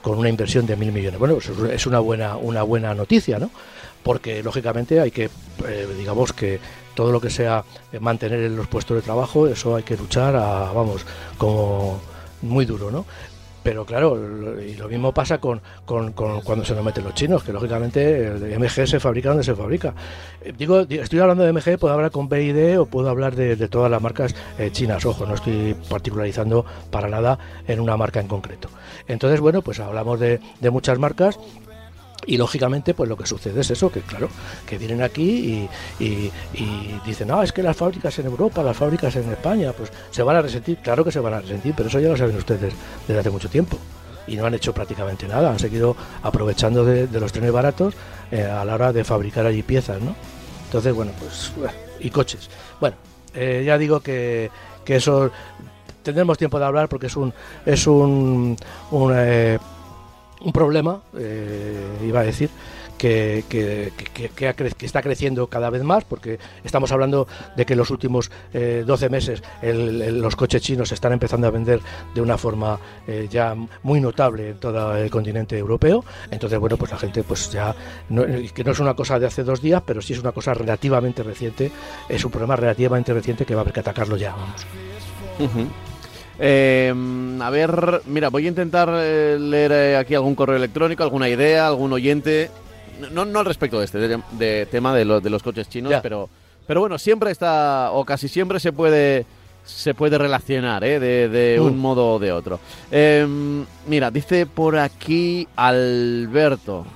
con 0.00 0.18
una 0.18 0.28
inversión 0.28 0.64
de 0.66 0.76
mil 0.76 0.92
millones. 0.92 1.18
Bueno, 1.18 1.34
pues 1.34 1.50
es 1.72 1.86
una 1.86 1.98
buena, 1.98 2.36
una 2.36 2.62
buena 2.62 2.94
noticia, 2.94 3.38
¿no? 3.38 3.50
Porque 4.08 4.42
lógicamente 4.42 5.00
hay 5.00 5.10
que, 5.10 5.28
eh, 5.68 5.86
digamos 5.98 6.32
que 6.32 6.58
todo 6.94 7.12
lo 7.12 7.20
que 7.20 7.28
sea 7.28 7.62
eh, 7.92 8.00
mantener 8.00 8.50
los 8.52 8.66
puestos 8.66 8.96
de 8.96 9.02
trabajo, 9.02 9.46
eso 9.46 9.76
hay 9.76 9.82
que 9.82 9.98
luchar 9.98 10.34
a, 10.34 10.72
vamos, 10.72 11.04
como 11.36 12.00
muy 12.40 12.64
duro, 12.64 12.90
¿no? 12.90 13.04
Pero 13.62 13.84
claro, 13.84 14.16
y 14.62 14.76
lo 14.76 14.88
mismo 14.88 15.12
pasa 15.12 15.36
con, 15.36 15.60
con, 15.84 16.12
cuando 16.12 16.64
se 16.64 16.74
nos 16.74 16.82
meten 16.82 17.04
los 17.04 17.12
chinos, 17.12 17.42
que 17.44 17.52
lógicamente 17.52 18.28
el 18.28 18.58
MG 18.58 18.86
se 18.88 18.98
fabrica 18.98 19.28
donde 19.28 19.44
se 19.44 19.54
fabrica. 19.54 19.92
Eh, 20.40 20.54
digo, 20.56 20.86
estoy 20.88 21.18
hablando 21.18 21.44
de 21.44 21.52
MG, 21.52 21.78
puedo 21.78 21.92
hablar 21.92 22.10
con 22.10 22.30
BID 22.30 22.80
o 22.80 22.86
puedo 22.86 23.10
hablar 23.10 23.36
de, 23.36 23.68
todas 23.68 23.90
las 23.90 24.00
marcas 24.00 24.34
chinas. 24.72 25.04
Ojo, 25.04 25.26
no 25.26 25.34
estoy 25.34 25.76
particularizando 25.90 26.64
para 26.90 27.10
nada 27.10 27.38
en 27.66 27.78
una 27.78 27.98
marca 27.98 28.20
en 28.20 28.28
concreto. 28.28 28.70
Entonces, 29.06 29.38
bueno, 29.40 29.60
pues 29.60 29.80
hablamos 29.80 30.18
de 30.18 30.40
muchas 30.70 30.98
marcas 30.98 31.38
y 32.26 32.36
lógicamente, 32.36 32.94
pues 32.94 33.08
lo 33.08 33.16
que 33.16 33.26
sucede 33.26 33.60
es 33.60 33.70
eso, 33.70 33.90
que 33.90 34.00
claro, 34.00 34.28
que 34.66 34.76
vienen 34.76 35.02
aquí 35.02 35.68
y, 35.98 36.30
dicen, 37.06 37.28
no, 37.28 37.42
es 37.42 37.52
que 37.52 37.62
las 37.62 37.76
fábricas 37.76 38.18
en 38.18 38.26
Europa, 38.26 38.62
las 38.62 38.76
fábricas 38.76 39.14
en 39.16 39.30
España, 39.30 39.72
pues 39.72 39.90
se 40.10 40.22
van 40.22 40.36
a 40.36 40.42
resentir. 40.42 40.78
Claro 40.78 41.04
que 41.04 41.12
se 41.12 41.20
van 41.20 41.34
a 41.34 41.40
resentir, 41.40 41.74
pero 41.76 41.88
eso 41.88 42.00
ya 42.00 42.08
lo 42.08 42.16
saben 42.16 42.36
ustedes 42.36 42.74
desde 43.06 43.20
hace 43.20 43.30
mucho 43.30 43.48
tiempo. 43.48 43.78
Y 44.26 44.36
no 44.36 44.44
han 44.44 44.52
hecho 44.52 44.74
prácticamente 44.74 45.26
nada, 45.26 45.50
han 45.50 45.58
seguido 45.58 45.96
aprovechando 46.22 46.84
de, 46.84 47.08
los 47.18 47.32
trenes 47.32 47.52
baratos 47.52 47.94
eh, 48.30 48.44
a 48.44 48.64
la 48.64 48.74
hora 48.74 48.92
de 48.92 49.04
fabricar 49.04 49.46
allí 49.46 49.62
piezas, 49.62 50.02
¿no? 50.02 50.14
Entonces, 50.66 50.92
bueno, 50.92 51.12
pues, 51.18 51.52
y 51.98 52.10
coches. 52.10 52.50
Bueno, 52.78 52.96
eh, 53.34 53.62
ya 53.64 53.78
digo 53.78 54.00
que, 54.00 54.50
que 54.84 54.96
eso 54.96 55.30
tendremos 56.02 56.38
tiempo 56.38 56.58
de 56.58 56.64
hablar 56.64 56.88
porque 56.88 57.06
es 57.06 57.16
un, 57.16 57.32
es 57.66 57.86
un, 57.86 58.56
eh, 59.14 59.58
un 60.40 60.52
problema, 60.52 61.02
eh, 61.16 61.98
iba 62.06 62.20
a 62.20 62.24
decir, 62.24 62.50
que, 62.98 63.44
que, 63.48 63.92
que, 64.34 64.86
está 64.86 65.02
creciendo 65.02 65.46
cada 65.46 65.70
vez 65.70 65.82
más, 65.82 66.04
porque 66.04 66.38
estamos 66.64 66.92
hablando 66.92 67.26
de 67.56 67.64
que 67.64 67.72
en 67.72 67.78
los 67.78 67.90
últimos 67.90 68.30
12 68.52 69.06
eh, 69.06 69.08
meses 69.08 69.42
los 69.62 70.36
coches 70.36 70.60
chinos 70.60 70.92
están 70.92 71.12
empezando 71.12 71.46
a 71.46 71.50
vender 71.50 71.80
de 72.14 72.20
una 72.20 72.36
forma 72.36 72.78
eh, 73.06 73.28
ya 73.30 73.54
muy 73.82 74.00
notable 74.00 74.50
en 74.50 74.58
todo 74.58 74.96
el 74.96 75.10
continente 75.10 75.56
europeo. 75.56 76.04
Entonces, 76.30 76.58
bueno, 76.58 76.76
pues 76.76 76.90
la 76.90 76.98
gente, 76.98 77.22
pues 77.22 77.50
ya, 77.50 77.74
que 78.54 78.64
no 78.64 78.72
es 78.72 78.80
una 78.80 78.94
cosa 78.94 79.18
de 79.18 79.26
hace 79.26 79.44
dos 79.44 79.62
días, 79.62 79.82
pero 79.86 80.02
sí 80.02 80.12
es 80.12 80.18
una 80.18 80.32
cosa 80.32 80.52
relativamente 80.52 81.22
reciente, 81.22 81.70
es 82.08 82.24
un 82.24 82.30
problema 82.30 82.56
relativamente 82.56 83.14
reciente 83.14 83.46
que 83.46 83.54
va 83.54 83.60
a 83.60 83.62
haber 83.62 83.72
que 83.72 83.80
atacarlo 83.80 84.16
ya, 84.16 84.32
vamos. 84.32 84.66
Eh, 86.38 86.94
a 87.40 87.50
ver, 87.50 88.02
mira, 88.06 88.28
voy 88.28 88.46
a 88.46 88.48
intentar 88.48 88.88
eh, 88.92 89.36
leer 89.40 89.72
eh, 89.72 89.96
aquí 89.96 90.14
algún 90.14 90.34
correo 90.34 90.56
electrónico, 90.56 91.02
alguna 91.02 91.28
idea, 91.28 91.66
algún 91.66 91.92
oyente. 91.92 92.50
No, 93.12 93.24
no 93.24 93.40
al 93.40 93.46
respecto 93.46 93.78
de 93.78 93.84
este 93.84 93.98
de, 93.98 94.66
tema 94.66 94.94
de, 94.94 95.20
de, 95.20 95.30
los 95.30 95.42
coches 95.42 95.68
chinos, 95.68 95.94
pero, 96.02 96.28
pero 96.66 96.80
bueno, 96.80 96.98
siempre 96.98 97.30
está, 97.30 97.90
o 97.92 98.04
casi 98.04 98.28
siempre 98.28 98.58
se 98.58 98.72
puede, 98.72 99.24
se 99.64 99.94
puede 99.94 100.18
relacionar 100.18 100.82
¿eh? 100.82 100.98
de, 100.98 101.60
un 101.60 101.76
mm. 101.76 101.80
modo 101.80 102.14
o 102.14 102.18
de 102.18 102.32
otro. 102.32 102.58
Em, 102.90 103.64
mira, 103.86 104.10
dice 104.10 104.46
por 104.46 104.76
aquí 104.76 105.46
Alberto. 105.54 106.86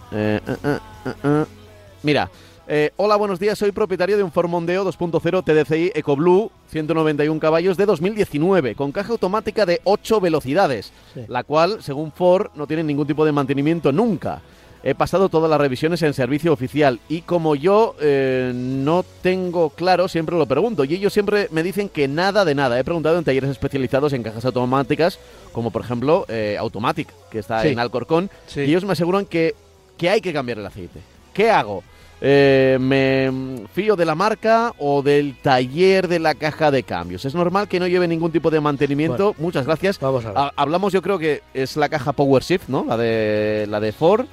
mira, 2.03 2.29
eh, 2.75 2.91
hola, 2.97 3.17
buenos 3.17 3.39
días. 3.39 3.59
Soy 3.59 3.71
propietario 3.71 4.17
de 4.17 4.23
un 4.23 4.33
Ford 4.33 4.49
Mondeo 4.49 4.83
2.0 4.91 5.45
TDCi 5.45 5.93
EcoBlue 5.95 6.51
191 6.71 7.39
caballos 7.39 7.77
de 7.77 7.85
2019 7.85 8.75
con 8.75 8.93
caja 8.93 9.13
automática 9.13 9.67
de 9.67 9.83
8 9.85 10.23
velocidades, 10.23 10.91
la 11.29 11.45
cual, 11.45 11.83
según 11.83 12.13
Ford, 12.13 12.47
no 12.55 12.67
tiene 12.67 12.83
ningún 12.83 13.07
tipo 13.07 13.27
de 13.27 13.33
mantenimiento 13.33 13.93
nunca. 13.93 14.41
He 14.83 14.95
pasado 14.95 15.29
todas 15.29 15.51
las 15.51 15.61
revisiones 15.61 16.01
en 16.01 16.15
servicio 16.15 16.51
oficial 16.51 16.99
y 17.11 17.21
como 17.21 17.57
yo 17.57 17.95
eh, 18.01 18.53
no 18.55 19.05
tengo 19.21 19.69
claro, 19.69 20.09
siempre 20.09 20.39
lo 20.39 20.47
pregunto 20.47 20.85
y 20.85 20.95
ellos 20.95 21.13
siempre 21.13 21.49
me 21.51 21.63
dicen 21.63 21.91
que 21.91 22.09
nada 22.09 22.47
de 22.47 22.55
nada. 22.55 22.81
He 22.81 22.85
preguntado 22.85 23.19
en 23.19 23.25
talleres 23.25 23.51
especializados 23.51 24.15
en 24.15 24.23
cajas 24.23 24.47
automáticas, 24.47 25.19
como 25.53 25.71
por 25.71 25.83
ejemplo 25.83 26.25
eh, 26.27 26.57
Automatic, 26.59 27.09
que 27.31 27.41
está 27.41 27.67
en 27.67 27.79
Alcorcón, 27.79 28.31
y 28.57 28.61
ellos 28.61 28.87
me 28.87 28.93
aseguran 28.93 29.27
que, 29.27 29.55
que 29.99 30.09
hay 30.09 30.23
que 30.23 30.33
cambiar 30.33 30.59
el 30.59 30.65
aceite. 30.65 31.01
¿Qué 31.35 31.51
hago? 31.51 31.83
Eh, 32.25 32.79
me 32.81 33.67
fío 33.75 33.97
de 33.97 34.05
la 34.05 34.15
marca 34.15 34.73
o 34.79 35.03
del 35.03 35.37
taller 35.43 36.07
de 36.07 36.21
la 36.21 36.37
caja 36.37 36.71
de 36.71 36.85
cambios. 36.85 37.25
Es 37.25 37.35
normal 37.35 37.67
que 37.67 37.81
no 37.81 37.89
lleve 37.89 38.07
ningún 38.07 38.31
tipo 38.31 38.49
de 38.49 38.61
mantenimiento. 38.61 39.35
Muchas 39.39 39.67
gracias. 39.67 39.99
Vamos 39.99 40.25
a 40.25 40.53
hablamos, 40.55 40.93
yo 40.93 41.03
creo 41.03 41.19
que 41.19 41.43
es 41.53 41.77
la 41.77 41.89
caja 41.89 42.13
Power 42.13 42.45
Shift, 42.45 42.69
¿no? 42.69 42.85
La 42.85 42.97
de 42.97 43.67
la 43.69 43.81
de 43.81 43.91
Ford, 43.91 44.27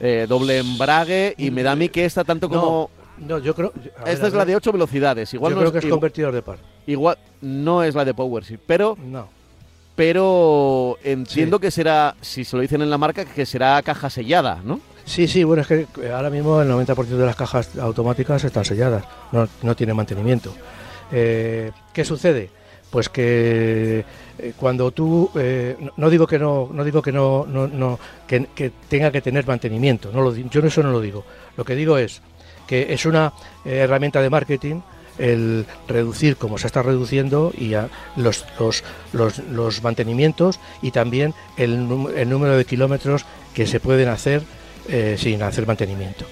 eh, 0.00 0.26
doble 0.28 0.58
embrague 0.58 1.36
y 1.38 1.52
me 1.52 1.62
da 1.62 1.72
a 1.72 1.76
mí 1.76 1.88
que 1.88 2.04
esta 2.04 2.24
tanto 2.24 2.48
como 2.48 2.90
no, 3.18 3.38
yo 3.38 3.54
creo. 3.54 3.72
Esta 4.04 4.26
es 4.26 4.34
la 4.34 4.44
de 4.44 4.56
8 4.56 4.72
velocidades. 4.72 5.32
Igual 5.32 5.54
yo 5.54 5.60
creo 5.60 5.72
que 5.72 5.78
es 5.78 5.86
convertidor 5.86 6.34
de 6.34 6.42
par. 6.42 6.58
Igual 6.86 7.16
no 7.40 7.84
es 7.84 7.94
la 7.94 8.04
de 8.04 8.12
Power 8.12 8.42
Shift, 8.42 8.64
pero 8.66 8.98
no. 9.00 9.28
Pero 9.94 10.98
entiendo 11.02 11.58
que 11.58 11.70
será, 11.70 12.16
si 12.20 12.44
se 12.44 12.56
lo 12.56 12.62
dicen 12.62 12.82
en 12.82 12.90
la 12.90 12.98
marca, 12.98 13.24
que 13.24 13.46
será 13.46 13.80
caja 13.82 14.10
sellada, 14.10 14.60
¿no? 14.62 14.80
Sí, 15.06 15.28
sí, 15.28 15.44
bueno, 15.44 15.62
es 15.62 15.68
que 15.68 15.86
ahora 16.12 16.30
mismo 16.30 16.60
el 16.60 16.68
90% 16.68 17.06
de 17.06 17.24
las 17.24 17.36
cajas 17.36 17.78
automáticas 17.78 18.42
están 18.42 18.64
selladas, 18.64 19.04
no, 19.30 19.48
no 19.62 19.76
tienen 19.76 19.94
mantenimiento. 19.94 20.52
Eh, 21.12 21.70
¿Qué 21.92 22.04
sucede? 22.04 22.50
Pues 22.90 23.08
que 23.08 24.04
eh, 24.38 24.52
cuando 24.56 24.90
tú 24.90 25.30
eh, 25.36 25.76
no, 25.96 26.10
digo 26.10 26.26
que 26.26 26.38
no 26.38 26.70
no 26.72 26.84
digo 26.84 27.02
que 27.02 27.12
no, 27.12 27.46
no, 27.46 27.68
no 27.68 27.98
que, 28.26 28.72
tenga 28.88 29.10
que 29.10 29.20
tener 29.20 29.46
mantenimiento 29.46 30.10
no 30.12 30.22
lo 30.22 30.34
yo 30.34 30.60
eso 30.60 30.82
no 30.82 30.92
lo 30.92 31.00
digo 31.00 31.24
lo 31.56 31.64
que 31.64 31.74
digo 31.74 31.98
es 31.98 32.22
que 32.66 32.92
es 32.94 33.04
una 33.04 33.32
herramienta 33.64 34.22
de 34.22 34.30
marketing 34.30 34.80
el 35.18 35.66
reducir 35.88 36.36
como 36.36 36.58
se 36.58 36.68
está 36.68 36.82
reduciendo 36.82 37.52
y 37.56 37.74
los, 38.16 38.44
los, 38.58 38.84
los, 39.12 39.38
los, 39.38 39.82
mantenimientos 39.82 40.60
y 40.80 40.90
también 40.90 41.34
el, 41.56 41.88
el 42.16 42.28
número 42.28 42.56
de 42.56 42.64
kilómetros 42.64 43.26
que 43.52 43.66
se 43.66 43.80
pueden 43.80 44.08
hacer 44.08 44.42
eh, 44.88 45.16
sin 45.18 45.42
hacer 45.42 45.66
mantenimiento, 45.66 46.24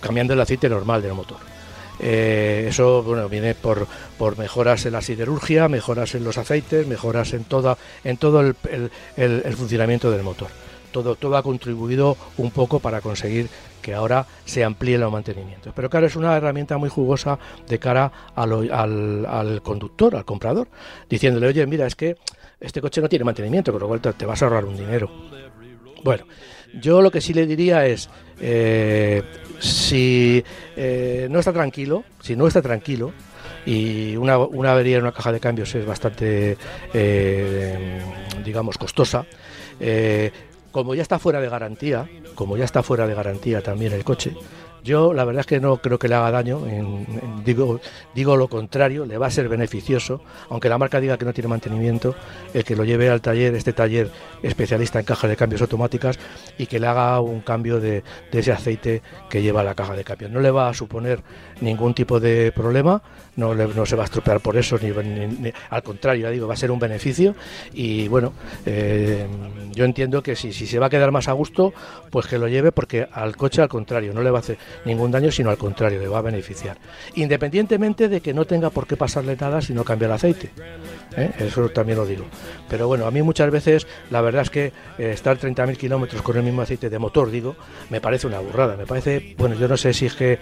cambiando 0.00 0.34
el 0.34 0.40
aceite 0.40 0.68
normal 0.68 1.02
del 1.02 1.14
motor. 1.14 1.38
Eh, 2.00 2.66
eso 2.68 3.02
bueno, 3.02 3.28
viene 3.28 3.54
por, 3.54 3.86
por 4.18 4.36
mejoras 4.36 4.84
en 4.86 4.92
la 4.92 5.02
siderurgia, 5.02 5.68
mejoras 5.68 6.14
en 6.14 6.24
los 6.24 6.36
aceites, 6.36 6.86
mejoras 6.86 7.32
en, 7.32 7.44
toda, 7.44 7.78
en 8.02 8.16
todo 8.16 8.40
el, 8.40 8.56
el, 9.16 9.54
funcionamiento 9.54 10.10
del 10.10 10.22
motor. 10.22 10.48
Todo, 10.90 11.14
todo 11.14 11.36
ha 11.36 11.42
contribuido 11.42 12.16
un 12.36 12.50
poco 12.50 12.80
para 12.80 13.00
conseguir 13.00 13.48
que 13.80 13.94
ahora 13.94 14.26
se 14.44 14.64
amplíe 14.64 14.96
el 14.96 15.08
mantenimiento. 15.10 15.72
Pero 15.74 15.88
claro, 15.88 16.06
es 16.06 16.16
una 16.16 16.36
herramienta 16.36 16.76
muy 16.76 16.88
jugosa 16.88 17.38
de 17.68 17.78
cara 17.78 18.12
al, 18.34 18.70
al, 19.24 19.62
conductor, 19.62 20.16
al 20.16 20.24
comprador, 20.24 20.68
diciéndole, 21.08 21.46
oye, 21.46 21.66
mira, 21.66 21.86
es 21.86 21.96
que 21.96 22.16
este 22.60 22.80
coche 22.80 23.00
no 23.00 23.08
tiene 23.08 23.24
mantenimiento, 23.24 23.72
con 23.72 23.80
lo 23.80 23.88
cual 23.88 24.00
te 24.00 24.26
vas 24.26 24.42
a 24.42 24.46
ahorrar 24.46 24.64
un 24.64 24.76
dinero. 24.76 25.10
Bueno, 26.02 26.24
yo 26.80 27.00
lo 27.00 27.10
que 27.10 27.20
sí 27.20 27.32
le 27.32 27.46
diría 27.46 27.86
es, 27.86 28.08
eh, 28.40 29.22
si 29.60 30.42
eh, 30.76 31.28
no 31.30 31.38
está 31.38 31.52
tranquilo, 31.52 32.04
si 32.20 32.34
no 32.34 32.46
está 32.46 32.62
tranquilo, 32.62 33.12
y 33.64 34.16
una, 34.16 34.38
una 34.38 34.72
avería 34.72 34.96
en 34.96 35.02
una 35.02 35.12
caja 35.12 35.30
de 35.30 35.38
cambios 35.38 35.74
es 35.74 35.86
bastante, 35.86 36.56
eh, 36.92 38.00
digamos, 38.44 38.76
costosa, 38.78 39.24
como 40.72 40.94
ya 40.94 41.02
está 41.02 41.18
fuera 41.18 41.40
de 41.40 41.48
garantía, 41.48 42.08
como 42.34 42.56
ya 42.56 42.64
está 42.64 42.82
fuera 42.82 43.06
de 43.06 43.14
garantía 43.14 43.60
también 43.60 43.92
el 43.92 44.04
coche, 44.04 44.32
yo 44.82 45.12
la 45.12 45.24
verdad 45.24 45.40
es 45.40 45.46
que 45.46 45.60
no 45.60 45.76
creo 45.78 45.98
que 45.98 46.08
le 46.08 46.14
haga 46.14 46.30
daño, 46.30 46.60
digo, 47.44 47.80
digo 48.14 48.36
lo 48.36 48.48
contrario, 48.48 49.06
le 49.06 49.18
va 49.18 49.26
a 49.26 49.30
ser 49.30 49.48
beneficioso, 49.48 50.20
aunque 50.48 50.68
la 50.68 50.78
marca 50.78 51.00
diga 51.00 51.18
que 51.18 51.24
no 51.24 51.32
tiene 51.32 51.48
mantenimiento, 51.48 52.14
el 52.52 52.64
que 52.64 52.74
lo 52.74 52.84
lleve 52.84 53.08
al 53.08 53.20
taller, 53.20 53.54
este 53.54 53.72
taller 53.72 54.10
especialista 54.42 54.98
en 54.98 55.04
cajas 55.04 55.30
de 55.30 55.36
cambios 55.36 55.62
automáticas 55.62 56.18
y 56.58 56.66
que 56.66 56.80
le 56.80 56.86
haga 56.86 57.20
un 57.20 57.40
cambio 57.40 57.80
de, 57.80 58.02
ese 58.32 58.52
aceite 58.52 59.02
que 59.30 59.42
lleva 59.42 59.62
la 59.62 59.74
caja 59.74 59.94
de 59.94 60.04
cambios. 60.04 60.30
No 60.30 60.40
le 60.40 60.50
va 60.50 60.68
a 60.68 60.74
suponer 60.74 61.22
ningún 61.62 61.94
tipo 61.94 62.20
de 62.20 62.52
problema, 62.52 63.02
no, 63.36 63.54
no 63.54 63.86
se 63.86 63.96
va 63.96 64.02
a 64.02 64.04
estropear 64.06 64.40
por 64.40 64.56
eso, 64.56 64.78
ni, 64.78 65.52
al 65.70 65.82
contrario, 65.82 66.30
digo, 66.30 66.46
va 66.46 66.54
a 66.54 66.56
ser 66.56 66.70
un 66.70 66.78
beneficio 66.78 67.34
y 67.72 68.08
bueno, 68.08 68.32
eh, 68.66 69.26
yo 69.72 69.84
entiendo 69.84 70.22
que 70.22 70.36
si, 70.36 70.52
si 70.52 70.66
se 70.66 70.78
va 70.78 70.86
a 70.86 70.90
quedar 70.90 71.10
más 71.12 71.28
a 71.28 71.32
gusto, 71.32 71.72
pues 72.10 72.26
que 72.26 72.38
lo 72.38 72.48
lleve 72.48 72.72
porque 72.72 73.06
al 73.10 73.36
coche 73.36 73.62
al 73.62 73.68
contrario, 73.68 74.12
no 74.12 74.22
le 74.22 74.30
va 74.30 74.38
a 74.38 74.40
hacer 74.40 74.58
ningún 74.84 75.10
daño, 75.10 75.30
sino 75.30 75.50
al 75.50 75.58
contrario, 75.58 76.00
le 76.00 76.08
va 76.08 76.18
a 76.18 76.22
beneficiar. 76.22 76.76
Independientemente 77.14 78.08
de 78.08 78.20
que 78.20 78.34
no 78.34 78.44
tenga 78.44 78.70
por 78.70 78.86
qué 78.86 78.96
pasarle 78.96 79.36
nada 79.36 79.60
si 79.62 79.72
no 79.72 79.84
cambia 79.84 80.06
el 80.06 80.12
aceite. 80.12 80.50
¿Eh? 81.16 81.30
Eso 81.38 81.68
también 81.68 81.98
lo 81.98 82.06
digo. 82.06 82.24
Pero 82.68 82.86
bueno, 82.86 83.06
a 83.06 83.10
mí 83.10 83.22
muchas 83.22 83.50
veces 83.50 83.86
la 84.10 84.20
verdad 84.20 84.42
es 84.42 84.50
que 84.50 84.72
eh, 84.98 85.12
estar 85.12 85.38
30.000 85.38 85.76
kilómetros 85.76 86.22
con 86.22 86.36
el 86.36 86.42
mismo 86.42 86.62
aceite 86.62 86.90
de 86.90 86.98
motor, 86.98 87.30
digo, 87.30 87.56
me 87.90 88.00
parece 88.00 88.26
una 88.26 88.38
burrada. 88.38 88.76
Me 88.76 88.86
parece, 88.86 89.34
bueno, 89.38 89.54
yo 89.54 89.68
no 89.68 89.76
sé 89.76 89.92
si 89.92 90.06
es 90.06 90.14
que... 90.14 90.38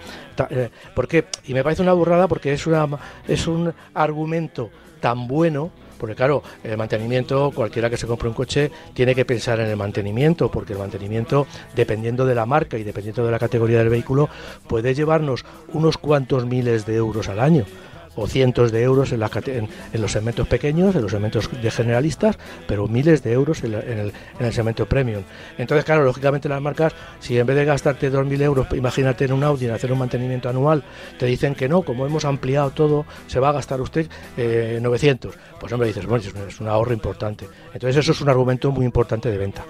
Eh, 0.49 0.69
¿Por 0.95 1.07
qué? 1.07 1.25
Y 1.45 1.53
me 1.53 1.63
parece 1.63 1.81
una 1.81 1.93
burrada 1.93 2.27
porque 2.27 2.53
es, 2.53 2.65
una, 2.67 2.87
es 3.27 3.47
un 3.47 3.73
argumento 3.93 4.69
tan 4.99 5.27
bueno 5.27 5.71
porque 6.01 6.15
claro, 6.15 6.41
el 6.63 6.77
mantenimiento, 6.77 7.51
cualquiera 7.53 7.87
que 7.87 7.95
se 7.95 8.07
compre 8.07 8.27
un 8.27 8.33
coche 8.33 8.71
tiene 8.95 9.13
que 9.13 9.23
pensar 9.23 9.59
en 9.59 9.67
el 9.67 9.77
mantenimiento, 9.77 10.49
porque 10.49 10.73
el 10.73 10.79
mantenimiento, 10.79 11.45
dependiendo 11.75 12.25
de 12.25 12.33
la 12.33 12.47
marca 12.47 12.75
y 12.79 12.83
dependiendo 12.83 13.23
de 13.23 13.29
la 13.29 13.37
categoría 13.37 13.77
del 13.77 13.89
vehículo, 13.89 14.27
puede 14.67 14.95
llevarnos 14.95 15.45
unos 15.73 15.99
cuantos 15.99 16.47
miles 16.47 16.87
de 16.87 16.95
euros 16.95 17.29
al 17.29 17.39
año 17.39 17.65
o 18.15 18.27
cientos 18.27 18.71
de 18.71 18.83
euros 18.83 19.11
en, 19.11 19.19
los 19.19 20.11
segmentos 20.11 20.47
pequeños, 20.47 20.95
en 20.95 21.01
los 21.01 21.11
segmentos 21.11 21.49
de 21.61 21.71
generalistas, 21.71 22.37
pero 22.67 22.87
miles 22.87 23.23
de 23.23 23.31
euros 23.33 23.63
en, 23.63 23.73
el, 23.73 24.53
segmento 24.53 24.85
premium. 24.85 25.23
Entonces, 25.57 25.85
claro, 25.85 26.03
lógicamente 26.03 26.49
las 26.49 26.61
marcas, 26.61 26.93
si 27.19 27.37
en 27.37 27.45
vez 27.45 27.55
de 27.55 27.65
gastarte 27.65 28.11
2.000 28.11 28.41
euros, 28.41 28.67
imagínate 28.73 29.25
en 29.25 29.33
un 29.33 29.43
Audi, 29.43 29.65
en 29.65 29.71
hacer 29.71 29.91
un 29.91 29.99
mantenimiento 29.99 30.49
anual, 30.49 30.83
te 31.17 31.25
dicen 31.25 31.55
que 31.55 31.69
no, 31.69 31.83
como 31.83 32.05
hemos 32.05 32.25
ampliado 32.25 32.71
todo, 32.71 33.05
se 33.27 33.39
va 33.39 33.49
a 33.49 33.53
gastar 33.53 33.81
usted 33.81 34.07
900. 34.37 35.33
Eh, 35.33 35.37
pues 35.59 35.71
hombre, 35.71 35.87
dices, 35.87 36.05
bueno, 36.05 36.23
es 36.47 36.59
un 36.59 36.67
ahorro 36.67 36.93
importante. 36.93 37.47
Entonces 37.73 37.97
eso 37.97 38.11
es 38.11 38.21
un 38.21 38.29
argumento 38.29 38.71
muy 38.71 38.85
importante 38.85 39.29
de 39.29 39.37
venta. 39.37 39.63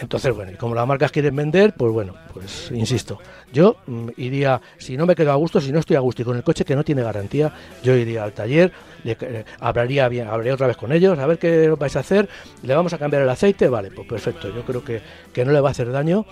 Entonces, 0.00 0.34
bueno, 0.34 0.52
y 0.52 0.54
como 0.54 0.74
las 0.74 0.86
marcas 0.86 1.10
quieren 1.10 1.34
vender, 1.34 1.74
pues 1.76 1.92
bueno, 1.92 2.14
pues 2.32 2.70
insisto, 2.70 3.18
yo 3.52 3.76
mm, 3.86 4.10
iría, 4.16 4.60
si 4.78 4.96
no 4.96 5.06
me 5.06 5.14
quedo 5.14 5.32
a 5.32 5.34
gusto, 5.34 5.60
si 5.60 5.72
no 5.72 5.80
estoy 5.80 5.96
a 5.96 6.00
gusto 6.00 6.22
y 6.22 6.24
con 6.24 6.36
el 6.36 6.42
coche 6.42 6.64
que 6.64 6.76
no 6.76 6.84
tiene 6.84 7.02
garantía, 7.02 7.52
yo 7.82 7.96
iría 7.96 8.24
al 8.24 8.32
taller, 8.32 8.72
le, 9.02 9.16
eh, 9.20 9.44
hablaría 9.60 10.08
bien, 10.08 10.28
hablaría 10.28 10.54
otra 10.54 10.68
vez 10.68 10.76
con 10.76 10.92
ellos, 10.92 11.18
a 11.18 11.26
ver 11.26 11.38
qué 11.38 11.68
vais 11.70 11.96
a 11.96 12.00
hacer, 12.00 12.28
le 12.62 12.74
vamos 12.74 12.92
a 12.92 12.98
cambiar 12.98 13.22
el 13.22 13.28
aceite, 13.28 13.68
vale, 13.68 13.90
pues 13.90 14.06
perfecto, 14.06 14.54
yo 14.54 14.62
creo 14.62 14.84
que, 14.84 15.00
que 15.32 15.44
no 15.44 15.52
le 15.52 15.60
va 15.60 15.70
a 15.70 15.72
hacer 15.72 15.90
daño 15.90 16.24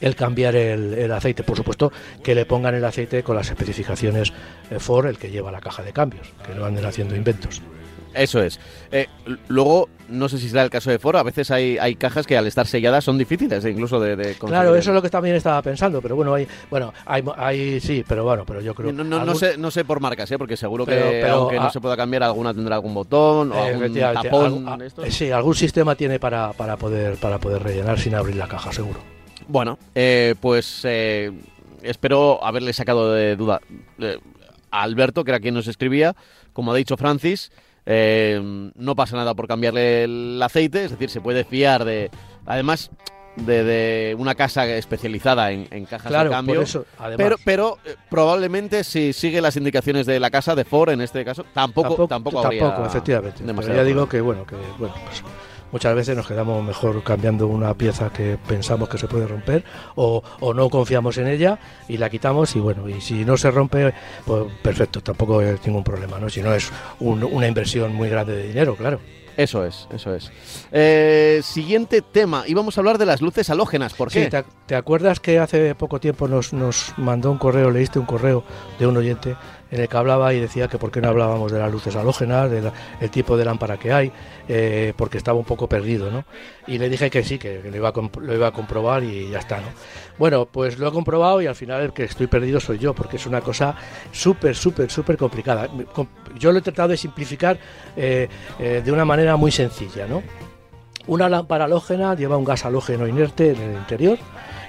el 0.00 0.14
cambiar 0.14 0.54
el, 0.54 0.94
el, 0.94 1.12
aceite. 1.12 1.42
Por 1.44 1.56
supuesto, 1.56 1.90
que 2.22 2.34
le 2.34 2.44
pongan 2.44 2.74
el 2.74 2.84
aceite 2.84 3.22
con 3.22 3.36
las 3.36 3.48
especificaciones 3.48 4.32
eh, 4.70 4.78
Ford, 4.78 5.06
el 5.06 5.18
que 5.18 5.30
lleva 5.30 5.50
la 5.50 5.60
caja 5.60 5.82
de 5.82 5.92
cambios, 5.92 6.32
que 6.46 6.54
no 6.54 6.64
anden 6.64 6.84
haciendo 6.84 7.16
inventos. 7.16 7.62
Eso 8.14 8.42
es. 8.42 8.60
Eh, 8.90 9.08
luego, 9.48 9.88
no 10.08 10.28
sé 10.28 10.38
si 10.38 10.48
será 10.48 10.62
el 10.62 10.70
caso 10.70 10.90
de 10.90 10.98
Ford, 10.98 11.16
a 11.16 11.22
veces 11.22 11.50
hay, 11.50 11.78
hay 11.78 11.96
cajas 11.96 12.26
que 12.26 12.36
al 12.36 12.46
estar 12.46 12.66
selladas 12.66 13.04
son 13.04 13.18
difíciles 13.18 13.64
incluso 13.64 13.98
de, 14.00 14.16
de 14.16 14.34
Claro, 14.34 14.74
eso 14.74 14.90
es 14.90 14.94
lo 14.94 15.02
que 15.02 15.10
también 15.10 15.36
estaba 15.36 15.60
pensando, 15.62 16.00
pero 16.00 16.16
bueno, 16.16 16.34
hay, 16.34 16.46
bueno, 16.70 16.92
hay, 17.06 17.24
hay 17.36 17.80
sí, 17.80 18.04
pero 18.06 18.24
bueno, 18.24 18.44
pero 18.46 18.60
yo 18.60 18.74
creo... 18.74 18.92
No, 18.92 19.04
no, 19.04 19.24
no 19.24 19.34
sé, 19.34 19.56
no 19.58 19.70
sé 19.70 19.84
por 19.84 20.00
marcas, 20.00 20.30
¿eh? 20.30 20.38
porque 20.38 20.56
seguro 20.56 20.86
que 20.86 21.26
aunque 21.28 21.58
no 21.58 21.70
se 21.70 21.80
pueda 21.80 21.96
cambiar, 21.96 22.22
alguna 22.22 22.54
tendrá 22.54 22.76
algún 22.76 22.94
botón 22.94 23.52
o 23.52 23.62
algún 23.62 23.94
tapón. 23.94 24.82
sí, 25.08 25.30
algún 25.30 25.54
sistema 25.54 25.94
tiene 25.94 26.18
para, 26.18 26.52
para, 26.52 26.76
poder, 26.76 27.16
para 27.16 27.38
poder 27.38 27.62
rellenar 27.62 27.98
sin 27.98 28.14
abrir 28.14 28.36
la 28.36 28.48
caja, 28.48 28.72
seguro. 28.72 29.00
Bueno, 29.46 29.78
eh, 29.94 30.34
pues 30.40 30.82
eh, 30.84 31.30
espero 31.82 32.42
haberle 32.42 32.72
sacado 32.72 33.12
de 33.12 33.36
duda 33.36 33.60
a 34.70 34.82
Alberto, 34.82 35.24
que 35.24 35.30
era 35.30 35.40
quien 35.40 35.54
nos 35.54 35.68
escribía, 35.68 36.16
como 36.52 36.72
ha 36.72 36.76
dicho 36.76 36.96
Francis, 36.96 37.52
eh, 37.86 38.70
no 38.74 38.96
pasa 38.96 39.16
nada 39.16 39.34
por 39.34 39.46
cambiarle 39.46 40.04
el 40.04 40.40
aceite, 40.42 40.84
es 40.84 40.90
decir, 40.92 41.10
se 41.10 41.20
puede 41.20 41.44
fiar 41.44 41.84
de... 41.84 42.10
Además, 42.46 42.90
de, 43.36 44.14
una 44.18 44.34
casa 44.34 44.66
especializada 44.66 45.50
en, 45.50 45.86
cajas 45.86 46.24
de 46.24 46.30
cambio. 46.30 46.64
pero 47.16 47.36
pero 47.44 47.78
eh, 47.84 47.96
probablemente 48.08 48.84
si 48.84 49.12
sigue 49.12 49.40
las 49.40 49.56
indicaciones 49.56 50.06
de 50.06 50.20
la 50.20 50.30
casa 50.30 50.54
de 50.54 50.64
Ford 50.64 50.90
en 50.90 51.00
este 51.00 51.24
caso, 51.24 51.44
tampoco 51.52 52.06
tampoco, 52.06 52.42
tampoco, 52.42 52.86
efectivamente. 52.86 53.42
ya 53.44 53.84
digo 53.84 54.08
que 54.08 54.20
bueno, 54.20 54.46
que 54.46 54.56
bueno, 54.78 54.94
pues 55.06 55.22
muchas 55.74 55.96
veces 55.96 56.16
nos 56.16 56.28
quedamos 56.28 56.62
mejor 56.62 57.02
cambiando 57.02 57.48
una 57.48 57.74
pieza 57.74 58.08
que 58.08 58.38
pensamos 58.46 58.88
que 58.88 58.96
se 58.96 59.08
puede 59.08 59.26
romper 59.26 59.64
o, 59.96 60.22
no 60.54 60.70
confiamos 60.70 61.18
en 61.18 61.26
ella 61.26 61.58
y 61.88 61.96
la 61.96 62.08
quitamos 62.08 62.54
y 62.54 62.60
bueno, 62.60 62.88
y 62.88 63.00
si 63.00 63.24
no 63.24 63.36
se 63.36 63.50
rompe, 63.50 63.92
pues 64.24 64.44
perfecto, 64.62 65.00
tampoco 65.00 65.42
es 65.42 65.66
ningún 65.66 65.82
problema, 65.82 66.20
¿no? 66.20 66.30
Si 66.30 66.42
no 66.42 66.54
es 66.54 66.70
una 67.00 67.48
inversión 67.48 67.92
muy 67.92 68.08
grande 68.08 68.36
de 68.36 68.46
dinero, 68.46 68.76
claro. 68.76 69.00
Eso 69.36 69.64
es, 69.64 69.88
eso 69.92 70.14
es. 70.14 70.30
Eh, 70.70 71.40
siguiente 71.42 72.02
tema, 72.02 72.44
íbamos 72.46 72.78
a 72.78 72.80
hablar 72.80 72.98
de 72.98 73.06
las 73.06 73.20
luces 73.20 73.50
halógenas, 73.50 73.94
¿por 73.94 74.12
qué? 74.12 74.30
Sí, 74.30 74.44
te, 74.66 74.76
acuerdas 74.76 75.18
que 75.18 75.40
hace 75.40 75.74
poco 75.74 75.98
tiempo 75.98 76.28
nos, 76.28 76.52
nos 76.52 76.94
mandó 76.98 77.32
un 77.32 77.38
correo, 77.38 77.72
leíste 77.72 77.98
un 77.98 78.06
correo 78.06 78.44
de 78.78 78.86
un 78.86 78.96
oyente 78.96 79.34
en 79.74 79.80
el 79.80 79.88
que 79.88 79.96
hablaba 79.96 80.32
y 80.32 80.38
decía 80.38 80.68
que 80.68 80.78
por 80.78 80.92
qué 80.92 81.00
no 81.00 81.08
hablábamos 81.08 81.50
de 81.50 81.58
las 81.58 81.70
luces 81.70 81.96
halógenas, 81.96 82.48
del 82.48 82.70
tipo 83.10 83.36
de 83.36 83.44
lámpara 83.44 83.76
que 83.76 83.92
hay, 83.92 84.12
eh, 84.48 84.92
porque 84.96 85.18
estaba 85.18 85.36
un 85.36 85.44
poco 85.44 85.68
perdido, 85.68 86.12
¿no? 86.12 86.24
Y 86.68 86.78
le 86.78 86.88
dije 86.88 87.10
que 87.10 87.24
sí, 87.24 87.38
que, 87.38 87.60
lo, 87.60 87.76
iba 87.76 87.88
a 87.88 87.92
lo 88.20 88.34
iba 88.34 88.46
a 88.46 88.52
comprobar 88.52 89.02
y 89.02 89.30
ya 89.30 89.40
está, 89.40 89.56
¿no? 89.56 89.66
Bueno, 90.16 90.46
pues 90.46 90.78
lo 90.78 90.86
he 90.86 90.92
comprobado 90.92 91.42
y 91.42 91.48
al 91.48 91.56
final 91.56 91.82
el 91.82 91.92
que 91.92 92.04
estoy 92.04 92.28
perdido 92.28 92.60
soy 92.60 92.78
yo, 92.78 92.94
porque 92.94 93.16
es 93.16 93.26
una 93.26 93.40
cosa 93.40 93.74
súper, 94.12 94.54
súper, 94.54 94.88
súper 94.92 95.16
complicada. 95.16 95.68
Yo 96.38 96.52
lo 96.52 96.60
he 96.60 96.62
tratado 96.62 96.90
de 96.90 96.96
simplificar 96.96 97.58
eh, 97.96 98.28
eh, 98.60 98.80
de 98.84 98.92
una 98.92 99.04
manera 99.04 99.36
muy 99.36 99.50
sencilla, 99.50 100.06
¿no? 100.06 100.22
Una 101.08 101.28
lámpara 101.28 101.64
halógena 101.64 102.14
lleva 102.14 102.36
un 102.36 102.44
gas 102.44 102.64
halógeno 102.64 103.08
inerte 103.08 103.50
en 103.50 103.60
el 103.60 103.74
interior. 103.74 104.18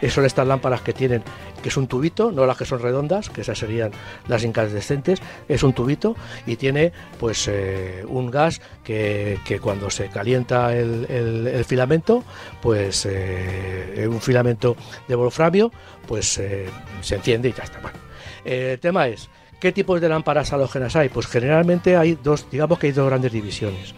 Son 0.10 0.26
estas 0.26 0.48
lámparas 0.48 0.82
que 0.82 0.94
tienen 0.94 1.24
que 1.66 1.70
es 1.70 1.78
un 1.78 1.88
tubito, 1.88 2.32
no 2.32 2.46
las 2.46 2.58
que 2.58 2.66
son 2.66 2.80
redondas, 2.80 3.32
que 3.32 3.42
esas 3.42 3.58
serían 3.58 3.90
las 4.28 4.44
incandescentes, 4.44 5.20
es 5.48 5.64
un 5.64 5.74
tubito 5.74 6.16
y 6.46 6.58
tiene 6.58 6.92
pues 7.20 7.48
eh, 7.48 8.04
un 8.08 8.30
gas 8.30 8.62
que, 8.84 9.40
cuando 9.62 9.90
se 9.90 10.10
calienta 10.10 10.76
el, 10.76 11.66
filamento, 11.66 12.24
pues 12.62 13.08
eh, 13.10 14.08
un 14.08 14.22
filamento 14.22 14.76
de 15.08 15.16
wolframio, 15.16 15.72
pues 16.08 16.38
eh, 16.38 16.68
se 17.02 17.16
enciende 17.16 17.50
y 17.50 17.54
ya 17.54 17.64
está. 17.64 17.80
Bueno, 17.80 17.98
el 18.46 18.80
tema 18.80 19.08
es, 19.08 19.28
¿qué 19.60 19.72
tipos 19.72 20.00
de 20.00 20.08
lámparas 20.08 20.54
halógenas 20.54 20.96
hay? 20.96 21.10
Pues 21.10 21.26
generalmente 21.26 21.98
hay 21.98 22.16
dos, 22.22 22.46
digamos 22.52 22.78
que 22.78 22.86
hay 22.86 22.94
dos 22.94 23.08
grandes 23.08 23.32
divisiones. 23.32 23.96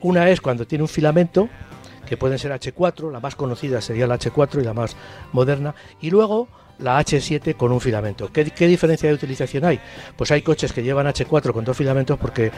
Una 0.00 0.30
es 0.30 0.40
cuando 0.40 0.66
tiene 0.66 0.82
un 0.82 0.88
filamento, 0.88 1.50
que 2.06 2.16
pueden 2.16 2.38
ser 2.38 2.52
H4, 2.52 3.10
la 3.10 3.20
más 3.20 3.36
conocida 3.36 3.80
sería 3.80 4.06
la 4.06 4.18
H4 4.18 4.60
y 4.60 4.64
la 4.64 4.74
más 4.74 4.96
moderna, 5.32 5.74
y 6.00 6.10
luego 6.10 6.48
la 6.82 7.00
H7 7.00 7.56
con 7.56 7.72
un 7.72 7.80
filamento. 7.80 8.30
¿Qué, 8.32 8.44
diferencia 8.44 9.08
de 9.08 9.14
utilización 9.14 9.64
hay? 9.64 9.80
Pues 10.16 10.30
hay 10.30 10.42
coches 10.42 10.72
que 10.72 10.82
llevan 10.82 11.06
H4 11.06 11.52
con 11.52 11.64
dos 11.64 11.76
filamentos 11.76 12.18
porque 12.18 12.50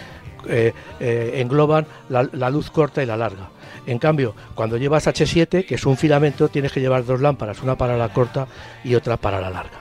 eh, 0.48 0.72
eh, 1.00 1.32
engloban 1.36 1.86
la, 2.08 2.50
luz 2.50 2.70
corta 2.70 3.02
y 3.02 3.06
la 3.06 3.16
larga. 3.16 3.50
En 3.86 3.98
cambio, 3.98 4.34
cuando 4.54 4.76
llevas 4.76 5.06
H7, 5.06 5.66
que 5.66 5.74
es 5.74 5.86
un 5.86 5.96
filamento, 5.96 6.48
tienes 6.48 6.72
que 6.72 6.80
llevar 6.80 7.04
dos 7.04 7.20
lámparas, 7.20 7.62
una 7.62 7.76
para 7.76 7.96
la 7.96 8.12
corta 8.12 8.46
y 8.82 8.94
otra 8.94 9.16
para 9.16 9.40
la 9.40 9.50
larga. 9.50 9.80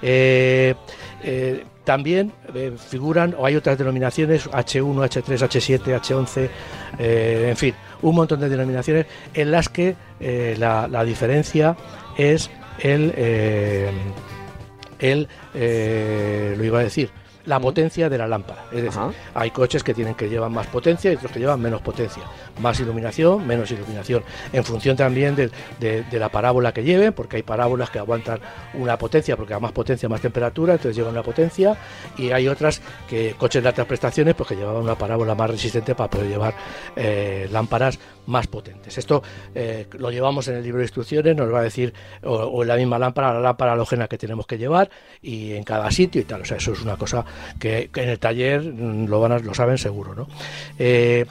Eh, 0.00 0.74
también 1.84 2.32
figuran, 2.88 3.34
o 3.36 3.46
hay 3.46 3.56
otras 3.56 3.78
denominaciones, 3.78 4.48
H1, 4.48 4.94
H3, 4.94 5.38
H7, 5.48 6.00
H11, 6.00 6.48
en 7.48 7.56
fin, 7.56 7.74
un 8.02 8.14
montón 8.14 8.40
de 8.40 8.48
denominaciones 8.48 9.06
en 9.34 9.50
las 9.50 9.68
que 9.68 9.96
la, 10.20 10.88
la 10.88 11.04
diferencia 11.04 11.76
es 12.16 12.50
el, 12.80 13.12
eh, 13.16 13.90
el 14.98 15.28
eh, 15.54 16.54
lo 16.56 16.64
iba 16.64 16.80
a 16.80 16.82
decir, 16.82 17.10
la 17.44 17.60
potencia 17.60 18.08
de 18.08 18.18
la 18.18 18.26
lámpara. 18.26 18.64
Es 18.72 18.82
decir, 18.82 19.00
hay 19.34 19.50
coches 19.50 19.82
que 19.82 19.94
tienen 19.94 20.14
que 20.14 20.28
llevan 20.28 20.52
más 20.52 20.66
potencia 20.66 21.12
y 21.12 21.16
otros 21.16 21.32
que 21.32 21.40
llevan 21.40 21.60
menos 21.60 21.80
potencia. 21.82 22.22
Más 22.60 22.78
iluminación, 22.80 23.46
menos 23.46 23.70
iluminación. 23.70 24.22
En 24.52 24.64
función 24.64 24.96
también 24.96 25.34
de, 25.34 25.50
la 26.12 26.28
parábola 26.28 26.72
que 26.72 26.82
lleven, 26.82 27.12
porque 27.12 27.36
hay 27.36 27.42
parábolas 27.42 27.90
que 27.90 27.98
aguantan 27.98 28.40
una 28.74 28.98
potencia, 28.98 29.36
porque 29.36 29.54
a 29.54 29.58
más 29.58 29.72
potencia, 29.72 30.08
más 30.08 30.20
temperatura, 30.20 30.74
entonces 30.74 30.96
llevan 30.96 31.12
una 31.12 31.22
potencia. 31.22 31.76
Y 32.16 32.30
hay 32.30 32.48
otras 32.48 32.82
que 33.08 33.34
coches 33.38 33.62
de 33.62 33.68
altas 33.68 33.86
prestaciones, 33.86 34.34
porque 34.34 34.56
llevan 34.56 34.76
una 34.76 34.96
parábola 34.96 35.34
más 35.34 35.50
resistente 35.50 35.94
para 35.94 36.10
poder 36.10 36.28
llevar 36.28 36.54
eh, 36.96 37.48
lámparas 37.50 37.98
más 38.26 38.46
potentes. 38.46 38.96
Esto 38.98 39.22
eh, 39.54 39.86
lo 39.92 40.10
llevamos 40.10 40.46
en 40.48 40.56
el 40.56 40.62
libro 40.62 40.78
de 40.78 40.84
instrucciones, 40.84 41.36
nos 41.36 41.52
va 41.52 41.60
a 41.60 41.62
decir, 41.62 41.92
o, 42.22 42.62
en 42.62 42.68
la 42.68 42.76
misma 42.76 42.98
lámpara, 42.98 43.34
la 43.34 43.40
lámpara 43.40 43.72
halógena 43.72 44.08
que 44.08 44.18
tenemos 44.18 44.46
que 44.46 44.58
llevar, 44.58 44.90
y 45.20 45.52
en 45.52 45.64
cada 45.64 45.90
sitio 45.90 46.20
y 46.20 46.24
tal. 46.24 46.42
O 46.42 46.44
sea, 46.44 46.56
eso 46.58 46.72
es 46.72 46.82
una 46.82 46.96
cosa 46.96 47.24
que, 47.58 47.90
en 47.94 48.08
el 48.08 48.18
taller 48.18 48.62
mm, 48.62 49.06
lo, 49.06 49.20
van 49.20 49.32
a, 49.32 49.38
lo 49.38 49.54
saben 49.54 49.78
seguro, 49.78 50.14
¿no? 50.14 50.28
Eh, 50.78 51.26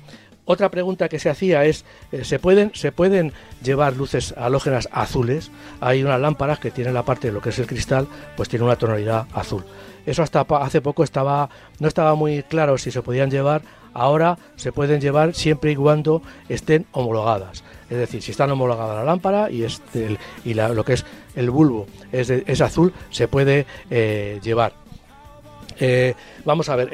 otra 0.45 0.69
pregunta 0.69 1.09
que 1.09 1.19
se 1.19 1.29
hacía 1.29 1.65
es, 1.65 1.85
eh, 2.11 2.23
¿se, 2.23 2.39
pueden, 2.39 2.71
¿se 2.73 2.91
pueden 2.91 3.33
llevar 3.63 3.95
luces 3.95 4.33
halógenas 4.37 4.89
azules? 4.91 5.51
Hay 5.79 6.03
unas 6.03 6.19
lámparas 6.19 6.59
que 6.59 6.71
tienen 6.71 6.93
la 6.93 7.03
parte 7.03 7.27
de 7.27 7.33
lo 7.33 7.41
que 7.41 7.49
es 7.49 7.59
el 7.59 7.67
cristal, 7.67 8.07
pues 8.35 8.49
tiene 8.49 8.65
una 8.65 8.75
tonalidad 8.75 9.27
azul. 9.33 9.63
Eso 10.05 10.23
hasta 10.23 10.41
hace 10.41 10.81
poco 10.81 11.03
estaba, 11.03 11.49
no 11.79 11.87
estaba 11.87 12.15
muy 12.15 12.43
claro 12.43 12.77
si 12.77 12.91
se 12.91 13.01
podían 13.01 13.29
llevar 13.29 13.61
ahora 13.93 14.37
se 14.55 14.71
pueden 14.71 15.01
llevar 15.01 15.33
siempre 15.33 15.71
y 15.71 15.75
cuando 15.75 16.21
estén 16.49 16.85
homologadas. 16.91 17.63
Es 17.89 17.97
decir, 17.97 18.21
si 18.21 18.31
están 18.31 18.51
homologadas 18.51 18.95
la 18.95 19.03
lámpara 19.03 19.51
y, 19.51 19.63
este, 19.63 20.17
y 20.45 20.53
lo 20.53 20.83
que 20.85 20.93
es 20.93 21.05
el 21.35 21.49
bulbo 21.49 21.87
es, 22.11 22.61
azul, 22.61 22.93
se 23.09 23.27
puede 23.27 23.65
eh, 23.89 24.39
llevar. 24.41 24.73
Eh, 25.83 26.13
vamos 26.45 26.69
a 26.69 26.75
ver, 26.75 26.89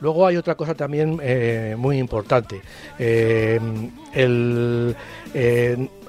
luego 0.00 0.26
hay 0.26 0.36
otra 0.36 0.56
cosa 0.56 0.74
también 0.74 1.20
eh, 1.22 1.76
muy 1.78 1.98
importante. 1.98 2.60
el, 2.98 4.96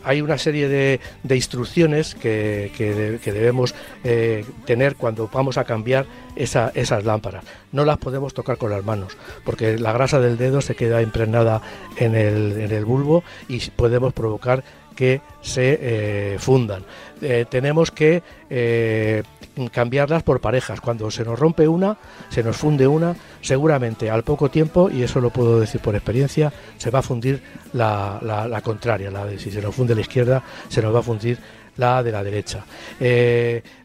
hay 0.05 0.21
una 0.21 0.37
serie 0.37 0.67
de, 0.67 0.99
instrucciones 1.35 2.15
que, 2.15 3.19
debemos 3.25 3.75
eh, 4.03 4.45
tener 4.65 4.95
cuando 4.95 5.29
vamos 5.31 5.57
a 5.57 5.63
cambiar 5.63 6.05
esas 6.35 7.03
lámparas. 7.03 7.43
No 7.71 7.85
las 7.85 7.97
podemos 7.97 8.33
tocar 8.33 8.57
con 8.57 8.71
las 8.71 8.85
manos, 8.85 9.17
porque 9.43 9.77
la 9.77 9.91
grasa 9.91 10.19
del 10.19 10.37
dedo 10.37 10.61
se 10.61 10.75
queda 10.75 11.01
impregnada 11.01 11.61
en 11.97 12.15
el, 12.15 12.85
bulbo 12.85 13.23
y 13.47 13.59
podemos 13.71 14.13
provocar 14.13 14.63
que 14.95 15.21
se 15.41 15.77
eh, 15.81 16.37
fundan. 16.39 16.83
Eh, 17.21 17.45
tenemos 17.49 17.91
que 17.91 18.23
eh, 18.49 19.23
cambiarlas 19.71 20.23
por 20.23 20.41
parejas. 20.41 20.81
Cuando 20.81 21.09
se 21.11 21.23
nos 21.23 21.39
rompe 21.39 21.67
una, 21.67 21.97
se 22.29 22.43
nos 22.43 22.57
funde 22.57 22.87
una, 22.87 23.15
seguramente 23.41 24.09
al 24.09 24.23
poco 24.23 24.49
tiempo, 24.49 24.89
y 24.89 25.03
eso 25.03 25.21
lo 25.21 25.29
puedo 25.29 25.59
decir 25.59 25.81
por 25.81 25.95
experiencia, 25.95 26.51
se 26.77 26.89
va 26.91 26.99
a 26.99 27.03
fundir 27.03 27.41
la, 27.73 28.19
la, 28.21 28.61
contraria. 28.61 29.11
La 29.11 29.25
de, 29.25 29.39
si 29.39 29.51
se 29.51 29.61
nos 29.61 29.75
funde 29.75 29.95
la 29.95 30.01
izquierda, 30.01 30.43
se 30.69 30.81
nos 30.81 30.93
va 30.93 30.99
a 30.99 31.03
fundir 31.03 31.37
la 31.77 32.03
de 32.03 32.11
la 32.11 32.23
derecha. 32.23 32.63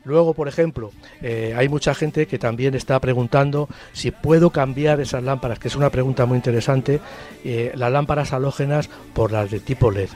luego, 0.05 0.35
por 0.35 0.47
ejemplo, 0.47 0.93
hay 1.23 1.69
mucha 1.69 1.95
gente 1.95 2.27
que 2.27 2.39
también 2.39 2.75
está 2.75 3.01
preguntando 3.01 3.69
si 3.93 4.13
puedo 4.13 4.51
cambiar 4.51 5.01
esas 5.01 5.25
lámparas, 5.25 5.59
que 5.59 5.69
es 5.69 5.77
una 5.77 5.91
pregunta 5.91 6.25
muy 6.25 6.37
interesante, 6.37 7.01
las 7.43 7.91
lámparas 7.91 8.33
halógenas 8.33 8.89
por 9.13 9.33
las 9.33 9.51
de 9.51 9.59
tipo 9.59 9.91
LED 9.91 10.11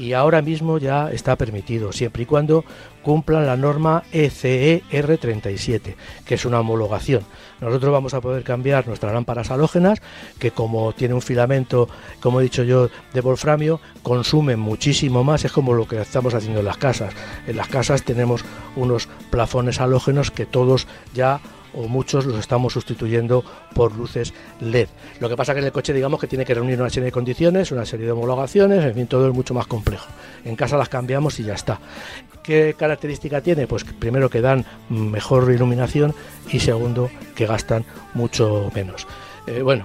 y 0.00 0.14
ahora 0.14 0.40
mismo 0.40 0.78
ya 0.78 1.10
está 1.10 1.36
permitido, 1.36 1.92
siempre 1.92 2.22
y 2.22 2.26
cuando 2.26 2.64
cumplan 3.02 3.46
la 3.46 3.56
norma 3.56 4.02
ECE 4.12 4.82
R37, 4.90 5.94
que 6.24 6.34
es 6.34 6.44
una 6.46 6.60
homologación. 6.60 7.22
Nosotros 7.60 7.92
vamos 7.92 8.14
a 8.14 8.22
poder 8.22 8.42
cambiar 8.42 8.86
nuestras 8.86 9.12
lámparas 9.12 9.50
halógenas, 9.50 10.00
que 10.38 10.52
como 10.52 10.94
tiene 10.94 11.12
un 11.12 11.20
filamento, 11.20 11.86
como 12.20 12.40
he 12.40 12.44
dicho 12.44 12.62
yo, 12.62 12.88
de 13.12 13.20
wolframio, 13.20 13.80
consumen 14.02 14.58
muchísimo 14.58 15.22
más, 15.22 15.44
es 15.44 15.52
como 15.52 15.74
lo 15.74 15.86
que 15.86 16.00
estamos 16.00 16.32
haciendo 16.32 16.60
en 16.60 16.66
las 16.66 16.78
casas. 16.78 17.12
En 17.46 17.58
las 17.58 17.68
casas 17.68 18.02
tenemos 18.02 18.42
unos 18.76 19.06
plafones 19.30 19.80
halógenos 19.80 20.30
que 20.30 20.46
todos 20.46 20.86
ya 21.12 21.40
o 21.74 21.88
muchos 21.88 22.26
los 22.26 22.38
estamos 22.38 22.72
sustituyendo 22.72 23.44
por 23.74 23.94
luces 23.96 24.32
LED. 24.60 24.88
Lo 25.20 25.28
que 25.28 25.36
pasa 25.36 25.52
que 25.52 25.60
en 25.60 25.66
el 25.66 25.72
coche 25.72 25.92
digamos 25.92 26.20
que 26.20 26.26
tiene 26.26 26.44
que 26.44 26.54
reunir 26.54 26.80
una 26.80 26.90
serie 26.90 27.06
de 27.06 27.12
condiciones, 27.12 27.72
una 27.72 27.84
serie 27.84 28.06
de 28.06 28.12
homologaciones, 28.12 28.84
en 28.84 28.94
fin, 28.94 29.06
todo 29.06 29.28
es 29.28 29.34
mucho 29.34 29.54
más 29.54 29.66
complejo. 29.66 30.06
En 30.44 30.56
casa 30.56 30.76
las 30.76 30.88
cambiamos 30.88 31.38
y 31.40 31.44
ya 31.44 31.54
está. 31.54 31.78
¿Qué 32.42 32.74
característica 32.76 33.40
tiene? 33.40 33.66
Pues 33.66 33.84
primero 33.84 34.30
que 34.30 34.40
dan 34.40 34.64
mejor 34.88 35.50
iluminación 35.52 36.14
y 36.50 36.60
segundo 36.60 37.10
que 37.34 37.46
gastan 37.46 37.84
mucho 38.14 38.70
menos. 38.74 39.06
Eh, 39.46 39.62
bueno, 39.62 39.84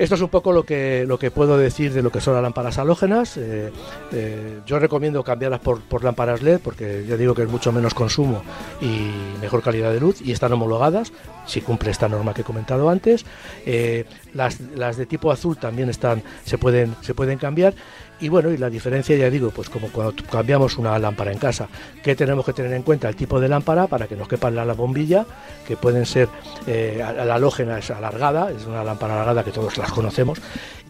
esto 0.00 0.14
es 0.14 0.22
un 0.22 0.30
poco 0.30 0.52
lo 0.52 0.64
que, 0.64 1.04
lo 1.06 1.18
que 1.18 1.30
puedo 1.30 1.58
decir 1.58 1.92
de 1.92 2.00
lo 2.00 2.10
que 2.10 2.22
son 2.22 2.32
las 2.32 2.42
lámparas 2.42 2.78
halógenas. 2.78 3.36
Eh, 3.36 3.70
eh, 4.12 4.60
yo 4.64 4.78
recomiendo 4.78 5.22
cambiarlas 5.22 5.60
por, 5.60 5.82
por, 5.82 6.02
lámparas 6.02 6.40
LED 6.40 6.60
porque 6.60 7.04
ya 7.06 7.18
digo 7.18 7.34
que 7.34 7.42
es 7.42 7.50
mucho 7.50 7.70
menos 7.70 7.92
consumo 7.92 8.42
y 8.80 9.10
mejor 9.42 9.62
calidad 9.62 9.92
de 9.92 10.00
luz 10.00 10.22
y 10.22 10.32
están 10.32 10.54
homologadas 10.54 11.12
si 11.44 11.60
cumple 11.60 11.90
esta 11.90 12.08
norma 12.08 12.32
que 12.32 12.40
he 12.40 12.44
comentado 12.44 12.88
antes. 12.88 13.26
Eh, 13.66 14.06
las, 14.32 14.58
las, 14.74 14.96
de 14.96 15.04
tipo 15.04 15.30
azul 15.30 15.58
también 15.58 15.90
están, 15.90 16.22
se 16.46 16.56
pueden, 16.56 16.96
se 17.02 17.12
pueden 17.12 17.36
cambiar 17.36 17.74
y 18.20 18.28
bueno, 18.28 18.50
y 18.50 18.56
la 18.56 18.70
diferencia, 18.70 19.16
ya 19.16 19.30
digo, 19.30 19.50
pues 19.50 19.68
como 19.68 19.88
cuando 19.88 20.14
cambiamos 20.30 20.78
una 20.78 20.98
lámpara 20.98 21.32
en 21.32 21.38
casa, 21.38 21.68
que 22.02 22.14
tenemos 22.14 22.44
que 22.44 22.52
tener 22.52 22.72
en 22.72 22.82
cuenta 22.82 23.08
el 23.08 23.16
tipo 23.16 23.40
de 23.40 23.48
lámpara 23.48 23.86
para 23.86 24.06
que 24.06 24.16
nos 24.16 24.28
quepa 24.28 24.50
la, 24.50 24.64
la 24.64 24.74
bombilla, 24.74 25.26
que 25.66 25.76
pueden 25.76 26.06
ser, 26.06 26.28
eh, 26.66 26.98
la 26.98 27.34
halógena 27.34 27.78
es 27.78 27.90
alargada, 27.90 28.50
es 28.50 28.66
una 28.66 28.84
lámpara 28.84 29.14
alargada 29.14 29.44
que 29.44 29.52
todos 29.52 29.78
las 29.78 29.90
conocemos, 29.92 30.38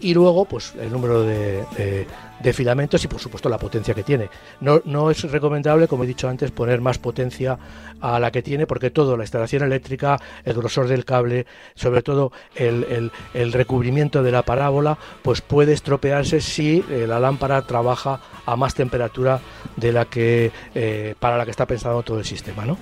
y 0.01 0.15
luego 0.15 0.45
pues 0.45 0.75
el 0.81 0.91
número 0.91 1.23
de, 1.23 2.07
de, 2.43 2.53
filamentos 2.53 3.05
y 3.05 3.09
por 3.09 3.21
supuesto 3.21 3.49
la 3.49 3.59
potencia 3.59 3.95
que 3.95 4.03
tiene. 4.03 4.29
No, 4.61 4.81
no 4.85 5.11
es 5.11 5.23
recomendable, 5.31 5.89
como 5.89 6.05
he 6.05 6.07
dicho 6.07 6.29
antes, 6.29 6.51
poner 6.51 6.81
más 6.81 6.99
potencia 6.99 7.59
a 8.01 8.19
la 8.19 8.31
que 8.31 8.43
tiene, 8.43 8.67
porque 8.67 8.91
todo, 8.91 9.17
la 9.17 9.25
instalación 9.25 9.63
eléctrica, 9.63 10.19
el 10.45 10.55
grosor 10.55 10.89
del 10.89 11.05
cable, 11.05 11.47
sobre 11.75 12.03
todo 12.03 12.33
el, 12.55 13.11
el, 13.35 13.53
recubrimiento 13.53 14.23
de 14.23 14.33
la 14.33 14.43
parábola, 14.43 14.99
pues 15.23 15.41
puede 15.41 15.73
estropearse 15.73 16.41
si 16.41 16.85
eh, 16.91 17.07
la 17.07 17.21
lámpara 17.21 17.63
trabaja 17.63 18.21
a 18.47 18.57
más 18.57 18.75
temperatura 18.75 19.41
de 19.77 19.93
la 19.93 20.07
que 20.07 20.51
eh, 20.75 21.15
para 21.19 21.37
la 21.37 21.45
que 21.45 21.51
está 21.51 21.67
pensado 21.67 22.03
todo 22.03 22.19
el 22.19 22.25
sistema, 22.25 22.65
¿no? 22.65 22.79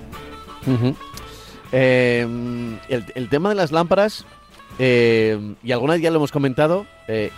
Eh, 1.71 2.27
el, 2.89 3.29
tema 3.29 3.49
de 3.49 3.55
las 3.55 3.71
lámparas, 3.71 4.25
y 4.79 5.71
alguna 5.71 5.93
vez 5.93 6.01
ya 6.01 6.09
lo 6.09 6.17
hemos 6.17 6.31
comentado, 6.31 6.85
es 7.07 7.31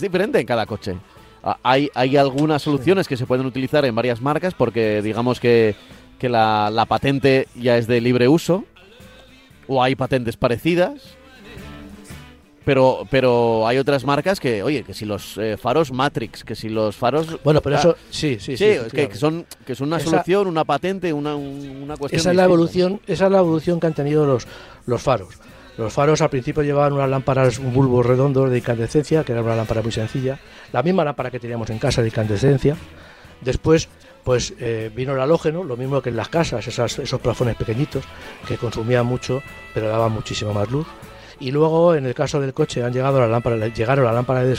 diferente 0.00 0.40
en 0.40 0.46
cada 0.46 0.66
coche. 0.66 0.96
Ah, 1.44 1.58
hay, 1.62 1.90
hay 1.94 2.16
algunas 2.16 2.62
soluciones 2.62 3.08
que 3.08 3.16
se 3.16 3.26
pueden 3.26 3.46
utilizar 3.46 3.84
en 3.84 3.94
varias 3.94 4.20
marcas 4.20 4.54
porque 4.54 5.02
digamos 5.02 5.40
que, 5.40 5.74
la, 6.20 6.70
la 6.70 6.86
patente 6.86 7.48
ya 7.56 7.76
es 7.76 7.88
de 7.88 8.00
libre 8.00 8.28
uso 8.28 8.64
o 9.66 9.82
hay 9.82 9.96
patentes 9.96 10.36
parecidas 10.36 11.16
pero, 12.64 13.06
pero 13.10 13.66
hay 13.66 13.78
otras 13.78 14.04
marcas 14.04 14.38
que, 14.38 14.62
oye, 14.62 14.84
que 14.84 14.94
si 14.94 15.04
los 15.04 15.36
eh, 15.38 15.56
faros 15.56 15.92
Matrix, 15.92 16.44
que 16.44 16.54
si 16.54 16.68
los 16.68 16.94
faros... 16.94 17.42
Bueno, 17.42 17.60
pero 17.60 17.76
eso, 17.76 17.96
sí, 18.10 18.38
sí, 18.38 18.56
sí. 18.56 18.76
que, 18.92 19.14
son, 19.14 19.46
que 19.66 19.74
son 19.74 19.88
una 19.88 19.98
solución, 19.98 20.46
una 20.46 20.64
patente, 20.64 21.12
una, 21.12 21.34
una 21.34 21.96
cuestión... 21.96 22.20
Esa 22.20 22.30
es, 22.30 22.36
la 22.36 22.44
evolución, 22.44 23.00
esa 23.06 23.26
es 23.26 23.32
la 23.32 23.38
evolución 23.38 23.80
que 23.80 23.88
han 23.88 23.94
tenido 23.94 24.26
los, 24.26 24.46
los 24.86 25.02
faros. 25.02 25.34
Los 25.78 25.92
faros 25.92 26.20
al 26.20 26.30
principio 26.30 26.62
llevaban 26.62 26.92
unas 26.92 27.08
lámparas, 27.08 27.58
un 27.58 27.72
bulbo 27.72 28.02
redondo 28.02 28.48
de 28.48 28.58
incandescencia, 28.58 29.24
que 29.24 29.32
era 29.32 29.42
una 29.42 29.56
lámpara 29.56 29.82
muy 29.82 29.92
sencilla. 29.92 30.38
La 30.72 30.82
misma 30.82 31.04
lámpara 31.04 31.30
que 31.30 31.40
teníamos 31.40 31.70
en 31.70 31.78
casa 31.78 32.02
de 32.02 32.08
incandescencia. 32.08 32.76
Después 33.40 33.88
pues 34.22 34.54
eh, 34.60 34.90
vino 34.94 35.14
el 35.14 35.20
halógeno, 35.20 35.64
lo 35.64 35.76
mismo 35.76 36.00
que 36.00 36.10
en 36.10 36.16
las 36.16 36.28
casas, 36.28 36.66
esos 36.68 37.20
plafones 37.20 37.56
pequeñitos 37.56 38.04
que 38.46 38.56
consumían 38.56 39.04
mucho, 39.04 39.42
pero 39.74 39.88
daban 39.88 40.12
muchísimo 40.12 40.52
más 40.52 40.70
luz 40.70 40.86
y 41.42 41.50
luego 41.50 41.96
en 41.96 42.06
el 42.06 42.14
caso 42.14 42.40
del 42.40 42.54
coche 42.54 42.84
han 42.84 42.92
llegado 42.92 43.18
la 43.18 43.26
lámpara, 43.26 43.66
llegaron 43.66 44.04
la 44.04 44.12
lámpara 44.12 44.44
de 44.44 44.56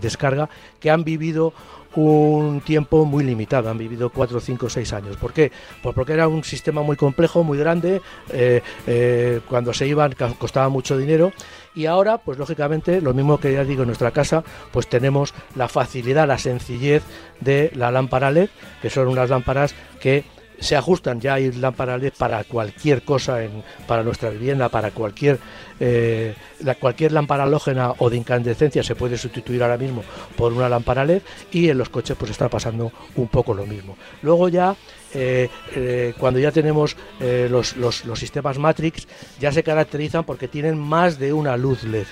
descarga 0.00 0.48
que 0.78 0.90
han 0.90 1.02
vivido 1.02 1.52
un 1.96 2.60
tiempo 2.60 3.04
muy 3.04 3.24
limitado, 3.24 3.70
han 3.70 3.78
vivido 3.78 4.10
4, 4.10 4.40
5, 4.40 4.68
6 4.68 4.92
años. 4.92 5.16
¿Por 5.16 5.32
qué? 5.32 5.50
Pues 5.82 5.94
porque 5.94 6.12
era 6.12 6.28
un 6.28 6.44
sistema 6.44 6.82
muy 6.82 6.96
complejo, 6.96 7.42
muy 7.42 7.58
grande, 7.58 8.00
eh, 8.32 8.62
eh, 8.86 9.40
cuando 9.48 9.72
se 9.72 9.86
iban 9.86 10.14
costaba 10.38 10.68
mucho 10.68 10.96
dinero 10.96 11.32
y 11.74 11.86
ahora, 11.86 12.18
pues 12.18 12.38
lógicamente, 12.38 13.00
lo 13.00 13.14
mismo 13.14 13.38
que 13.38 13.52
ya 13.52 13.64
digo 13.64 13.82
en 13.82 13.88
nuestra 13.88 14.10
casa, 14.10 14.42
pues 14.72 14.88
tenemos 14.88 15.34
la 15.54 15.68
facilidad, 15.68 16.26
la 16.26 16.38
sencillez 16.38 17.02
de 17.40 17.70
la 17.74 17.90
lámpara 17.90 18.30
LED, 18.30 18.50
que 18.82 18.90
son 18.90 19.08
unas 19.08 19.30
lámparas 19.30 19.74
que 20.00 20.24
se 20.58 20.76
ajustan, 20.76 21.20
ya 21.20 21.34
hay 21.34 21.52
lámparas 21.52 22.00
LED 22.00 22.12
para 22.18 22.44
cualquier 22.44 23.02
cosa 23.02 23.42
en, 23.42 23.62
para 23.86 24.02
nuestra 24.02 24.30
vivienda, 24.30 24.68
para 24.68 24.90
cualquier 24.90 25.38
eh, 25.80 26.34
cualquier 26.78 27.12
lámpara 27.12 27.44
halógena 27.44 27.94
o 27.98 28.10
de 28.10 28.18
incandescencia 28.18 28.82
se 28.82 28.94
puede 28.94 29.16
sustituir 29.16 29.62
ahora 29.62 29.78
mismo 29.78 30.04
por 30.36 30.52
una 30.52 30.68
lámpara 30.68 31.04
LED 31.04 31.22
y 31.50 31.70
en 31.70 31.78
los 31.78 31.88
coches 31.88 32.16
pues 32.18 32.30
está 32.30 32.48
pasando 32.48 32.92
un 33.16 33.28
poco 33.28 33.54
lo 33.54 33.66
mismo. 33.66 33.96
Luego 34.22 34.48
ya 34.48 34.76
eh, 35.12 35.48
eh, 35.74 36.14
cuando 36.18 36.38
ya 36.38 36.52
tenemos 36.52 36.96
los, 37.20 37.76
los, 37.76 38.18
sistemas 38.18 38.58
Matrix 38.58 39.08
ya 39.40 39.50
se 39.50 39.64
caracterizan 39.64 40.24
porque 40.24 40.46
tienen 40.46 40.78
más 40.78 41.18
de 41.18 41.32
una 41.32 41.56
luz 41.56 41.82
LED. 41.82 42.06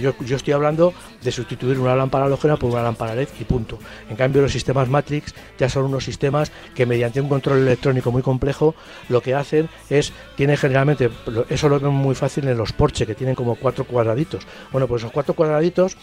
Yo, 0.00 0.14
yo, 0.24 0.36
estoy 0.36 0.52
hablando 0.52 0.92
de 1.22 1.32
sustituir 1.32 1.78
una 1.78 1.96
lámpara 1.96 2.26
halógena 2.26 2.56
por 2.56 2.70
una 2.70 2.82
lámpara 2.82 3.14
LED 3.14 3.28
y 3.40 3.44
punto. 3.44 3.78
En 4.08 4.16
cambio 4.16 4.42
los 4.42 4.52
sistemas 4.52 4.88
Matrix 4.88 5.34
ya 5.58 5.68
son 5.68 5.86
unos 5.86 6.04
sistemas 6.04 6.52
que 6.74 6.86
mediante 6.86 7.20
un 7.20 7.28
control 7.28 7.58
electrónico 7.58 8.12
muy 8.12 8.22
complejo 8.22 8.74
lo 9.08 9.20
que 9.20 9.34
hacen 9.34 9.68
es, 9.90 10.12
tienen 10.36 10.56
generalmente, 10.56 11.10
eso 11.48 11.68
lo 11.68 11.80
vemos 11.80 11.94
muy 11.94 12.14
fácil 12.14 12.46
en 12.48 12.56
los 12.56 12.72
Porsche 12.72 12.97
que 13.06 13.14
tienen 13.14 13.34
como 13.34 13.54
cuatro 13.54 13.84
cuadraditos. 13.84 14.46
Bueno, 14.72 14.86
pues 14.86 15.02
esos 15.02 15.12
cuatro 15.12 15.34
cuadraditos 15.34 15.96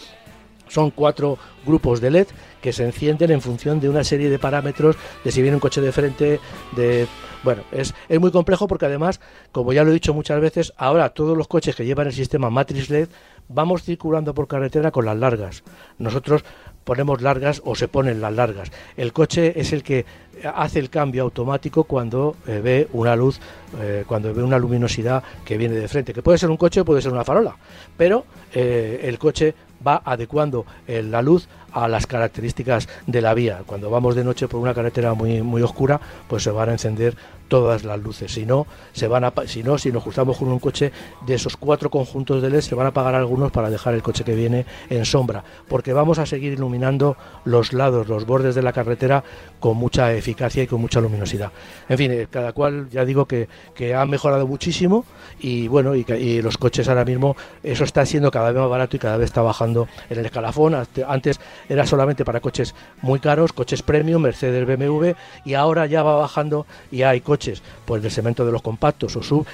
son 0.68 0.90
cuatro 0.90 1.38
grupos 1.64 2.00
de 2.00 2.10
LED 2.10 2.26
que 2.60 2.72
se 2.72 2.84
encienden 2.84 3.30
en 3.30 3.40
función 3.40 3.80
de 3.80 3.88
una 3.88 4.04
serie 4.04 4.30
de 4.30 4.38
parámetros 4.38 4.96
de 5.24 5.30
si 5.30 5.42
viene 5.42 5.56
un 5.56 5.60
coche 5.60 5.80
de 5.80 5.92
frente, 5.92 6.40
de 6.74 7.06
bueno, 7.42 7.62
es, 7.70 7.94
es 8.08 8.20
muy 8.20 8.32
complejo 8.32 8.66
porque 8.66 8.86
además, 8.86 9.20
como 9.52 9.72
ya 9.72 9.84
lo 9.84 9.90
he 9.90 9.94
dicho 9.94 10.14
muchas 10.14 10.40
veces, 10.40 10.72
ahora 10.76 11.10
todos 11.10 11.36
los 11.36 11.46
coches 11.46 11.76
que 11.76 11.84
llevan 11.84 12.08
el 12.08 12.12
sistema 12.12 12.50
Matrix 12.50 12.90
LED 12.90 13.08
vamos 13.48 13.84
circulando 13.84 14.34
por 14.34 14.48
carretera 14.48 14.90
con 14.90 15.04
las 15.04 15.16
largas. 15.16 15.62
Nosotros 15.98 16.44
ponemos 16.84 17.20
largas 17.20 17.62
o 17.64 17.74
se 17.74 17.88
ponen 17.88 18.20
las 18.20 18.32
largas. 18.32 18.70
El 18.96 19.12
coche 19.12 19.60
es 19.60 19.72
el 19.72 19.82
que 19.82 20.06
hace 20.54 20.78
el 20.78 20.90
cambio 20.90 21.24
automático 21.24 21.84
cuando 21.84 22.36
eh, 22.46 22.60
ve 22.62 22.88
una 22.92 23.16
luz, 23.16 23.40
eh, 23.80 24.04
cuando 24.06 24.32
ve 24.32 24.42
una 24.42 24.58
luminosidad 24.58 25.22
que 25.44 25.56
viene 25.56 25.74
de 25.74 25.88
frente, 25.88 26.12
que 26.12 26.22
puede 26.22 26.38
ser 26.38 26.50
un 26.50 26.56
coche 26.56 26.80
o 26.80 26.84
puede 26.84 27.02
ser 27.02 27.12
una 27.12 27.24
farola, 27.24 27.56
pero 27.96 28.24
eh, 28.54 29.00
el 29.02 29.18
coche 29.18 29.54
va 29.86 30.02
adecuando 30.04 30.66
la 30.86 31.22
luz 31.22 31.48
a 31.72 31.88
las 31.88 32.06
características 32.06 32.88
de 33.06 33.20
la 33.20 33.34
vía. 33.34 33.62
Cuando 33.66 33.90
vamos 33.90 34.14
de 34.14 34.24
noche 34.24 34.48
por 34.48 34.60
una 34.60 34.74
carretera 34.74 35.14
muy, 35.14 35.42
muy 35.42 35.62
oscura, 35.62 36.00
pues 36.28 36.42
se 36.42 36.50
van 36.50 36.70
a 36.70 36.72
encender 36.72 37.16
todas 37.48 37.84
las 37.84 38.00
luces. 38.00 38.32
Si 38.32 38.44
no, 38.44 38.66
se 38.92 39.08
van 39.08 39.24
a, 39.24 39.32
si 39.46 39.62
no, 39.62 39.78
si 39.78 39.92
nos 39.92 40.02
juntamos 40.02 40.36
con 40.38 40.48
un 40.48 40.58
coche 40.58 40.92
de 41.26 41.34
esos 41.34 41.56
cuatro 41.56 41.90
conjuntos 41.90 42.42
de 42.42 42.50
LED, 42.50 42.60
se 42.60 42.74
van 42.74 42.86
a 42.86 42.90
apagar 42.90 43.14
algunos 43.14 43.52
para 43.52 43.70
dejar 43.70 43.94
el 43.94 44.02
coche 44.02 44.24
que 44.24 44.34
viene 44.34 44.66
en 44.90 45.04
sombra, 45.04 45.44
porque 45.68 45.92
vamos 45.92 46.18
a 46.18 46.26
seguir 46.26 46.52
iluminando 46.52 47.16
los 47.44 47.72
lados, 47.72 48.08
los 48.08 48.26
bordes 48.26 48.54
de 48.54 48.62
la 48.62 48.72
carretera 48.72 49.24
con 49.60 49.76
mucha 49.76 50.12
eficacia 50.12 50.62
y 50.62 50.66
con 50.66 50.80
mucha 50.80 51.00
luminosidad. 51.00 51.52
En 51.88 51.98
fin, 51.98 52.10
eh, 52.12 52.26
cada 52.30 52.52
cual 52.52 52.88
ya 52.90 53.04
digo 53.04 53.26
que, 53.26 53.48
que 53.74 53.94
ha 53.94 54.04
mejorado 54.06 54.46
muchísimo 54.46 55.04
y 55.40 55.68
bueno, 55.68 55.94
y, 55.94 56.04
y, 56.12 56.42
los 56.42 56.58
coches 56.58 56.88
ahora 56.88 57.04
mismo, 57.04 57.36
eso 57.62 57.84
está 57.84 58.04
siendo 58.06 58.30
cada 58.30 58.50
vez 58.50 58.60
más 58.60 58.70
barato 58.70 58.96
y 58.96 58.98
cada 58.98 59.16
vez 59.16 59.26
está 59.26 59.42
bajando 59.42 59.88
en 60.10 60.18
el 60.18 60.26
escalafón. 60.26 60.74
Antes 61.06 61.40
era 61.68 61.86
solamente 61.86 62.24
para 62.24 62.40
coches 62.40 62.74
muy 63.02 63.20
caros, 63.20 63.52
coches 63.52 63.82
premium, 63.82 64.22
Mercedes, 64.22 64.66
BMW, 64.66 65.12
y 65.44 65.54
ahora 65.54 65.86
ya 65.86 66.02
va 66.02 66.16
bajando 66.16 66.66
y 66.90 67.02
hay 67.02 67.20
coches 67.20 67.35
pues 67.84 68.02
del 68.02 68.10
segmento 68.10 68.44
de 68.44 68.52
los 68.52 68.62
compactos 68.62 69.16
o 69.16 69.22
sub 69.22 69.46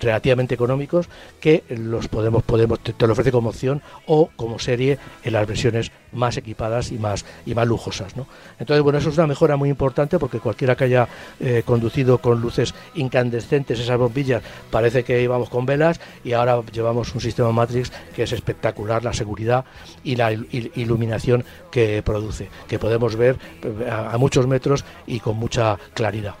relativamente 0.00 0.54
económicos 0.54 1.08
que 1.40 1.62
los 1.68 2.08
podemos 2.08 2.42
podemos 2.42 2.80
te, 2.80 3.06
lo 3.06 3.12
ofrece 3.12 3.30
como 3.30 3.50
opción 3.50 3.80
o 4.06 4.30
como 4.34 4.58
serie 4.58 4.98
en 5.22 5.32
las 5.32 5.46
versiones 5.46 5.92
más 6.12 6.36
equipadas 6.36 6.90
y 6.90 6.98
más 6.98 7.24
y 7.46 7.54
más 7.54 7.66
lujosas 7.66 8.16
¿no? 8.16 8.26
entonces 8.58 8.82
bueno 8.82 8.98
eso 8.98 9.10
es 9.10 9.18
una 9.18 9.26
mejora 9.26 9.56
muy 9.56 9.68
importante 9.68 10.18
porque 10.18 10.40
cualquiera 10.40 10.74
que 10.74 10.84
haya 10.84 11.08
eh, 11.38 11.62
conducido 11.64 12.18
con 12.18 12.40
luces 12.40 12.74
incandescentes 12.94 13.78
esas 13.78 13.98
bombillas 13.98 14.42
parece 14.70 15.04
que 15.04 15.22
íbamos 15.22 15.48
con 15.48 15.64
velas 15.64 16.00
y 16.24 16.32
ahora 16.32 16.60
llevamos 16.72 17.14
un 17.14 17.20
sistema 17.20 17.52
matrix 17.52 17.92
que 18.14 18.24
es 18.24 18.32
espectacular 18.32 19.04
la 19.04 19.12
seguridad 19.12 19.64
y 20.02 20.16
la 20.16 20.32
il 20.32 20.72
iluminación 20.74 21.44
que 21.70 22.02
produce 22.02 22.48
que 22.66 22.78
podemos 22.78 23.16
ver 23.16 23.36
eh, 23.62 23.90
a 23.90 24.16
muchos 24.18 24.46
metros 24.46 24.84
y 25.06 25.20
con 25.20 25.36
mucha 25.36 25.78
claridad 25.94 26.34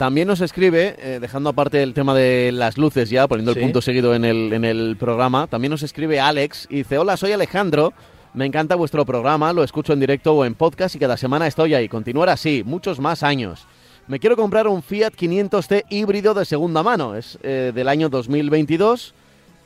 también 0.00 0.28
nos 0.28 0.40
escribe, 0.40 0.96
eh, 0.98 1.18
dejando 1.20 1.50
aparte 1.50 1.82
el 1.82 1.92
tema 1.92 2.14
de 2.14 2.52
las 2.52 2.78
luces 2.78 3.10
ya, 3.10 3.28
poniendo 3.28 3.52
Sí. 3.52 3.58
el 3.58 3.64
punto 3.66 3.82
seguido 3.82 4.14
en 4.14 4.24
el, 4.24 4.50
en 4.54 4.64
el 4.64 4.96
programa, 4.98 5.46
también 5.46 5.70
nos 5.72 5.82
escribe 5.82 6.18
Alex 6.18 6.66
y 6.70 6.76
dice, 6.76 6.96
hola, 6.96 7.18
soy 7.18 7.32
Alejandro, 7.32 7.92
me 8.32 8.46
encanta 8.46 8.76
vuestro 8.76 9.04
programa, 9.04 9.52
lo 9.52 9.62
escucho 9.62 9.92
en 9.92 10.00
directo 10.00 10.32
o 10.32 10.46
en 10.46 10.54
podcast 10.54 10.94
y 10.96 10.98
cada 10.98 11.18
semana 11.18 11.46
estoy 11.46 11.74
ahí. 11.74 11.86
Continuar 11.86 12.30
así, 12.30 12.62
muchos 12.64 12.98
más 12.98 13.22
años. 13.22 13.66
Me 14.06 14.18
quiero 14.18 14.36
comprar 14.36 14.66
un 14.68 14.82
Fiat 14.82 15.12
500T 15.12 15.84
híbrido 15.90 16.32
de 16.32 16.46
segunda 16.46 16.82
mano, 16.82 17.14
es 17.14 17.38
eh, 17.42 17.70
del 17.74 17.86
año 17.86 18.08
2022 18.08 19.12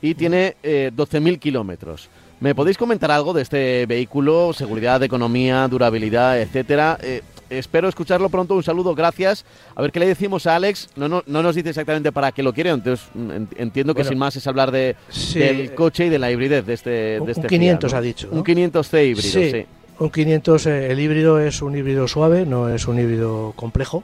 y 0.01 0.15
tiene 0.15 0.57
eh, 0.63 0.91
12.000 0.93 1.39
kilómetros. 1.39 2.09
¿Me 2.41 2.53
podéis 2.53 2.77
comentar 2.77 3.09
algo 3.09 3.31
de 3.31 3.41
este 3.41 3.85
vehículo? 3.85 4.51
Seguridad, 4.51 5.01
economía, 5.01 5.65
durabilidad, 5.69 6.41
etcétera. 6.41 6.97
Eh, 7.01 7.21
espero 7.57 7.87
escucharlo 7.89 8.29
pronto. 8.29 8.55
Un 8.55 8.63
saludo, 8.63 8.93
gracias. 8.95 9.45
A 9.75 9.81
ver 9.81 9.91
qué 9.91 9.99
le 9.99 10.07
decimos 10.07 10.45
a 10.47 10.55
Alex. 10.55 10.89
No, 10.95 11.07
no, 11.07 11.23
no 11.25 11.41
nos 11.43 11.55
dice 11.55 11.69
exactamente 11.69 12.11
para 12.11 12.31
qué 12.31 12.43
lo 12.43 12.53
quiere, 12.53 12.69
entonces 12.71 13.07
mm, 13.13 13.31
en- 13.31 13.49
entiendo 13.57 13.93
que 13.93 13.99
Bueno, 13.99 14.09
sin 14.09 14.17
más 14.19 14.35
es 14.35 14.45
hablar 14.47 14.71
de, 14.71 14.95
sí, 15.09 15.39
del 15.39 15.73
coche 15.75 16.05
y 16.05 16.09
de 16.09 16.19
la 16.19 16.31
hibridez 16.31 16.65
de 16.65 16.73
este, 16.73 17.17
un- 17.19 17.25
de 17.25 17.31
este 17.33 17.41
un 17.43 17.47
500 17.47 17.91
Fiat, 17.91 17.91
¿no? 17.93 17.97
ha 17.97 18.01
dicho. 18.01 18.29
Un 18.31 18.43
500C 18.43 19.05
híbrido, 19.07 19.21
sí. 19.31 19.51
Sí. 19.51 19.65
Un 19.97 20.09
500, 20.09 20.65
eh, 20.65 20.91
el 20.91 20.99
híbrido 20.99 21.39
es 21.39 21.61
un 21.61 21.77
híbrido 21.77 22.07
suave, 22.07 22.45
no 22.45 22.67
es 22.69 22.85
un 22.87 22.99
híbrido 22.99 23.53
complejo. 23.55 24.03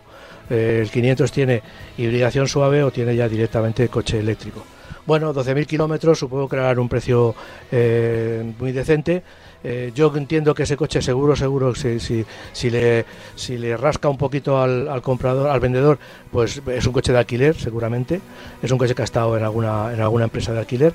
Eh, 0.50 0.80
el 0.82 0.90
500 0.90 1.32
tiene 1.32 1.62
hibridación 1.98 2.48
suave 2.48 2.84
o 2.84 2.92
tiene 2.92 3.16
ya 3.16 3.28
directamente 3.28 3.88
coche 3.90 4.20
eléctrico. 4.20 4.64
Bueno, 5.06 5.34
12.000 5.34 5.66
kilómetros, 5.66 6.20
supongo 6.20 6.48
que 6.48 6.56
era 6.58 6.80
un 6.80 6.88
precio 6.88 7.34
eh, 7.72 8.54
muy 8.60 8.72
decente. 8.72 9.24
Eh, 9.64 9.92
yo 9.94 10.12
entiendo 10.16 10.54
que 10.56 10.64
ese 10.64 10.76
coche 10.76 11.02
seguro, 11.02 11.36
seguro, 11.36 11.76
si, 11.76 12.00
si, 12.00 12.26
si, 12.52 12.70
le, 12.70 13.06
si 13.36 13.58
le 13.58 13.78
rasca 13.78 14.10
un 14.10 14.18
poquito 14.18 14.60
al, 14.60 14.88
al 14.88 15.02
comprador, 15.02 15.50
al 15.50 15.60
vendedor, 15.60 16.00
pues 16.32 16.62
es 16.66 16.86
un 16.88 16.94
coche 16.94 17.12
de 17.12 17.20
alquiler, 17.20 17.56
seguramente. 17.56 18.22
Es 18.62 18.72
un 18.72 18.78
coche 18.78 18.96
que 18.96 19.02
ha 19.02 19.06
estado 19.06 19.38
en 19.38 19.44
alguna, 19.44 19.94
en 19.94 20.02
alguna 20.02 20.26
empresa 20.26 20.54
de 20.54 20.60
alquiler 20.60 20.94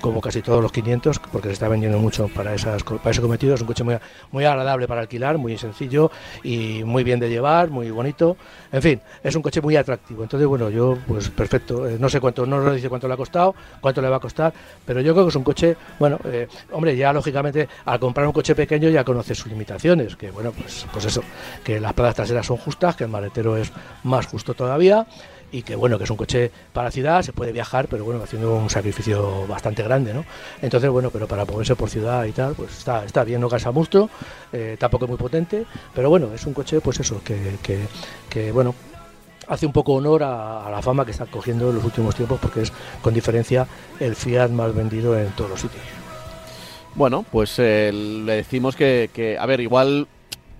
como 0.00 0.20
casi 0.20 0.42
todos 0.42 0.62
los 0.62 0.72
500, 0.72 1.18
porque 1.32 1.48
se 1.48 1.54
está 1.54 1.68
vendiendo 1.68 1.98
mucho 1.98 2.28
para, 2.28 2.54
esas, 2.54 2.82
para 2.82 3.10
ese 3.10 3.20
cometido. 3.20 3.54
Es 3.54 3.60
un 3.60 3.66
coche 3.66 3.84
muy, 3.84 3.96
muy 4.30 4.44
agradable 4.44 4.86
para 4.86 5.00
alquilar, 5.00 5.38
muy 5.38 5.56
sencillo 5.58 6.10
y 6.42 6.82
muy 6.84 7.04
bien 7.04 7.20
de 7.20 7.28
llevar, 7.28 7.70
muy 7.70 7.90
bonito. 7.90 8.36
En 8.72 8.82
fin, 8.82 9.00
es 9.22 9.34
un 9.34 9.42
coche 9.42 9.60
muy 9.60 9.76
atractivo. 9.76 10.22
Entonces, 10.22 10.46
bueno, 10.46 10.70
yo, 10.70 10.96
pues 11.06 11.30
perfecto. 11.30 11.88
Eh, 11.88 11.96
no 11.98 12.08
sé 12.08 12.20
cuánto, 12.20 12.46
no 12.46 12.60
nos 12.60 12.74
dice 12.74 12.88
cuánto 12.88 13.08
le 13.08 13.14
ha 13.14 13.16
costado, 13.16 13.54
cuánto 13.80 14.00
le 14.00 14.08
va 14.08 14.16
a 14.16 14.20
costar, 14.20 14.52
pero 14.84 15.00
yo 15.00 15.12
creo 15.12 15.24
que 15.24 15.30
es 15.30 15.36
un 15.36 15.44
coche, 15.44 15.76
bueno, 15.98 16.18
eh, 16.24 16.48
hombre, 16.72 16.96
ya 16.96 17.12
lógicamente 17.12 17.68
al 17.84 17.98
comprar 17.98 18.26
un 18.26 18.32
coche 18.32 18.54
pequeño 18.54 18.88
ya 18.88 19.04
conoces 19.04 19.38
sus 19.38 19.50
limitaciones, 19.50 20.16
que 20.16 20.30
bueno, 20.30 20.52
pues, 20.52 20.86
pues 20.92 21.04
eso, 21.04 21.22
que 21.64 21.80
las 21.80 21.92
plazas 21.92 22.16
traseras 22.16 22.46
son 22.46 22.56
justas, 22.56 22.96
que 22.96 23.04
el 23.04 23.10
maletero 23.10 23.56
es 23.56 23.72
más 24.04 24.26
justo 24.26 24.54
todavía 24.54 25.06
y 25.52 25.62
que 25.62 25.76
bueno, 25.76 25.98
que 25.98 26.04
es 26.04 26.10
un 26.10 26.16
coche 26.16 26.50
para 26.72 26.90
ciudad, 26.90 27.22
se 27.22 27.32
puede 27.32 27.52
viajar, 27.52 27.88
pero 27.88 28.04
bueno, 28.04 28.22
haciendo 28.22 28.54
un 28.54 28.70
sacrificio 28.70 29.46
bastante 29.46 29.82
grande, 29.82 30.12
¿no? 30.12 30.24
Entonces, 30.62 30.90
bueno, 30.90 31.10
pero 31.10 31.26
para 31.26 31.44
moverse 31.44 31.76
por 31.76 31.88
ciudad 31.90 32.24
y 32.24 32.32
tal, 32.32 32.54
pues 32.54 32.78
está, 32.78 33.04
está 33.04 33.24
bien, 33.24 33.40
no 33.40 33.48
cansa 33.48 33.70
mucho, 33.70 34.10
eh, 34.52 34.76
tampoco 34.78 35.06
es 35.06 35.08
muy 35.10 35.18
potente, 35.18 35.64
pero 35.94 36.10
bueno, 36.10 36.30
es 36.34 36.44
un 36.46 36.54
coche, 36.54 36.80
pues 36.80 37.00
eso, 37.00 37.20
que, 37.24 37.56
que, 38.28 38.52
bueno, 38.52 38.74
hace 39.46 39.66
un 39.66 39.72
poco 39.72 39.94
honor 39.94 40.22
a, 40.22 40.66
a 40.66 40.70
la 40.70 40.82
fama 40.82 41.04
que 41.04 41.12
está 41.12 41.26
cogiendo 41.26 41.70
en 41.70 41.76
los 41.76 41.84
últimos 41.84 42.14
tiempos, 42.14 42.38
porque 42.40 42.62
es 42.62 42.72
con 43.02 43.14
diferencia 43.14 43.66
el 44.00 44.14
Fiat 44.14 44.50
más 44.50 44.74
vendido 44.74 45.18
en 45.18 45.30
todos 45.30 45.50
los 45.50 45.60
sitios. 45.60 45.82
Bueno, 46.94 47.24
pues 47.30 47.54
eh, 47.58 47.92
le 47.92 48.32
decimos 48.32 48.74
que, 48.74 49.08
que, 49.12 49.38
a 49.38 49.46
ver, 49.46 49.60
igual, 49.60 50.08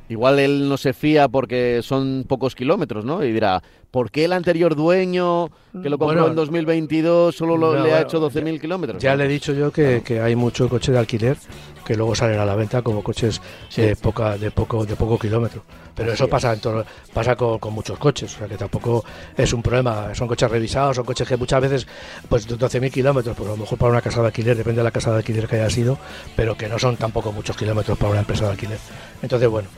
igual 0.09 0.39
él 0.39 0.69
no 0.69 0.77
se 0.77 0.93
fía 0.93 1.27
porque 1.27 1.81
son 1.83 2.25
pocos 2.29 2.55
kilómetros, 2.55 3.05
¿no? 3.05 3.25
Y 3.25 3.33
dirá, 3.33 3.63
¿por 3.91 4.11
qué 4.11 4.25
el 4.27 4.33
anterior 4.33 4.75
dueño 4.77 5.49
que 5.83 5.89
lo 5.89 5.99
compró 5.99 6.19
Bueno, 6.21 6.27
en 6.29 6.35
2022 6.37 7.35
solo 7.35 7.57
lo- 7.57 7.75
no, 7.77 7.85
le 7.85 7.93
ha 7.95 8.03
hecho 8.03 8.21
12.000 8.21 8.61
kilómetros? 8.61 9.03
Ya 9.03 9.15
le 9.17 9.25
he 9.25 9.29
dicho 9.29 9.53
yo 9.53 9.71
que, 9.73 10.03
que 10.05 10.21
hay 10.21 10.37
mucho 10.37 10.69
coche 10.69 10.93
de 10.93 10.99
alquiler 10.99 11.37
que 11.85 11.95
luego 11.97 12.15
salen 12.15 12.39
a 12.39 12.45
la 12.45 12.55
venta 12.55 12.83
como 12.83 13.03
coches 13.03 13.41
Sí. 13.71 13.81
de 13.81 13.97
poca 13.97 14.37
de 14.37 14.51
poco 14.51 14.85
de 14.85 14.95
poco 14.95 15.19
kilómetro. 15.19 15.63
Pero 15.95 16.11
Así 16.11 16.17
eso 16.17 16.25
es. 16.25 16.31
pasa 16.31 16.53
en 16.53 16.61
todo- 16.61 16.85
pasa 17.15 17.35
con, 17.35 17.59
con 17.59 17.73
muchos 17.73 17.99
coches, 17.99 18.35
o 18.35 18.39
sea 18.39 18.47
que 18.47 18.57
tampoco 18.59 19.05
es 19.37 19.53
un 19.55 19.63
problema. 19.63 20.15
Son 20.15 20.29
coches 20.29 20.51
revisados, 20.51 20.97
son 20.97 21.05
coches 21.07 21.27
que 21.27 21.37
muchas 21.39 21.61
veces, 21.63 21.87
pues 22.29 22.47
12.000 22.47 22.91
kilómetros, 22.93 23.35
pues 23.37 23.49
a 23.49 23.53
lo 23.53 23.57
mejor 23.59 23.79
para 23.79 23.91
una 23.93 24.03
casa 24.03 24.21
de 24.21 24.27
alquiler, 24.27 24.57
depende 24.57 24.81
de 24.81 24.85
la 24.85 24.91
casa 24.91 25.11
de 25.13 25.17
alquiler 25.17 25.49
que 25.49 25.57
haya 25.57 25.71
sido, 25.71 25.99
pero 26.37 26.57
que 26.57 26.69
no 26.69 26.79
son 26.79 26.97
tampoco 26.99 27.33
muchos 27.33 27.57
kilómetros 27.57 27.97
para 27.97 28.11
una 28.11 28.21
empresa 28.21 28.45
de 28.45 28.51
alquiler. 28.51 28.79
Entonces, 29.23 29.49
bueno, 29.49 29.69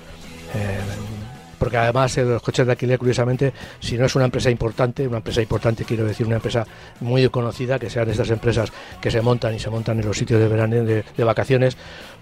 eh, 0.55 0.79
porque 1.61 1.77
además 1.77 2.17
eh, 2.17 2.25
los 2.25 2.43
coches 2.43 2.65
de 2.65 2.73
alquiler, 2.73 2.99
curiosamente, 2.99 3.53
si 3.81 3.99
no 3.99 4.07
es 4.07 4.15
una 4.17 4.25
empresa 4.25 4.51
importante, 4.51 5.07
una 5.07 5.19
empresa 5.19 5.43
importante 5.43 5.85
quiero 5.85 6.07
decir 6.07 6.27
una 6.27 6.37
empresa 6.37 6.67
muy 7.01 7.29
conocida, 7.29 7.79
que 7.79 7.91
sean 7.91 8.09
estas 8.09 8.31
empresas 8.31 8.73
que 8.99 9.11
se 9.11 9.21
montan 9.21 9.55
y 9.55 9.59
se 9.59 9.69
montan 9.69 10.01
en 10.01 10.07
los 10.07 10.17
sitios 10.17 10.41
de 10.41 10.49
verano 10.49 10.83
de, 10.83 11.05
vacaciones, 11.23 11.77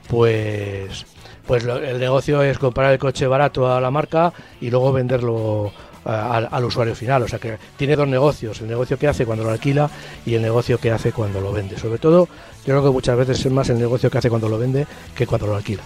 pues 0.08 1.06
pues 1.46 1.64
el 1.64 1.98
negocio 1.98 2.42
es 2.42 2.58
comprar 2.58 2.92
el 2.92 2.98
coche 2.98 3.26
barato 3.26 3.72
a 3.72 3.80
la 3.80 3.90
marca 3.90 4.32
y 4.60 4.70
luego 4.70 4.92
venderlo 4.92 5.72
al, 6.04 6.64
usuario 6.64 6.94
final. 6.94 7.22
O 7.22 7.28
sea 7.28 7.38
que 7.38 7.56
tiene 7.76 7.96
dos 7.96 8.08
negocios, 8.08 8.60
el 8.60 8.68
negocio 8.68 8.98
que 8.98 9.08
hace 9.08 9.24
cuando 9.24 9.44
lo 9.44 9.50
alquila 9.50 9.88
y 10.26 10.34
el 10.34 10.42
negocio 10.42 10.78
que 10.78 10.90
hace 10.90 11.12
cuando 11.12 11.40
lo 11.40 11.52
vende. 11.52 11.78
Sobre 11.78 11.98
todo, 11.98 12.28
yo 12.66 12.74
creo 12.74 12.82
que 12.82 12.90
muchas 12.90 13.16
veces 13.16 13.46
es 13.46 13.52
más 13.52 13.70
el 13.70 13.78
negocio 13.78 14.10
que 14.10 14.18
hace 14.18 14.28
cuando 14.28 14.48
lo 14.48 14.58
vende 14.58 14.86
que 15.14 15.26
cuando 15.26 15.46
lo 15.46 15.56
alquila. 15.56 15.82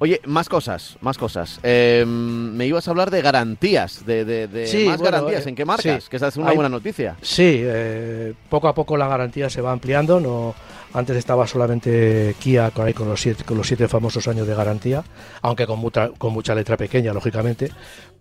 Oye, 0.00 0.20
más 0.26 0.48
cosas, 0.48 0.96
más 1.00 1.18
cosas. 1.18 1.58
Eh, 1.64 2.04
me 2.06 2.66
ibas 2.66 2.86
a 2.86 2.92
hablar 2.92 3.10
de 3.10 3.20
garantías, 3.20 4.06
de, 4.06 4.24
de- 4.24 4.46
de 4.46 4.66
Sí, 4.68 4.84
más 4.86 4.98
bueno, 4.98 5.16
garantías. 5.18 5.44
eh, 5.46 5.48
¿En 5.48 5.54
qué 5.56 5.64
marcas? 5.64 6.04
sí. 6.04 6.10
Que 6.10 6.16
esa 6.16 6.28
es 6.28 6.36
una 6.36 6.50
Hay- 6.50 6.54
buena 6.56 6.68
noticia. 6.68 7.16
Sí, 7.20 7.60
eh, 7.64 8.32
poco 8.48 8.68
a 8.68 8.74
poco 8.74 8.96
la 8.96 9.08
garantía 9.08 9.50
se 9.50 9.60
va 9.60 9.72
ampliando. 9.72 10.20
No, 10.20 10.54
antes 10.94 11.16
estaba 11.16 11.46
solamente 11.48 12.36
Kia 12.38 12.70
con, 12.70 12.86
ahí 12.86 12.94
con 12.94 13.08
los 13.08 13.20
siete, 13.20 13.42
con 13.42 13.56
los 13.58 13.66
siete 13.66 13.88
famosos 13.88 14.28
años 14.28 14.46
de 14.46 14.54
garantía, 14.54 15.02
aunque 15.42 15.66
con 15.66 15.80
mucha, 15.80 16.10
con 16.10 16.32
mucha 16.32 16.54
letra 16.54 16.76
pequeña, 16.76 17.12
lógicamente. 17.12 17.72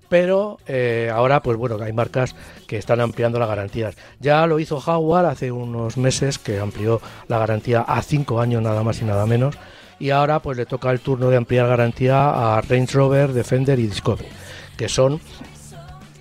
Pero 0.09 0.57
eh, 0.67 1.11
ahora, 1.13 1.43
pues 1.43 1.57
bueno, 1.57 1.77
hay 1.83 1.91
marcas 1.93 2.33
que 2.65 2.77
están 2.77 3.01
ampliando 3.01 3.37
las 3.39 3.49
garantías. 3.49 3.95
Ya 4.19 4.47
lo 4.47 4.57
hizo 4.59 4.79
Jaguar 4.79 5.25
hace 5.25 5.51
unos 5.51 5.97
meses 5.97 6.39
que 6.39 6.59
amplió 6.59 7.01
la 7.27 7.37
garantía 7.37 7.81
a 7.81 8.01
cinco 8.01 8.39
años 8.41 8.63
nada 8.63 8.81
más 8.83 8.99
y 9.01 9.05
nada 9.05 9.25
menos. 9.27 9.55
Y 9.99 10.11
ahora 10.11 10.39
pues 10.39 10.57
le 10.57 10.65
toca 10.65 10.91
el 10.91 10.99
turno 10.99 11.29
de 11.29 11.37
ampliar 11.37 11.67
garantía 11.67 12.57
a 12.57 12.61
Range 12.61 12.93
Rover, 12.93 13.33
Defender 13.33 13.79
y 13.79 13.87
Discovery, 13.87 14.29
que 14.77 14.89
son 14.89 15.19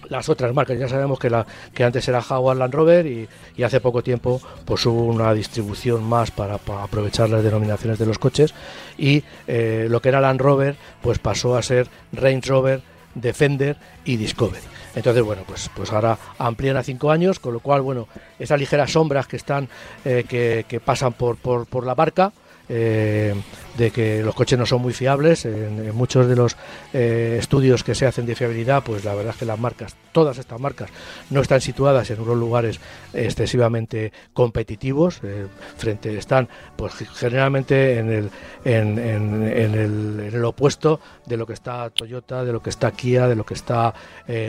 las 0.09 0.29
otras 0.29 0.55
marcas. 0.55 0.79
Ya 0.79 0.89
sabemos 0.89 1.19
que, 1.19 1.31
la, 1.31 1.47
que 1.75 1.85
antes 1.85 2.07
era 2.09 2.23
Jaguar 2.23 2.57
Land 2.57 2.75
Rover 2.75 3.07
y, 3.07 3.29
hace 3.63 3.81
poco 3.81 4.03
tiempo 4.03 4.41
pues 4.65 4.87
hubo 4.87 5.05
una 5.05 5.33
distribución 5.35 6.05
más 6.05 6.31
para, 6.31 6.55
aprovechar 6.55 7.29
las 7.31 7.43
denominaciones 7.43 7.99
de 7.99 8.07
los 8.07 8.19
coches 8.19 8.55
y 8.97 9.25
eh, 9.47 9.87
lo 9.91 10.01
que 10.01 10.11
era 10.11 10.21
Land 10.21 10.41
Rover 10.41 10.77
pues 11.03 11.19
pasó 11.19 11.57
a 11.57 11.63
ser 11.63 11.89
Range 12.13 12.49
Rover, 12.49 12.83
Defender 13.15 13.77
y 14.05 14.17
Discovery. 14.17 14.63
Entonces, 14.95 15.23
bueno, 15.23 15.43
pues, 15.47 15.71
pues 15.77 15.93
ahora 15.93 16.17
amplían 16.39 16.79
a 16.79 16.83
cinco 16.83 17.11
años, 17.11 17.39
con 17.39 17.53
lo 17.53 17.61
cual, 17.61 17.83
bueno, 17.83 18.09
esas 18.39 18.59
ligeras 18.59 18.93
sombras 18.93 19.27
que 19.27 19.37
están, 19.37 19.69
eh, 20.07 20.25
que, 20.27 20.65
que, 20.67 20.81
pasan 20.81 21.13
por, 21.13 21.37
por, 21.37 21.67
por 21.67 21.85
la 21.85 21.95
barca, 21.95 22.33
eh, 22.67 23.35
de 23.77 23.91
que 23.91 24.23
los 24.23 24.35
coches 24.35 24.59
no 24.59 24.67
son 24.67 24.83
muy 24.83 24.93
fiables. 24.93 25.45
En, 25.45 25.95
muchos 25.95 26.27
de 26.27 26.37
los 26.37 26.57
eh, 26.93 27.37
estudios 27.39 27.85
que 27.85 27.95
se 27.95 28.07
hacen 28.07 28.27
de 28.27 28.35
fiabilidad, 28.35 28.83
pues 28.83 29.05
la 29.05 29.15
verdad 29.15 29.33
es 29.33 29.39
que 29.39 29.45
las 29.45 29.59
marcas, 29.59 29.97
todas 30.13 30.39
estas 30.39 30.61
marcas, 30.61 30.91
no 31.31 31.41
están 31.41 31.61
situadas 31.61 32.11
en 32.11 32.21
unos 32.21 32.37
lugares 32.37 32.81
excesivamente 33.13 34.13
competitivos. 34.33 35.21
Eh, 35.23 35.47
frente 35.77 36.17
están, 36.17 36.49
pues 36.77 36.95
generalmente 37.15 37.99
en 37.99 38.11
el, 38.11 38.31
en, 38.65 38.99
el, 38.99 40.45
opuesto 40.45 41.01
de 41.25 41.37
lo 41.37 41.47
que 41.47 41.55
está 41.55 41.91
Toyota, 41.91 42.45
de 42.45 42.53
lo 42.53 42.63
que 42.63 42.71
está 42.71 42.91
Kia, 42.93 43.27
de 43.27 43.35
lo 43.35 43.45
que 43.45 43.55
está 43.55 43.95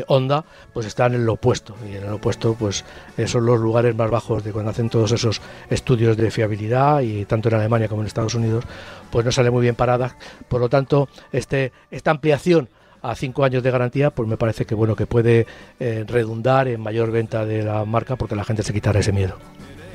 Honda, 0.08 0.46
pues 0.74 0.86
están 0.86 1.16
en 1.16 1.22
el 1.22 1.30
opuesto. 1.30 1.76
Y 1.88 1.96
en 1.96 2.04
el 2.04 2.14
opuesto, 2.14 2.56
pues 2.56 2.86
son 3.26 3.46
los 3.46 3.60
lugares 3.60 3.96
más 3.96 4.10
bajos 4.10 4.44
de 4.44 4.52
cuando 4.52 4.72
hacen 4.72 4.90
todos 4.90 5.12
esos 5.12 5.42
estudios 5.70 6.18
de 6.18 6.30
fiabilidad 6.32 7.02
y 7.02 7.26
tanto 7.26 7.50
en 7.50 7.56
Alemania 7.56 7.88
como 7.88 8.02
en 8.02 8.08
Estados 8.08 8.36
Unidos, 8.36 8.66
pues 9.12 9.17
no 9.26 9.32
sale 9.32 9.52
muy 9.52 9.62
bien 9.62 9.76
parada. 9.76 10.16
Por 10.48 10.62
lo 10.62 10.70
tanto, 10.70 11.10
este, 11.32 11.72
esta 11.92 12.12
ampliación 12.12 12.70
a 13.02 13.16
cinco 13.16 13.44
años 13.44 13.64
de 13.64 13.72
garantía, 13.72 14.10
pues 14.12 14.28
me 14.28 14.38
parece 14.38 14.66
que 14.66 14.76
bueno 14.76 14.96
que 14.96 15.06
puede 15.06 15.46
eh, 15.80 16.04
redundar 16.08 16.68
en 16.68 16.82
mayor 16.82 17.12
venta 17.12 17.46
de 17.46 17.64
la 17.64 17.86
marca 17.86 18.16
porque 18.16 18.36
la 18.36 18.44
gente 18.44 18.64
se 18.64 18.74
quitará 18.74 19.00
ese 19.00 19.12
miedo. 19.12 19.38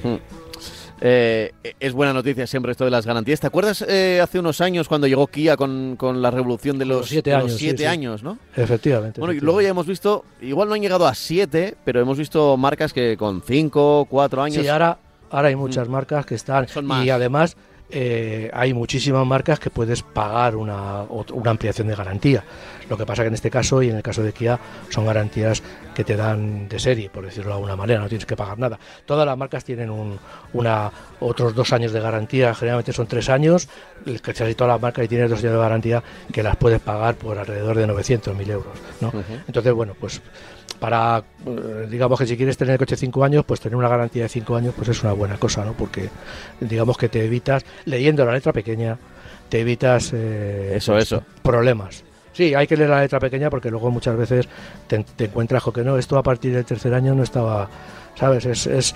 Hmm. 0.02 0.16
Eh, 1.04 1.50
es 1.80 1.92
buena 1.94 2.12
noticia 2.12 2.46
siempre 2.46 2.70
esto 2.70 2.84
de 2.84 2.92
las 2.92 3.04
garantías. 3.04 3.40
¿Te 3.40 3.48
acuerdas 3.48 3.84
eh, 3.88 4.20
hace 4.22 4.38
unos 4.38 4.60
años 4.60 4.86
cuando 4.86 5.08
llegó 5.08 5.26
Kia 5.26 5.56
con, 5.56 5.96
la 6.22 6.30
revolución 6.30 6.78
de 6.78 6.84
los, 6.84 7.08
siete, 7.08 7.34
años, 7.34 7.56
siete 7.56 7.88
años, 7.88 8.22
¿no? 8.22 8.38
Efectivamente. 8.54 9.20
Bueno, 9.20 9.32
y 9.32 9.40
luego 9.40 9.60
ya 9.60 9.70
hemos 9.70 9.86
visto, 9.86 10.24
igual 10.40 10.68
no 10.68 10.74
han 10.74 10.80
llegado 10.80 11.08
a 11.08 11.14
siete, 11.16 11.74
pero 11.84 12.00
hemos 12.00 12.18
visto 12.18 12.56
marcas 12.56 12.92
que 12.92 13.16
con 13.16 13.42
cinco, 13.42 14.06
cuatro 14.08 14.44
años. 14.44 14.62
Sí, 14.62 14.68
ahora, 14.68 14.96
ahora 15.28 15.48
hay 15.48 15.56
muchas 15.56 15.88
marcas 15.88 16.24
que 16.24 16.36
están. 16.36 16.68
Y 17.04 17.10
además 17.10 17.56
eh, 17.94 18.50
hay 18.54 18.72
muchísimas 18.72 19.26
marcas 19.26 19.60
que 19.60 19.68
puedes 19.68 20.02
pagar 20.02 20.56
una, 20.56 21.02
una, 21.02 21.50
ampliación 21.50 21.88
de 21.88 21.94
garantía. 21.94 22.42
Lo 22.88 22.96
que 22.96 23.04
pasa 23.04 23.22
que 23.22 23.28
en 23.28 23.34
este 23.34 23.50
caso 23.50 23.82
y 23.82 23.90
en 23.90 23.96
el 23.96 24.02
caso 24.02 24.22
de 24.22 24.32
Kia 24.32 24.58
son 24.88 25.04
garantías 25.04 25.62
que 25.94 26.02
te 26.02 26.16
dan 26.16 26.68
de 26.68 26.78
serie, 26.78 27.10
por 27.10 27.24
decirlo 27.24 27.50
de 27.50 27.54
alguna 27.56 27.76
manera, 27.76 28.00
no 28.00 28.08
tienes 28.08 28.24
que 28.24 28.34
pagar 28.34 28.58
nada. 28.58 28.78
Todas 29.04 29.26
las 29.26 29.36
marcas 29.36 29.64
tienen 29.64 29.90
un, 29.90 30.18
una, 30.54 30.90
otros 31.20 31.54
dos 31.54 31.72
años 31.74 31.92
de 31.92 32.00
garantía, 32.00 32.54
generalmente 32.54 32.94
son 32.94 33.06
tres 33.06 33.28
años, 33.28 33.68
casi 34.22 34.54
todas 34.54 34.74
las 34.74 34.80
marcas 34.80 35.04
y 35.04 35.08
tienes 35.08 35.28
dos 35.28 35.40
años 35.40 35.52
de 35.52 35.58
garantía 35.58 36.02
que 36.32 36.42
las 36.42 36.56
puedes 36.56 36.80
pagar 36.80 37.16
por 37.16 37.38
alrededor 37.38 37.76
de 37.76 37.86
900.000 37.86 38.50
euros. 38.50 38.72
¿no? 39.02 39.12
Entonces, 39.46 39.72
bueno, 39.74 39.94
pues 40.00 40.22
para, 40.82 41.22
eh, 41.46 41.86
digamos 41.88 42.18
que 42.18 42.26
si 42.26 42.36
quieres 42.36 42.56
tener 42.56 42.72
el 42.72 42.78
coche 42.78 42.96
cinco 42.96 43.22
años, 43.22 43.44
pues 43.46 43.60
tener 43.60 43.76
una 43.76 43.88
garantía 43.88 44.24
de 44.24 44.28
cinco 44.28 44.56
años, 44.56 44.74
pues 44.76 44.88
es 44.88 45.00
una 45.04 45.12
buena 45.12 45.36
cosa, 45.36 45.64
¿no? 45.64 45.74
Porque 45.74 46.08
digamos 46.58 46.98
que 46.98 47.08
te 47.08 47.24
evitas, 47.24 47.64
leyendo 47.84 48.24
la 48.24 48.32
letra 48.32 48.52
pequeña, 48.52 48.98
te 49.48 49.60
evitas 49.60 50.10
eh, 50.12 50.72
eso, 50.74 50.98
eso. 50.98 51.22
problemas. 51.40 52.02
Sí, 52.32 52.52
hay 52.56 52.66
que 52.66 52.76
leer 52.76 52.90
la 52.90 53.00
letra 53.00 53.20
pequeña 53.20 53.48
porque 53.48 53.70
luego 53.70 53.92
muchas 53.92 54.16
veces 54.16 54.48
te, 54.88 55.04
te 55.04 55.26
encuentras 55.26 55.62
con 55.62 55.72
que 55.72 55.84
no, 55.84 55.96
esto 55.96 56.18
a 56.18 56.22
partir 56.24 56.52
del 56.52 56.64
tercer 56.64 56.92
año 56.94 57.14
no 57.14 57.22
estaba 57.22 57.68
¿sabes? 58.14 58.66
Es, 58.66 58.94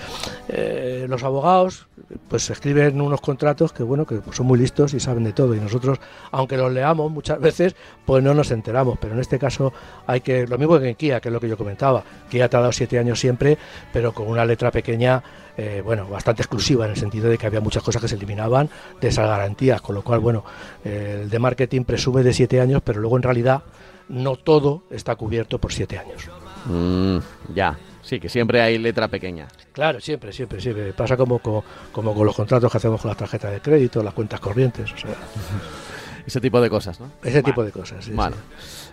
eh, 0.49 1.05
los 1.09 1.23
abogados 1.23 1.87
pues 2.29 2.49
escriben 2.49 3.01
unos 3.01 3.19
contratos 3.19 3.73
que 3.73 3.83
bueno 3.83 4.05
que 4.05 4.21
son 4.31 4.45
muy 4.45 4.57
listos 4.59 4.93
y 4.93 4.99
saben 4.99 5.23
de 5.23 5.33
todo. 5.33 5.55
Y 5.55 5.59
nosotros 5.59 5.99
aunque 6.31 6.57
los 6.57 6.71
leamos 6.71 7.11
muchas 7.11 7.39
veces 7.39 7.75
pues 8.05 8.23
no 8.23 8.33
nos 8.33 8.51
enteramos. 8.51 8.97
Pero 8.99 9.13
en 9.13 9.19
este 9.19 9.39
caso 9.39 9.73
hay 10.05 10.21
que 10.21 10.47
lo 10.47 10.57
mismo 10.57 10.79
que 10.79 10.89
en 10.89 10.95
Kia 10.95 11.19
que 11.19 11.29
es 11.29 11.33
lo 11.33 11.39
que 11.39 11.49
yo 11.49 11.57
comentaba. 11.57 12.03
Kia 12.29 12.49
te 12.49 12.57
ha 12.57 12.59
dado 12.61 12.71
siete 12.71 12.99
años 12.99 13.19
siempre 13.19 13.57
pero 13.91 14.13
con 14.13 14.27
una 14.27 14.45
letra 14.45 14.71
pequeña 14.71 15.21
eh, 15.57 15.81
bueno 15.83 16.07
bastante 16.07 16.43
exclusiva 16.43 16.85
en 16.85 16.91
el 16.91 16.97
sentido 16.97 17.29
de 17.29 17.37
que 17.37 17.47
había 17.47 17.61
muchas 17.61 17.83
cosas 17.83 18.01
que 18.01 18.07
se 18.07 18.15
eliminaban 18.15 18.69
de 19.01 19.07
esas 19.07 19.27
garantías. 19.27 19.81
Con 19.81 19.95
lo 19.95 20.03
cual 20.03 20.19
bueno 20.19 20.43
el 20.83 21.29
de 21.29 21.39
marketing 21.39 21.83
presume 21.83 22.23
de 22.23 22.33
siete 22.33 22.61
años 22.61 22.81
pero 22.83 23.01
luego 23.01 23.17
en 23.17 23.23
realidad 23.23 23.63
no 24.09 24.37
todo 24.37 24.83
está 24.89 25.15
cubierto 25.15 25.59
por 25.59 25.73
siete 25.73 25.97
años. 25.97 26.29
Mm, 26.65 27.17
ya 27.53 27.77
Sí, 28.07 28.21
que 28.21 28.29
siempre 28.29 28.61
hay 28.61 28.77
letra 28.77 29.09
pequeña. 29.09 29.49
Claro, 29.73 29.99
siempre, 29.99 30.31
siempre, 30.31 30.61
siempre. 30.61 30.93
Pasa 30.93 31.17
como, 31.17 31.39
como, 31.39 31.63
con 31.91 32.25
los 32.25 32.33
contratos 32.33 32.71
que 32.71 32.77
hacemos 32.77 33.01
con 33.01 33.09
las 33.09 33.17
tarjetas 33.17 33.51
de 33.51 33.59
crédito, 33.59 34.01
las 34.01 34.13
cuentas 34.13 34.39
corrientes, 34.39 34.93
o 34.93 34.97
sea. 34.97 35.11
Ese 36.25 36.39
tipo 36.39 36.61
de 36.61 36.69
cosas, 36.69 36.99
¿no? 37.01 37.11
Ese 37.23 37.43
tipo 37.43 37.63
de 37.63 37.71
cosas, 37.71 38.03
sí, 38.03 38.11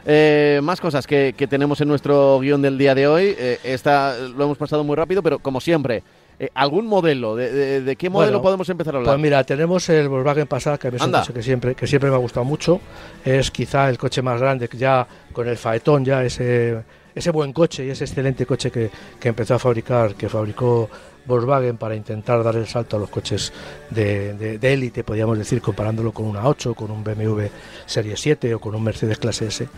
eh, 0.07 0.61
más 0.63 0.81
cosas 0.81 1.05
que, 1.07 1.33
tenemos 1.49 1.81
en 1.81 1.89
nuestro 1.89 2.39
guion 2.41 2.63
del 2.63 2.77
día 2.77 2.95
de 2.95 3.09
hoy. 3.09 3.35
Eh, 3.37 3.59
esta 3.65 4.17
lo 4.19 4.45
hemos 4.45 4.59
pasado 4.59 4.85
muy 4.85 4.95
rápido, 4.95 5.23
pero 5.23 5.39
como 5.39 5.61
siempre, 5.61 6.03
eh, 6.39 6.49
¿Algún 6.55 6.87
modelo? 6.89 7.37
¿De, 7.37 7.97
qué 7.97 8.11
modelo 8.11 8.43
podemos 8.43 8.69
empezar 8.69 8.95
a 8.95 8.99
hablar? 8.99 9.15
Pues 9.15 9.23
mira, 9.23 9.45
tenemos 9.45 9.89
el 9.89 10.09
Volkswagen 10.09 10.49
Passat, 10.49 10.81
que 10.81 10.89
es 10.89 11.01
un 11.01 11.13
coche 11.13 11.33
que 11.33 11.43
siempre, 11.43 11.75
que 11.77 11.87
siempre 11.87 12.11
me 12.11 12.17
ha 12.17 12.19
gustado 12.19 12.45
mucho. 12.45 12.81
Es 13.25 13.53
quizá 13.53 13.89
el 13.89 13.99
coche 13.99 14.23
más 14.23 14.41
grande, 14.41 14.69
ya 14.77 15.07
con 15.33 15.47
el 15.47 15.57
faetón, 15.57 16.05
ya 16.05 16.25
ese 16.25 16.83
ese 17.15 17.31
buen 17.31 17.53
coche 17.53 17.85
y 17.85 17.91
ese 17.91 18.05
excelente 18.05 18.47
coche 18.47 18.71
que, 18.71 18.91
que 19.21 19.29
empezó 19.29 19.55
a 19.55 19.59
fabricar, 19.59 20.15
que 20.15 20.29
fabricó 20.29 20.89
Volkswagen 21.27 21.77
para 21.77 21.95
intentar 21.95 22.43
dar 22.43 22.57
el 22.57 22.67
salto 22.67 22.97
a 22.97 23.01
los 23.01 23.09
coches 23.09 23.53
de 23.91 24.59
élite, 24.61 25.05
podríamos 25.05 25.39
decir, 25.39 25.61
comparándolo 25.61 26.13
con 26.13 26.27
una 26.27 26.47
8, 26.47 26.75
con 26.75 26.91
un 26.91 27.03
BMW 27.03 27.47
Serie 27.87 28.17
7 28.17 28.55
o 28.55 28.61
con 28.61 28.75
un 28.75 28.83
Mercedes 28.83 29.19
Clase 29.19 29.47
S, 29.47 29.69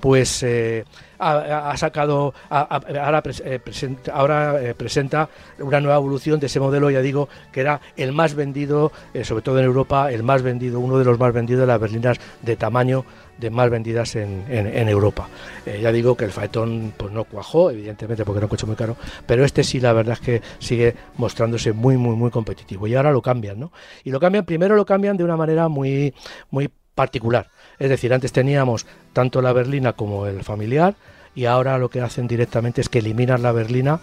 pues 0.00 0.42
eh, 0.42 0.84
ha, 1.18 1.76
sacado, 1.76 2.34
ahora, 2.50 3.22
eh, 3.44 3.60
presenta, 3.60 4.12
ahora 4.12 4.62
eh, 4.62 4.74
presenta 4.74 5.28
una 5.60 5.80
nueva 5.80 5.96
evolución 5.96 6.40
de 6.40 6.46
ese 6.46 6.60
modelo, 6.60 6.90
ya 6.90 7.00
digo, 7.00 7.28
que 7.52 7.60
era 7.60 7.80
el 7.96 8.12
más 8.12 8.34
vendido, 8.34 8.92
sobre 9.22 9.42
todo 9.42 9.58
en 9.58 9.64
Europa, 9.64 10.10
el 10.10 10.22
más 10.22 10.42
vendido, 10.42 10.80
uno 10.80 10.98
de 10.98 11.04
los 11.04 11.18
más 11.18 11.32
vendidos 11.32 11.60
de 11.60 11.66
las 11.66 11.80
berlinas 11.80 12.18
de 12.42 12.56
tamaño 12.56 13.04
de 13.38 13.50
más 13.50 13.70
vendidas 13.70 14.14
en, 14.16 14.44
en, 14.48 14.88
Europa. 14.88 15.28
ya 15.66 15.90
digo 15.90 16.16
que 16.16 16.24
el 16.24 16.32
Faetón 16.32 16.92
pues 16.96 17.12
no 17.12 17.24
cuajó, 17.24 17.70
evidentemente 17.70 18.24
porque 18.24 18.38
era 18.38 18.46
un 18.46 18.50
coche 18.50 18.66
muy 18.66 18.76
caro, 18.76 18.96
pero 19.26 19.44
este 19.44 19.64
sí 19.64 19.80
la 19.80 19.92
verdad 19.92 20.14
es 20.14 20.20
que 20.20 20.42
sigue 20.58 20.94
mostrándose 21.16 21.72
muy 21.72 21.96
muy 21.96 22.14
muy 22.14 22.30
competitivo 22.30 22.86
y 22.86 22.94
ahora 22.94 23.10
lo 23.10 23.22
cambian, 23.22 23.58
¿no? 23.58 23.72
Y 24.04 24.10
lo 24.10 24.20
cambian 24.20 24.44
primero 24.44 24.76
lo 24.76 24.86
cambian 24.86 25.16
de 25.16 25.24
una 25.24 25.36
manera 25.36 25.68
muy 25.68 26.14
muy 26.50 26.70
particular. 26.94 27.48
Es 27.78 27.88
decir, 27.88 28.12
antes 28.12 28.32
teníamos 28.32 28.86
tanto 29.12 29.42
la 29.42 29.52
berlina 29.52 29.94
como 29.94 30.26
el 30.26 30.44
familiar 30.44 30.94
y 31.34 31.46
ahora 31.46 31.78
lo 31.78 31.88
que 31.88 32.00
hacen 32.00 32.28
directamente 32.28 32.80
es 32.80 32.88
que 32.88 32.98
eliminan 32.98 33.42
la 33.42 33.52
berlina 33.52 34.00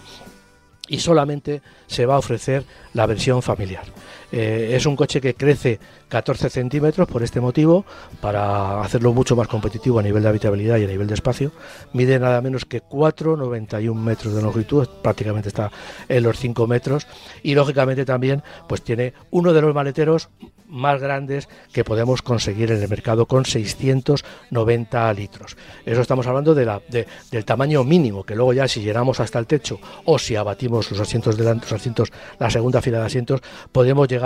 y 0.88 1.00
solamente 1.00 1.62
se 1.88 2.06
va 2.06 2.16
a 2.16 2.20
ofrecer 2.20 2.66
la 2.94 3.06
versión 3.06 3.42
familiar. 3.42 3.84
Eh, 4.32 4.74
es 4.76 4.86
un 4.86 4.96
coche 4.96 5.22
que 5.22 5.34
crece 5.34 5.80
14 6.10 6.50
centímetros 6.50 7.08
por 7.08 7.24
este 7.24 7.40
motivo, 7.40 7.86
para 8.22 8.82
hacerlo 8.82 9.14
mucho 9.14 9.36
más 9.36 9.48
competitivo 9.48 10.00
a 10.00 10.04
nivel 10.04 10.24
de 10.24 10.30
habitabilidad 10.30 10.78
y 10.78 10.84
a 10.86 10.88
nivel 10.88 11.08
de 11.08 11.14
espacio. 11.14 11.52
Mide 11.94 12.20
nada 12.20 12.42
menos 12.42 12.66
que 12.66 12.82
4,91 12.82 13.94
metros 13.96 14.34
de 14.34 14.42
longitud, 14.42 14.88
prácticamente 15.02 15.50
está 15.50 15.72
en 16.08 16.24
los 16.24 16.38
5 16.38 16.68
metros. 16.68 17.08
Y 17.44 17.56
lógicamente 17.56 18.06
también 18.06 18.44
pues 18.68 18.82
tiene 18.82 19.14
uno 19.32 19.54
de 19.54 19.62
los 19.62 19.74
maleteros 19.74 20.30
más 20.68 21.02
grandes 21.02 21.50
que 21.74 21.84
podemos 21.84 22.22
conseguir 22.22 22.72
en 22.72 22.82
el 22.82 22.90
mercado 22.90 23.26
con 23.26 23.46
690 23.46 25.14
litros. 25.14 25.58
Eso 25.86 26.02
estamos 26.02 26.28
hablando 26.28 26.54
de 26.54 26.66
la, 26.66 26.82
del 26.90 27.46
tamaño 27.46 27.84
mínimo, 27.84 28.24
que 28.24 28.36
luego 28.36 28.54
ya 28.54 28.68
si 28.68 28.82
llenamos 28.82 29.20
hasta 29.20 29.40
el 29.40 29.48
techo 29.48 29.80
o 30.06 30.20
si 30.20 30.36
abatimos 30.36 30.92
los 30.92 31.00
asientos 31.00 31.38
delante, 31.38 31.66
los 31.66 31.74
asientos, 31.74 32.12
la 32.38 32.50
segunda 32.50 32.82
fila 32.82 33.00
de 33.00 33.06
asientos, 33.06 33.42
podemos 33.72 34.08
llegar 34.08 34.19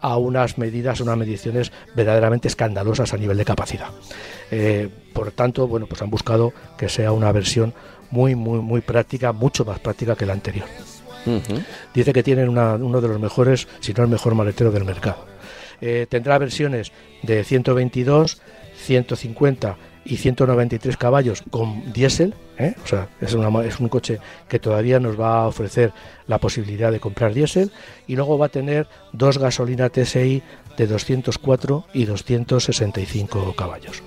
a 0.00 0.16
unas 0.16 0.58
medidas, 0.58 1.00
unas 1.00 1.16
mediciones 1.16 1.72
verdaderamente 1.94 2.48
escandalosas 2.48 3.12
a 3.12 3.16
nivel 3.16 3.36
de 3.36 3.44
capacidad. 3.44 3.88
Eh, 4.50 4.88
por 5.12 5.32
tanto, 5.32 5.66
bueno, 5.66 5.86
pues 5.86 6.00
han 6.02 6.10
buscado 6.10 6.52
que 6.76 6.88
sea 6.88 7.12
una 7.12 7.32
versión 7.32 7.74
muy, 8.10 8.34
muy, 8.34 8.60
muy 8.60 8.80
práctica, 8.80 9.32
mucho 9.32 9.64
más 9.64 9.78
práctica 9.80 10.16
que 10.16 10.26
la 10.26 10.32
anterior. 10.32 10.66
Dice 11.92 12.12
que 12.14 12.22
tienen 12.22 12.48
uno 12.48 13.00
de 13.00 13.08
los 13.08 13.20
mejores, 13.20 13.68
si 13.80 13.92
no 13.92 14.04
el 14.04 14.08
mejor 14.08 14.34
maletero 14.34 14.70
del 14.70 14.84
mercado. 14.84 15.26
Eh, 15.80 16.06
tendrá 16.08 16.38
versiones 16.38 16.90
de 17.22 17.44
122, 17.44 18.40
150 18.76 19.76
y 20.08 20.16
193 20.16 20.96
caballos 20.96 21.44
con 21.50 21.92
diésel. 21.92 22.34
¿eh? 22.58 22.74
O 22.82 22.86
sea, 22.86 23.08
es, 23.20 23.34
es, 23.34 23.80
un 23.80 23.88
coche 23.88 24.18
que 24.48 24.58
todavía 24.58 24.98
nos 24.98 25.20
va 25.20 25.42
a 25.42 25.46
ofrecer 25.46 25.92
la 26.26 26.38
posibilidad 26.38 26.90
de 26.90 26.98
comprar 26.98 27.34
diésel. 27.34 27.70
Y 28.06 28.16
luego 28.16 28.38
va 28.38 28.46
a 28.46 28.48
tener 28.48 28.88
dos 29.12 29.38
gasolina 29.38 29.90
TSI 29.90 30.42
de 30.78 30.86
204 30.86 31.84
y 31.92 32.06
265 32.06 33.54
caballos. 33.54 34.02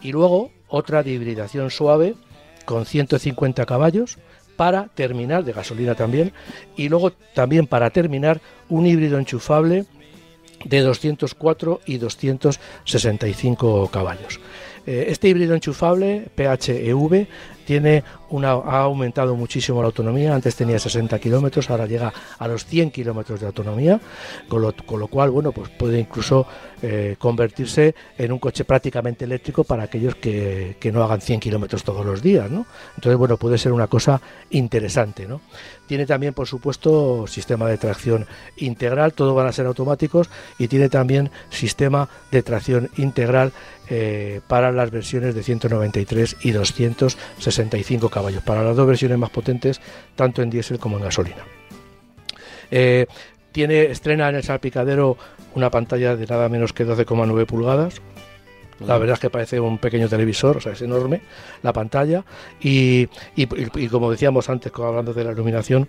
Y 0.00 0.12
luego 0.12 0.50
otra 0.68 1.02
de 1.02 1.10
hibridación 1.10 1.70
suave 1.70 2.14
con 2.64 2.86
150 2.86 3.66
caballos 3.66 4.18
para 4.56 4.88
terminar, 4.88 5.44
de 5.44 5.52
gasolina 5.52 5.94
también, 5.94 6.32
y 6.76 6.88
luego 6.88 7.12
también 7.34 7.66
para 7.66 7.90
terminar 7.90 8.40
un 8.68 8.86
híbrido 8.86 9.18
enchufable 9.18 9.84
de 10.64 10.80
204 10.80 11.80
y 11.86 11.98
265 11.98 13.88
caballos. 13.92 14.40
Eh, 14.88 15.10
este 15.10 15.28
híbrido 15.28 15.54
enchufable 15.54 16.30
PHEV 16.34 17.26
tiene 17.66 18.02
una, 18.30 18.52
ha 18.52 18.80
aumentado 18.80 19.36
muchísimo 19.36 19.82
la 19.82 19.88
autonomía, 19.88 20.34
antes 20.34 20.56
tenía 20.56 20.78
60 20.78 21.18
kilómetros, 21.18 21.68
ahora 21.68 21.84
llega 21.84 22.10
a 22.38 22.48
los 22.48 22.64
100 22.64 22.90
kilómetros 22.90 23.38
de 23.38 23.46
autonomía, 23.46 24.00
con 24.48 24.62
lo, 24.62 24.74
con 24.74 24.98
lo, 24.98 25.08
cual, 25.08 25.28
bueno, 25.28 25.52
pues 25.52 25.68
puede 25.68 26.00
incluso 26.00 26.46
eh, 26.80 27.16
convertirse 27.18 27.94
en 28.16 28.32
un 28.32 28.38
coche 28.38 28.64
prácticamente 28.64 29.26
eléctrico 29.26 29.64
para 29.64 29.82
aquellos 29.82 30.14
que, 30.14 30.78
que 30.80 30.90
no 30.90 31.02
hagan 31.02 31.20
100 31.20 31.40
kilómetros 31.40 31.84
todos 31.84 32.06
los 32.06 32.22
días, 32.22 32.50
¿no? 32.50 32.64
Entonces, 32.96 33.18
bueno, 33.18 33.36
puede 33.36 33.58
ser 33.58 33.72
una 33.72 33.88
cosa 33.88 34.18
interesante, 34.48 35.26
¿no? 35.26 35.42
Tiene 35.86 36.06
también, 36.06 36.32
por 36.32 36.46
supuesto, 36.46 37.26
sistema 37.26 37.68
de 37.68 37.76
tracción 37.76 38.26
integral, 38.56 39.12
todo 39.12 39.34
van 39.34 39.46
a 39.46 39.52
ser 39.52 39.66
automáticos 39.66 40.30
y 40.58 40.68
tiene 40.68 40.88
también 40.88 41.30
sistema 41.50 42.08
de 42.30 42.42
integral 42.96 43.52
eh, 43.90 44.40
para 44.46 44.72
las 44.72 44.90
versiones 44.90 45.34
de 45.34 45.42
193 45.42 46.36
y 46.42 46.50
265 46.50 48.08
caballos, 48.08 48.42
para 48.42 48.62
las 48.62 48.76
dos 48.76 48.86
versiones 48.86 49.18
más 49.18 49.30
potentes, 49.30 49.80
tanto 50.14 50.42
en 50.42 50.50
diésel 50.50 50.78
como 50.78 50.98
en 50.98 51.04
gasolina. 51.04 51.44
Eh, 52.70 53.06
tiene 53.52 53.84
estrena 53.84 54.28
en 54.28 54.36
el 54.36 54.42
salpicadero 54.42 55.16
una 55.54 55.70
pantalla 55.70 56.16
de 56.16 56.26
nada 56.26 56.48
menos 56.48 56.72
que 56.72 56.86
12,9 56.86 57.46
pulgadas. 57.46 58.00
La 58.80 58.96
verdad 58.98 59.14
es 59.14 59.20
que 59.20 59.30
parece 59.30 59.58
un 59.58 59.78
pequeño 59.78 60.08
televisor, 60.08 60.58
o 60.58 60.60
sea, 60.60 60.72
es 60.72 60.82
enorme 60.82 61.22
la 61.62 61.72
pantalla. 61.72 62.24
Y, 62.60 63.08
y 63.34 63.88
como 63.88 64.10
decíamos 64.10 64.48
antes, 64.48 64.70
hablando 64.76 65.12
de 65.12 65.24
la 65.24 65.32
iluminación, 65.32 65.88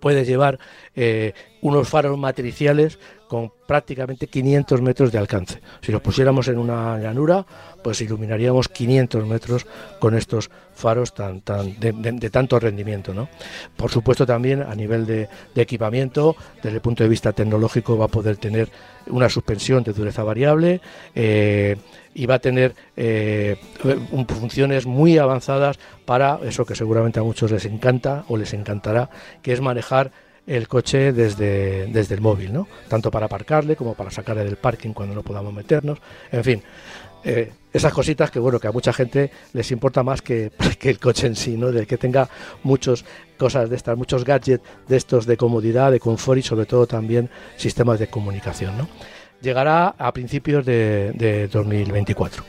puede 0.00 0.24
llevar 0.24 0.58
eh, 0.96 1.32
unos 1.62 1.88
faros 1.88 2.18
matriciales 2.18 2.98
con 3.26 3.50
prácticamente 3.66 4.26
500 4.26 4.80
metros 4.82 5.10
de 5.10 5.18
alcance. 5.18 5.60
Si 5.80 5.90
los 5.90 6.00
pusiéramos 6.02 6.46
en 6.48 6.58
una 6.58 6.98
llanura, 6.98 7.44
pues 7.82 8.00
iluminaríamos 8.00 8.68
500 8.68 9.26
metros 9.26 9.66
con 9.98 10.14
estos 10.14 10.50
faros 10.74 11.14
tan, 11.14 11.42
de, 11.44 12.30
tanto 12.30 12.60
rendimiento. 12.60 13.14
¿no? 13.14 13.28
Por 13.76 13.90
supuesto 13.90 14.26
también 14.26 14.62
a 14.62 14.74
nivel 14.74 15.06
de, 15.06 15.28
equipamiento, 15.56 16.36
desde 16.62 16.76
el 16.76 16.82
punto 16.82 17.02
de 17.02 17.08
vista 17.08 17.32
tecnológico, 17.32 17.96
va 17.96 18.04
a 18.04 18.08
poder 18.08 18.36
tener 18.36 18.68
una 19.06 19.28
suspensión 19.28 19.82
de 19.82 19.92
dureza 19.94 20.22
variable. 20.22 20.80
Eh, 21.14 21.76
y 22.14 22.26
va 22.26 22.36
a 22.36 22.38
tener 22.38 22.76
eh, 22.96 23.56
funciones 24.28 24.86
muy 24.86 25.18
avanzadas 25.18 25.80
para 26.04 26.38
eso 26.44 26.64
que 26.64 26.76
seguramente 26.76 27.18
a 27.18 27.24
muchos 27.24 27.50
les 27.50 27.64
encanta 27.64 28.24
o 28.28 28.36
les 28.36 28.54
encantará, 28.54 29.10
que 29.42 29.52
es 29.52 29.60
manejar 29.60 30.12
el 30.46 30.68
coche 30.68 31.12
desde, 31.12 31.86
desde 31.86 32.14
el 32.14 32.20
móvil, 32.20 32.52
¿no? 32.52 32.68
Tanto 32.88 33.10
para 33.10 33.26
aparcarle 33.26 33.76
como 33.76 33.94
para 33.94 34.10
sacarle 34.10 34.44
del 34.44 34.56
parking 34.56 34.92
cuando 34.92 35.14
no 35.14 35.22
podamos 35.22 35.52
meternos. 35.52 35.98
En 36.30 36.44
fin, 36.44 36.62
eh, 37.24 37.52
esas 37.72 37.92
cositas 37.92 38.30
que 38.30 38.38
bueno 38.38 38.60
que 38.60 38.68
a 38.68 38.72
mucha 38.72 38.92
gente 38.92 39.30
les 39.52 39.70
importa 39.70 40.02
más 40.02 40.20
que, 40.20 40.52
el 40.82 40.98
coche 40.98 41.26
en 41.26 41.36
sí, 41.36 41.56
¿no? 41.56 41.72
De 41.72 41.86
que 41.86 41.96
tenga 41.96 42.28
muchas 42.62 43.04
cosas 43.38 43.70
de 43.70 43.76
estas, 43.76 43.96
muchos 43.96 44.24
gadgets 44.24 44.62
de 44.86 44.96
estos 44.96 45.26
de 45.26 45.36
comodidad, 45.36 45.90
de 45.90 46.00
confort 46.00 46.38
y 46.38 46.42
sobre 46.42 46.66
todo 46.66 46.86
también 46.86 47.30
sistemas 47.56 47.98
de 47.98 48.08
comunicación, 48.08 48.76
¿no? 48.76 48.88
Llegará 49.40 49.94
a 49.98 50.12
principios 50.12 50.64
de, 50.64 51.12
de 51.14 51.48
2024. 51.48 52.44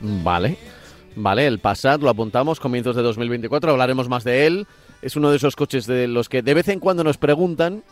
Vale. 0.00 0.56
Vale, 1.14 1.46
el 1.46 1.58
Passat 1.58 2.00
lo 2.00 2.08
apuntamos, 2.08 2.58
comienzos 2.58 2.96
de 2.96 3.02
2024, 3.02 3.70
hablaremos 3.70 4.08
más 4.08 4.24
de 4.24 4.46
él 4.46 4.66
es 5.02 5.16
uno 5.16 5.30
de 5.30 5.36
esos 5.36 5.56
coches 5.56 5.86
de 5.86 6.08
los 6.08 6.28
que 6.28 6.42
de 6.42 6.54
vez 6.54 6.68
en 6.68 6.80
cuando 6.80 7.04
nos 7.04 7.18
preguntan. 7.18 7.82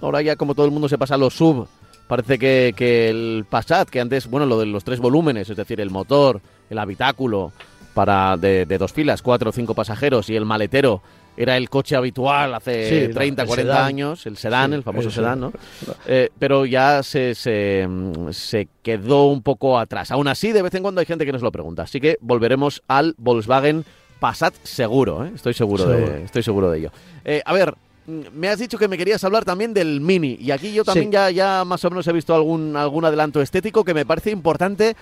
Ahora 0.00 0.22
ya 0.22 0.36
como 0.36 0.54
todo 0.54 0.66
el 0.66 0.72
mundo 0.72 0.88
se 0.88 0.98
pasa 0.98 1.14
a 1.14 1.18
los 1.18 1.34
sub, 1.34 1.68
parece 2.06 2.38
que, 2.38 3.08
el 3.08 3.44
Passat, 3.48 3.88
que 3.88 4.00
antes, 4.00 4.28
bueno, 4.28 4.46
lo 4.46 4.58
de 4.58 4.66
los 4.66 4.82
tres 4.82 4.98
volúmenes, 4.98 5.50
es 5.50 5.56
decir, 5.56 5.80
el 5.80 5.90
motor, 5.90 6.40
el 6.70 6.78
habitáculo 6.78 7.52
para 7.94 8.36
de, 8.36 8.64
dos 8.78 8.92
filas, 8.92 9.22
cuatro 9.22 9.50
o 9.50 9.52
cinco 9.52 9.74
pasajeros 9.74 10.30
y 10.30 10.36
el 10.36 10.44
maletero 10.44 11.02
era 11.36 11.56
el 11.56 11.68
coche 11.68 11.94
habitual 11.94 12.54
hace 12.54 13.08
30, 13.08 13.46
40 13.46 13.86
años, 13.86 14.26
el 14.26 14.36
sedán, 14.36 14.72
el 14.72 14.82
famoso 14.82 15.10
sedán, 15.10 15.38
¿no? 15.38 15.52
Eh, 16.06 16.30
pero 16.36 16.64
ya 16.64 17.02
se, 17.04 17.34
se, 17.34 18.68
quedó 18.82 19.26
un 19.26 19.42
poco 19.42 19.78
atrás. 19.78 20.10
Aún 20.10 20.26
así, 20.26 20.50
de 20.50 20.62
vez 20.62 20.74
en 20.74 20.82
cuando 20.82 21.00
hay 21.00 21.06
gente 21.06 21.24
que 21.24 21.30
nos 21.30 21.42
lo 21.42 21.52
pregunta. 21.52 21.84
Así 21.84 22.00
que 22.00 22.18
volveremos 22.20 22.82
al 22.88 23.14
Volkswagen 23.18 23.84
Passat 24.18 24.54
seguro, 24.64 25.24
¿eh? 25.24 25.32
estoy 25.34 25.54
seguro, 25.54 25.84
De, 25.84 26.24
estoy 26.24 26.42
seguro 26.42 26.70
de 26.70 26.78
ello. 26.78 26.90
Eh, 27.24 27.42
a 27.44 27.52
ver, 27.52 27.74
me 28.06 28.48
has 28.48 28.58
dicho 28.58 28.78
que 28.78 28.88
me 28.88 28.98
querías 28.98 29.22
hablar 29.24 29.44
también 29.44 29.72
del 29.72 30.00
Mini 30.00 30.36
y 30.40 30.50
aquí 30.50 30.72
yo 30.72 30.84
también 30.84 31.12
ya, 31.12 31.30
ya 31.30 31.64
más 31.64 31.84
o 31.84 31.90
menos 31.90 32.06
he 32.08 32.12
visto 32.12 32.34
algún, 32.34 32.76
algún 32.76 33.04
adelanto 33.04 33.40
estético 33.40 33.84
que 33.84 33.94
me 33.94 34.04
parece 34.04 34.30
importante 34.30 34.96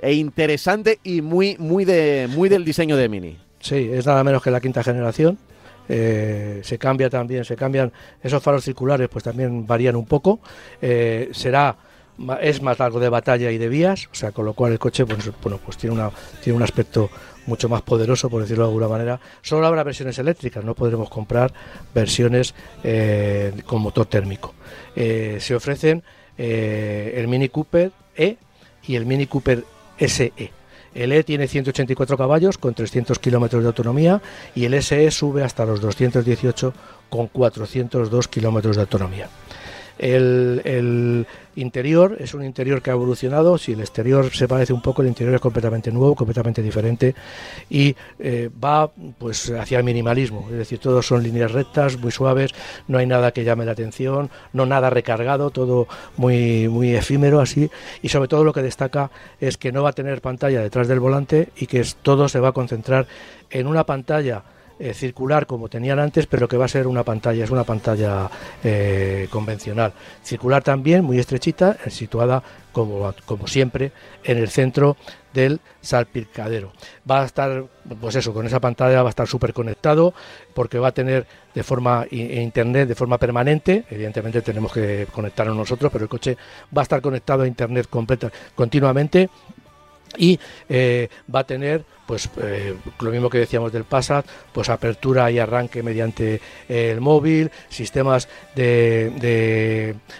e 0.00 0.12
interesante 0.12 0.98
y 1.02 1.20
muy, 1.20 1.56
muy, 1.58 1.84
de, 1.84 2.28
muy 2.30 2.48
del 2.48 2.64
diseño 2.64 2.96
de 2.96 3.08
Mini. 3.08 3.38
Sí, 3.60 3.90
es 3.92 4.06
nada 4.06 4.22
menos 4.24 4.42
que 4.42 4.50
la 4.50 4.60
quinta 4.60 4.82
generación. 4.82 5.38
Eh, 5.88 6.60
se 6.62 6.78
cambia 6.78 7.10
también, 7.10 7.44
se 7.44 7.56
cambian 7.56 7.92
esos 8.22 8.40
faros 8.42 8.64
circulares, 8.64 9.08
pues 9.08 9.24
también 9.24 9.66
varían 9.66 9.96
un 9.96 10.06
poco. 10.06 10.38
será 11.32 11.76
es 12.40 12.62
más 12.62 12.78
largo 12.78 13.00
de 13.00 13.08
batalla 13.08 13.50
y 13.50 13.58
de 13.58 13.68
vías, 13.68 14.08
o 14.12 14.14
sea, 14.14 14.32
con 14.32 14.44
lo 14.44 14.52
cual 14.52 14.72
el 14.72 14.78
coche, 14.78 15.06
pues, 15.06 15.30
bueno, 15.42 15.58
pues 15.64 15.76
tiene 15.76 15.94
una 15.94 16.10
tiene 16.42 16.56
un 16.56 16.62
aspecto 16.62 17.10
mucho 17.50 17.68
más 17.68 17.82
poderoso, 17.82 18.30
por 18.30 18.40
decirlo 18.40 18.64
de 18.64 18.68
alguna 18.68 18.88
manera. 18.88 19.20
Solo 19.42 19.66
habrá 19.66 19.82
versiones 19.82 20.18
eléctricas, 20.18 20.64
no 20.64 20.74
podremos 20.74 21.10
comprar 21.10 21.52
versiones 21.92 22.54
eh, 22.82 23.52
con 23.66 23.82
motor 23.82 24.06
térmico. 24.06 24.54
Eh, 24.96 25.36
se 25.40 25.54
ofrecen 25.54 26.02
eh, 26.38 27.14
el 27.16 27.28
Mini 27.28 27.50
Cooper 27.50 27.92
E 28.16 28.38
y 28.86 28.94
el 28.94 29.04
Mini 29.04 29.26
Cooper 29.26 29.64
SE. 29.98 30.32
El 30.94 31.12
E 31.12 31.22
tiene 31.24 31.46
184 31.46 32.16
caballos 32.16 32.56
con 32.56 32.72
300 32.74 33.18
kilómetros 33.18 33.62
de 33.62 33.68
autonomía 33.68 34.22
y 34.54 34.64
el 34.64 34.80
SE 34.82 35.10
sube 35.10 35.44
hasta 35.44 35.66
los 35.66 35.80
218 35.80 36.72
con 37.08 37.26
402 37.26 38.28
kilómetros 38.28 38.76
de 38.76 38.82
autonomía. 38.82 39.28
El, 40.00 41.26
interior 41.56 42.16
es 42.18 42.32
un 42.32 42.42
interior 42.42 42.80
que 42.80 42.88
ha 42.88 42.94
evolucionado, 42.94 43.58
si 43.58 43.72
el 43.72 43.80
exterior 43.80 44.30
se 44.32 44.48
parece 44.48 44.72
un 44.72 44.80
poco, 44.80 45.02
el 45.02 45.08
interior 45.08 45.34
es 45.34 45.42
completamente 45.42 45.92
nuevo, 45.92 46.14
completamente 46.14 46.62
diferente 46.62 47.14
y 47.68 47.94
eh, 48.18 48.48
va 48.64 48.90
pues 49.18 49.50
hacia 49.50 49.76
el 49.76 49.84
minimalismo, 49.84 50.46
es 50.50 50.56
decir, 50.56 50.78
todos 50.78 51.06
son 51.06 51.22
líneas 51.22 51.52
rectas, 51.52 51.98
muy 51.98 52.12
suaves, 52.12 52.52
no 52.88 52.96
hay 52.96 53.04
nada 53.06 53.32
que 53.32 53.44
llame 53.44 53.66
la 53.66 53.72
atención, 53.72 54.30
no 54.54 54.64
nada 54.64 54.88
recargado, 54.88 55.50
todo 55.50 55.86
muy, 56.16 56.68
muy 56.68 56.94
efímero 56.94 57.40
así. 57.40 57.70
Y 58.00 58.08
sobre 58.08 58.28
todo 58.28 58.42
lo 58.42 58.54
que 58.54 58.62
destaca 58.62 59.10
es 59.38 59.58
que 59.58 59.70
no 59.70 59.82
va 59.82 59.90
a 59.90 59.92
tener 59.92 60.22
pantalla 60.22 60.62
detrás 60.62 60.88
del 60.88 61.00
volante 61.00 61.50
y 61.58 61.66
que 61.66 61.84
todo 62.00 62.28
se 62.28 62.40
va 62.40 62.48
a 62.48 62.52
concentrar 62.52 63.06
en 63.50 63.66
una 63.66 63.84
pantalla 63.84 64.44
eh, 64.82 64.94
circular 64.94 65.46
como 65.46 65.68
tenían 65.68 65.98
antes, 65.98 66.26
pero 66.26 66.48
que 66.48 66.56
va 66.56 66.64
a 66.64 66.68
ser 66.68 66.86
una 66.86 67.04
pantalla, 67.04 67.44
es 67.44 67.50
una 67.50 67.64
pantalla 67.64 68.30
eh, 68.64 69.28
convencional. 69.30 69.92
Circular 70.22 70.62
también, 70.62 71.04
muy 71.04 71.18
estrechita, 71.18 71.76
eh, 71.84 71.90
situada 71.90 72.42
como, 72.72 73.12
como 73.26 73.46
siempre 73.46 73.92
en 74.24 74.38
el 74.38 74.48
centro 74.48 74.96
del 75.34 75.60
salpicadero. 75.82 76.72
Va 77.08 77.20
a 77.20 77.26
estar, 77.26 77.66
pues 78.00 78.16
eso, 78.16 78.32
con 78.32 78.46
esa 78.46 78.58
pantalla 78.58 79.02
va 79.02 79.10
a 79.10 79.10
estar 79.10 79.26
súper 79.26 79.52
conectado 79.52 80.14
porque 80.54 80.78
va 80.78 80.88
a 80.88 80.92
tener 80.92 81.26
de 81.54 81.62
forma 81.62 82.06
internet, 82.10 82.88
de 82.88 82.94
forma 82.94 83.18
permanente. 83.18 83.84
Evidentemente 83.90 84.40
tenemos 84.40 84.72
que 84.72 85.08
conectarnos 85.12 85.54
nosotros, 85.54 85.92
pero 85.92 86.04
el 86.04 86.08
coche 86.08 86.38
va 86.74 86.80
a 86.80 86.84
estar 86.84 87.02
conectado 87.02 87.42
a 87.42 87.46
internet 87.46 87.86
completa, 87.90 88.32
continuamente 88.54 89.28
y 90.16 90.40
va 91.32 91.40
a 91.40 91.44
tener 91.44 91.84
pues 92.10 92.28
eh, 92.42 92.74
lo 92.98 93.10
mismo 93.12 93.30
que 93.30 93.38
decíamos 93.38 93.70
del 93.70 93.84
Passat 93.84 94.26
pues 94.52 94.68
apertura 94.68 95.30
y 95.30 95.38
arranque 95.38 95.80
mediante 95.80 96.40
el 96.68 97.00
móvil 97.00 97.52
sistemas 97.68 98.28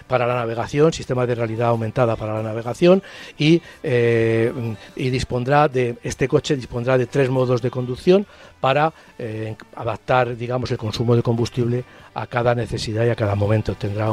para 0.07 0.25
la 0.25 0.35
navegación 0.35 0.93
sistemas 0.93 1.27
de 1.27 1.35
realidad 1.35 1.67
aumentada 1.67 2.15
para 2.15 2.35
la 2.35 2.43
navegación 2.43 3.03
y, 3.37 3.61
eh, 3.83 4.53
y 4.95 5.09
dispondrá 5.09 5.67
de 5.67 5.97
este 6.01 6.29
coche 6.29 6.55
dispondrá 6.55 6.97
de 6.97 7.07
tres 7.07 7.29
modos 7.29 7.61
de 7.61 7.69
conducción 7.69 8.25
para 8.61 8.93
adaptar 9.75 10.37
digamos 10.37 10.71
el 10.71 10.77
consumo 10.77 11.13
de 11.13 11.23
combustible 11.23 11.83
a 12.13 12.27
cada 12.27 12.55
necesidad 12.55 13.05
y 13.05 13.09
a 13.09 13.15
cada 13.15 13.35
momento. 13.35 13.75
Tendrá 13.75 14.07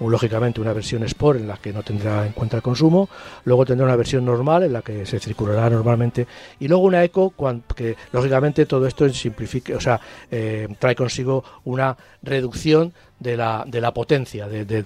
lógicamente 0.00 0.60
una 0.60 0.72
versión 0.72 1.02
Sport 1.04 1.40
en 1.40 1.48
la 1.48 1.56
que 1.56 1.72
no 1.72 1.82
tendrá 1.82 2.26
en 2.26 2.32
cuenta 2.32 2.56
el 2.56 2.62
consumo, 2.62 3.08
luego 3.44 3.64
tendrá 3.64 3.86
una 3.86 3.96
versión 3.96 4.24
normal 4.24 4.62
en 4.64 4.72
la 4.72 4.82
que 4.82 5.06
se 5.06 5.18
circulará 5.18 5.70
normalmente 5.70 6.26
y 6.60 6.68
luego 6.68 6.84
una 6.84 7.02
Eco 7.02 7.32
que 7.74 7.96
lógicamente 8.12 8.66
todo 8.66 8.86
esto 8.86 9.08
simplifique, 9.08 9.74
o 9.74 9.80
sea, 9.80 10.00
eh, 10.30 10.68
trae 10.78 10.94
consigo 10.94 11.44
una 11.64 11.96
reducción 12.22 12.92
de 13.18 13.36
la, 13.36 13.64
de 13.66 13.80
la 13.80 13.92
potencia, 13.92 14.48
de, 14.48 14.64
de, 14.64 14.84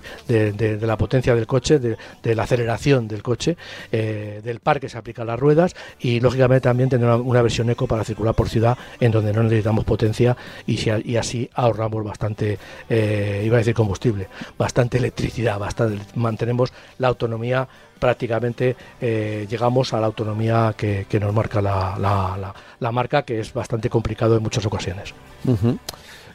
de, 0.53 0.87
la 0.87 0.97
potencia 0.97 1.35
del 1.35 1.47
coche, 1.47 1.79
de, 1.79 2.35
la 2.35 2.43
aceleración 2.43 3.09
del 3.09 3.23
coche, 3.23 3.57
eh, 3.91 4.41
del 4.45 4.61
par 4.61 4.81
que 4.81 4.89
se 4.89 4.99
aplica 4.99 5.23
a 5.23 5.25
las 5.25 5.39
ruedas 5.39 5.75
y 5.99 6.21
lógicamente 6.21 6.63
también 6.63 6.89
tener 6.89 7.09
una, 7.09 7.43
versión 7.43 7.71
eco 7.71 7.87
para 7.87 8.05
circular 8.05 8.35
por 8.35 8.49
ciudad 8.49 8.77
en 9.01 9.11
donde 9.11 9.33
no 9.33 9.43
necesitamos 9.43 9.85
potencia 9.85 10.37
y, 10.67 10.79
y 11.05 11.17
así 11.17 11.49
ahorramos 11.55 12.05
bastante, 12.05 12.59
eh, 12.89 13.43
iba 13.45 13.57
a 13.57 13.59
decir 13.59 13.75
combustible, 13.75 14.29
bastante 14.57 14.99
electricidad, 14.99 15.59
bastante, 15.59 16.05
mantenemos 16.15 16.73
la 16.99 17.09
autonomía 17.09 17.69
prácticamente 17.99 18.77
eh, 19.01 19.47
llegamos 19.51 19.93
a 19.93 20.01
la 20.01 20.07
autonomía 20.07 20.75
que, 20.77 21.07
nos 21.21 21.35
marca 21.35 21.61
la, 21.61 21.97
la, 21.99 22.55
la, 22.79 22.93
marca, 22.93 23.23
que 23.23 23.41
es 23.41 23.53
bastante 23.53 23.91
complicado 23.91 24.37
en 24.37 24.43
muchas 24.43 24.65
ocasiones. 24.65 25.15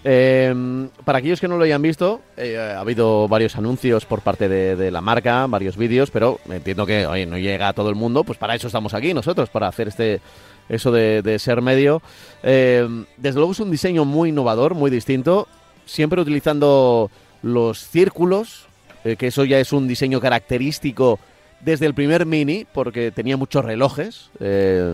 Em, 0.05 0.89
para 1.05 1.19
aquellos 1.19 1.39
que 1.39 1.47
no 1.47 1.57
lo 1.57 1.63
hayan 1.63 1.81
visto, 1.81 2.21
eh, 2.35 2.57
ha 2.57 2.79
habido 2.79 3.27
varios 3.29 3.55
anuncios 3.55 4.05
por 4.05 4.21
parte 4.21 4.49
de, 4.49 4.91
la 4.91 5.01
marca, 5.01 5.47
varios 5.47 5.77
vídeos, 5.77 6.11
pero 6.11 6.39
entiendo 6.49 6.85
que 6.85 7.07
hoy 7.07 7.25
no 7.25 7.37
llega 7.37 7.69
a 7.69 7.73
todo 7.73 7.89
el 7.89 7.95
mundo, 7.95 8.23
pues 8.23 8.37
para 8.37 8.53
eso 8.53 8.67
estamos 8.67 8.93
aquí 8.93 9.13
nosotros, 9.13 9.49
para 9.49 9.67
hacer 9.67 9.87
este 9.87 10.21
eso 10.69 10.91
de, 10.91 11.37
ser 11.39 11.61
medio. 11.61 12.01
Em, 12.41 13.05
desde 13.17 13.37
luego 13.37 13.53
es 13.53 13.59
un 13.59 13.71
diseño 13.71 14.05
muy 14.05 14.29
innovador, 14.29 14.75
muy 14.75 14.91
distinto, 14.91 15.47
siempre 15.85 16.21
utilizando 16.21 17.09
los 17.41 17.79
círculos, 17.79 18.67
eh, 19.05 19.15
que 19.15 19.27
eso 19.27 19.45
ya 19.45 19.59
es 19.59 19.71
un 19.73 19.87
diseño 19.87 20.19
característico 20.19 21.19
desde 21.63 21.85
el 21.85 21.93
primer 21.93 22.25
Mini, 22.25 22.65
porque 22.73 23.11
tenía 23.11 23.37
muchos 23.37 23.63
relojes, 23.63 24.29
eh, 24.39 24.93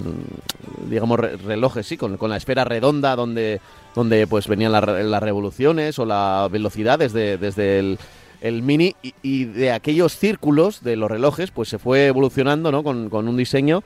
digamos 0.87 1.19
relojes, 1.19 1.87
sí, 1.87 1.97
con, 1.97 2.17
la 2.29 2.37
esfera 2.37 2.63
redonda 2.63 3.15
donde, 3.15 3.59
donde 3.95 4.27
pues 4.27 4.47
venían 4.47 4.71
las 4.71 5.23
revoluciones 5.23 5.99
o 5.99 6.05
la 6.05 6.47
velocidad 6.51 6.99
desde, 6.99 7.37
desde 7.37 7.97
el, 8.41 8.63
Mini 8.63 8.95
y, 9.21 9.45
de 9.45 9.71
aquellos 9.71 10.15
círculos 10.17 10.83
de 10.83 10.95
los 10.95 11.09
relojes 11.09 11.51
pues 11.51 11.69
se 11.69 11.79
fue 11.79 12.07
evolucionando 12.07 12.71
¿no? 12.71 12.83
con, 12.83 13.11
un 13.11 13.37
diseño 13.37 13.83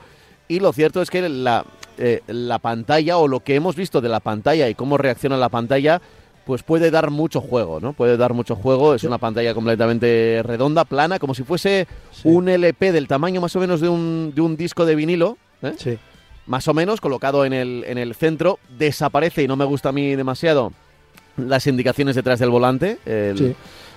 y 0.47 0.59
lo 0.59 0.73
cierto 0.73 1.01
es 1.01 1.09
que 1.09 1.27
la, 1.27 1.65
eh, 1.97 2.21
la 2.27 2.59
pantalla 2.59 3.17
o 3.17 3.27
lo 3.27 3.39
que 3.39 3.55
hemos 3.55 3.75
visto 3.75 4.01
de 4.01 4.09
la 4.09 4.19
pantalla 4.19 4.69
y 4.69 4.75
cómo 4.75 4.97
reacciona 4.97 5.37
la 5.37 5.49
pantalla 5.49 6.01
pues 6.45 6.63
puede 6.63 6.91
dar 6.91 7.09
mucho 7.09 7.41
juego, 7.41 7.79
¿no? 7.79 7.93
Puede 7.93 8.17
dar 8.17 8.33
mucho 8.33 8.55
juego. 8.55 8.93
Es 8.95 9.03
una 9.03 9.17
pantalla 9.17 9.53
completamente 9.53 10.41
redonda, 10.43 10.83
plana, 10.85 11.19
como 11.19 11.33
si 11.33 11.43
fuese 11.43 11.87
un 12.23 12.49
LP 12.49 12.91
del 12.91 13.07
tamaño 13.07 13.41
más 13.41 13.55
o 13.55 13.59
menos 13.59 13.81
de 13.81 13.89
un, 13.89 14.33
de 14.35 14.41
un 14.41 14.57
disco 14.57 14.85
de 14.85 14.95
vinilo. 14.95 15.37
¿eh? 15.61 15.73
Sí. 15.77 15.97
Más 16.45 16.67
o 16.67 16.73
menos, 16.73 17.01
colocado 17.01 17.45
en 17.45 17.53
el, 17.53 17.83
en 17.87 17.97
el 17.97 18.15
centro. 18.15 18.59
Desaparece, 18.77 19.43
y 19.43 19.47
no 19.47 19.55
me 19.55 19.65
gusta 19.65 19.89
a 19.89 19.91
mí 19.91 20.15
demasiado, 20.15 20.73
las 21.37 21.67
indicaciones 21.67 22.15
detrás 22.15 22.39
del 22.39 22.49
volante. 22.49 22.97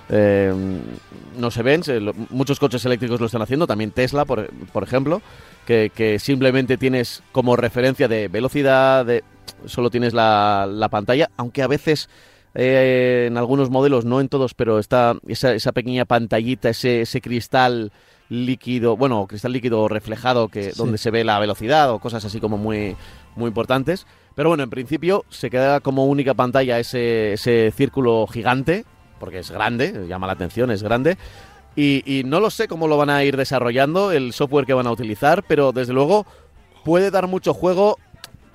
Eh, 0.09 0.53
no 1.37 1.51
se 1.51 1.63
ven, 1.63 1.83
muchos 2.31 2.61
coches 2.61 2.85
eléctricos 2.85 3.19
lo 3.19 3.27
están 3.27 3.43
haciendo, 3.43 3.67
también 3.67 3.91
Tesla, 3.91 4.25
por, 4.25 4.49
por 4.73 4.85
ejemplo, 4.85 5.21
que, 5.67 5.91
que, 5.93 6.21
simplemente 6.21 6.77
tienes 6.77 7.25
como 7.33 7.57
referencia 7.57 8.07
de 8.07 8.29
velocidad, 8.29 9.05
de, 9.05 9.25
solo 9.65 9.91
tienes 9.91 10.15
la, 10.15 10.69
la 10.71 10.89
pantalla, 10.89 11.31
aunque 11.37 11.63
a 11.63 11.67
veces 11.67 12.09
eh, 12.55 13.27
en 13.29 13.37
algunos 13.37 13.69
modelos, 13.69 14.05
no 14.05 14.21
en 14.21 14.29
todos, 14.29 14.55
pero 14.55 14.79
está 14.79 15.17
esa, 15.27 15.53
esa 15.53 15.73
pequeña 15.73 16.05
pantallita, 16.05 16.71
ese, 16.71 17.03
ese 17.03 17.21
cristal 17.21 17.93
líquido, 18.29 18.97
bueno, 18.97 19.27
cristal 19.27 19.53
líquido 19.53 19.89
reflejado 19.89 20.49
que 20.49 20.73
donde 20.73 20.99
se 20.99 21.11
ve 21.11 21.25
la 21.25 21.39
velocidad 21.39 21.91
o 21.91 21.99
cosas 21.99 22.25
así 22.25 22.41
como 22.41 22.59
muy 22.59 22.97
muy 23.37 23.49
importantes. 23.49 24.07
Pero 24.35 24.49
bueno, 24.51 24.65
en 24.65 24.71
principio 24.71 25.25
se 25.29 25.51
queda 25.51 25.81
como 25.81 26.07
única 26.07 26.35
pantalla 26.35 26.79
ese, 26.79 27.35
ese 27.35 27.73
círculo 27.75 28.27
gigante, 28.27 28.85
porque 29.19 29.39
es 29.39 29.51
grande, 29.51 30.07
llama 30.09 30.27
la 30.27 30.35
atención, 30.35 30.71
es 30.71 30.83
grande. 30.83 31.17
Y, 31.75 32.03
y, 32.07 32.25
no 32.25 32.41
lo 32.41 32.51
sé 32.51 32.69
cómo 32.69 32.89
lo 32.89 32.97
van 32.97 33.11
a 33.11 33.23
ir 33.23 33.37
desarrollando, 33.37 34.11
el 34.11 34.33
software 34.33 34.65
que 34.65 34.73
van 34.73 34.87
a 34.87 34.91
utilizar, 34.91 35.45
pero 35.47 35.73
desde 35.73 35.93
luego 35.93 36.27
puede 36.85 37.11
dar 37.11 37.27
mucho 37.27 37.53
juego 37.53 37.99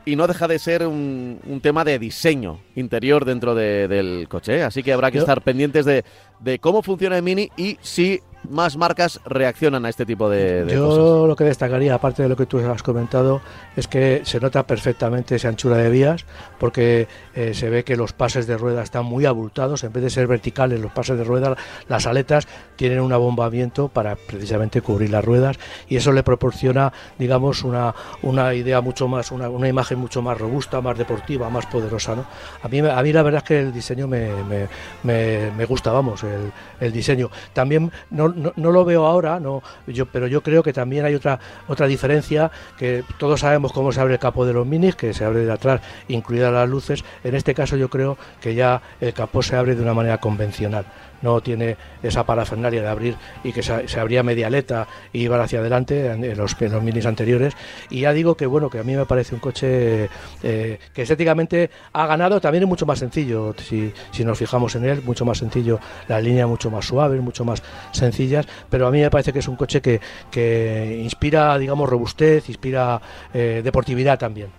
y 0.05 0.15
no 0.15 0.27
deja 0.27 0.47
de 0.47 0.57
ser 0.57 0.87
un, 0.87 1.39
un 1.45 1.61
tema 1.61 1.83
de 1.83 1.99
diseño 1.99 2.59
interior 2.75 3.25
dentro 3.25 3.53
del 3.53 4.27
coche. 4.27 4.57
¿eh? 4.57 4.63
Así 4.63 4.81
que 4.81 4.93
habrá 4.93 5.11
que 5.11 5.19
estar 5.19 5.41
pendientes 5.41 5.85
de, 5.85 6.03
de, 6.39 6.59
cómo 6.59 6.81
funciona 6.81 7.17
el 7.17 7.23
Mini 7.23 7.51
y 7.55 7.77
si 7.81 8.19
más 8.49 8.77
marcas 8.77 9.19
reaccionan 9.25 9.85
a 9.85 9.89
este 9.89 10.05
tipo 10.05 10.29
de, 10.29 10.65
Yo 10.67 10.85
cosas. 10.85 10.97
Yo 10.97 11.27
lo 11.27 11.35
que 11.35 11.43
destacaría, 11.43 11.93
aparte 11.93 12.23
de 12.23 12.29
lo 12.29 12.35
que 12.35 12.45
tú 12.45 12.59
has 12.59 12.83
comentado, 12.83 13.41
es 13.75 13.87
que 13.87 14.21
se 14.23 14.39
nota 14.39 14.65
perfectamente 14.65 15.35
esa 15.35 15.49
anchura 15.49 15.77
de 15.77 15.89
vías, 15.89 16.25
porque 16.59 17.07
eh, 17.35 17.53
se 17.53 17.69
ve 17.69 17.83
que 17.83 17.95
los 17.95 18.13
pases 18.13 18.47
de 18.47 18.57
rueda 18.57 18.83
están 18.83 19.05
muy 19.05 19.25
abultados, 19.25 19.83
en 19.83 19.93
vez 19.93 20.03
de 20.03 20.09
ser 20.09 20.27
verticales 20.27 20.79
los 20.79 20.91
pases 20.91 21.17
de 21.17 21.23
rueda, 21.23 21.55
las 21.87 22.07
aletas 22.07 22.47
tienen 22.75 22.99
un 22.99 23.13
abombamiento 23.13 23.87
para 23.87 24.15
precisamente 24.15 24.81
cubrir 24.81 25.11
las 25.11 25.23
ruedas 25.23 25.57
y 25.87 25.97
eso 25.97 26.11
le 26.11 26.23
proporciona, 26.23 26.91
digamos, 27.19 27.63
una, 27.63 27.93
una 28.21 28.53
idea 28.53 28.81
mucho 28.81 29.07
más, 29.07 29.31
una, 29.31 29.49
una 29.49 29.67
imagen 29.67 29.99
mucho 29.99 30.21
más 30.21 30.37
robusta, 30.37 30.81
más 30.81 30.97
deportiva, 30.97 31.49
más 31.49 31.65
poderosa. 31.67 32.15
¿no? 32.15 32.25
A, 32.63 32.67
mí, 32.67 32.79
a 32.79 33.01
mí 33.01 33.13
la 33.13 33.23
verdad 33.23 33.43
es 33.43 33.47
que 33.47 33.59
el 33.59 33.73
diseño 33.73 34.07
me, 34.07 34.31
me, 34.43 34.67
me, 35.03 35.51
me 35.51 35.65
gusta, 35.65 35.91
vamos, 35.91 36.23
el, 36.23 36.51
el 36.79 36.91
diseño. 36.91 37.29
También 37.53 37.91
no, 38.09 38.30
no, 38.31 38.71
lo 38.71 38.85
veo 38.85 39.05
ahora, 39.05 39.39
no, 39.39 39.61
yo, 39.87 40.05
pero 40.05 40.27
yo 40.27 40.41
creo 40.41 40.63
que 40.63 40.73
también 40.73 41.05
hay 41.05 41.15
otra, 41.15 41.39
otra 41.67 41.87
diferencia, 41.87 42.51
que 42.77 43.03
todos 43.17 43.41
sabemos 43.41 43.71
cómo 43.73 43.91
se 43.91 44.01
abre 44.01 44.13
el 44.13 44.19
capó 44.19 44.45
de 44.45 44.53
los 44.53 44.65
minis, 44.65 44.95
que 44.95 45.13
se 45.13 45.25
abre 45.25 45.45
de 45.45 45.51
atrás, 45.51 45.81
incluidas 46.07 46.51
las 46.53 46.69
luces. 46.69 47.03
En 47.23 47.35
este 47.35 47.53
caso 47.53 47.77
yo 47.77 47.89
creo 47.89 48.17
que 48.39 48.55
ya 48.55 48.81
el 48.99 49.13
capó 49.13 49.41
se 49.41 49.55
abre 49.55 49.75
de 49.75 49.81
una 49.81 49.93
manera 49.93 50.17
convencional 50.19 50.85
no 51.21 51.41
tiene 51.41 51.77
esa 52.03 52.25
parafernalia 52.25 52.81
de 52.81 52.87
abrir 52.87 53.15
y 53.43 53.51
que 53.51 53.63
se, 53.63 53.99
abría 53.99 54.23
media 54.23 54.47
aleta 54.47 54.87
y 55.13 55.23
iba 55.23 55.41
hacia 55.41 55.59
adelante 55.59 56.07
en 56.07 56.37
los, 56.37 56.55
en 56.59 56.71
los 56.71 56.83
minis 56.83 57.05
anteriores. 57.05 57.53
Y 57.89 58.01
ya 58.01 58.13
digo 58.13 58.35
que 58.35 58.45
bueno, 58.45 58.69
que 58.69 58.79
a 58.79 58.83
mí 58.83 58.95
me 58.95 59.05
parece 59.05 59.35
un 59.35 59.41
coche 59.41 60.09
eh, 60.43 60.79
que 60.93 61.01
estéticamente 61.01 61.69
ha 61.93 62.05
ganado, 62.07 62.41
también 62.41 62.63
es 62.63 62.69
mucho 62.69 62.85
más 62.85 62.99
sencillo, 62.99 63.53
si, 63.57 63.93
si 64.11 64.25
nos 64.25 64.37
fijamos 64.37 64.75
en 64.75 64.85
él, 64.85 65.01
mucho 65.03 65.25
más 65.25 65.37
sencillo, 65.37 65.79
la 66.07 66.19
línea 66.19 66.47
mucho 66.47 66.71
más 66.71 66.85
suave, 66.85 67.19
mucho 67.19 67.45
más 67.45 67.61
sencillas, 67.91 68.47
pero 68.69 68.87
a 68.87 68.91
mí 68.91 69.01
me 69.01 69.09
parece 69.09 69.33
que 69.33 69.39
es 69.39 69.47
un 69.47 69.55
coche 69.55 69.81
que, 69.81 70.01
que 70.29 70.99
inspira, 71.03 71.57
digamos, 71.57 71.89
robustez, 71.89 72.49
inspira 72.49 73.01
eh, 73.33 73.61
deportividad 73.63 74.17
también. 74.19 74.49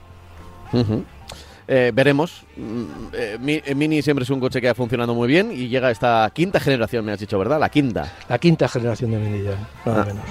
Eh, 1.69 1.93
veremos. 1.95 2.45
Mm, 2.57 2.85
eh, 3.15 3.63
eh, 3.65 3.75
Mini 3.75 4.03
siempre 4.03 4.25
es 4.25 4.31
un 4.31 4.39
coche 4.39 4.61
que 4.61 4.69
ha 4.69 4.75
funcionado 4.75 5.15
muy 5.15 5.27
bien 5.27 5.51
y 5.53 5.69
llega 5.69 5.91
esta 5.91 6.31
quinta 6.35 6.61
generación, 6.61 7.05
me 7.05 7.13
has 7.13 7.21
dicho, 7.21 7.39
¿verdad? 7.39 7.59
La 7.59 7.71
quinta. 7.71 8.13
La 8.29 8.39
quinta 8.39 8.69
generación 8.69 9.11
de 9.11 9.19
Mini 9.19 9.45
ya, 9.45 9.57
nada 9.87 10.03
ah, 10.03 10.07
menos. 10.07 10.25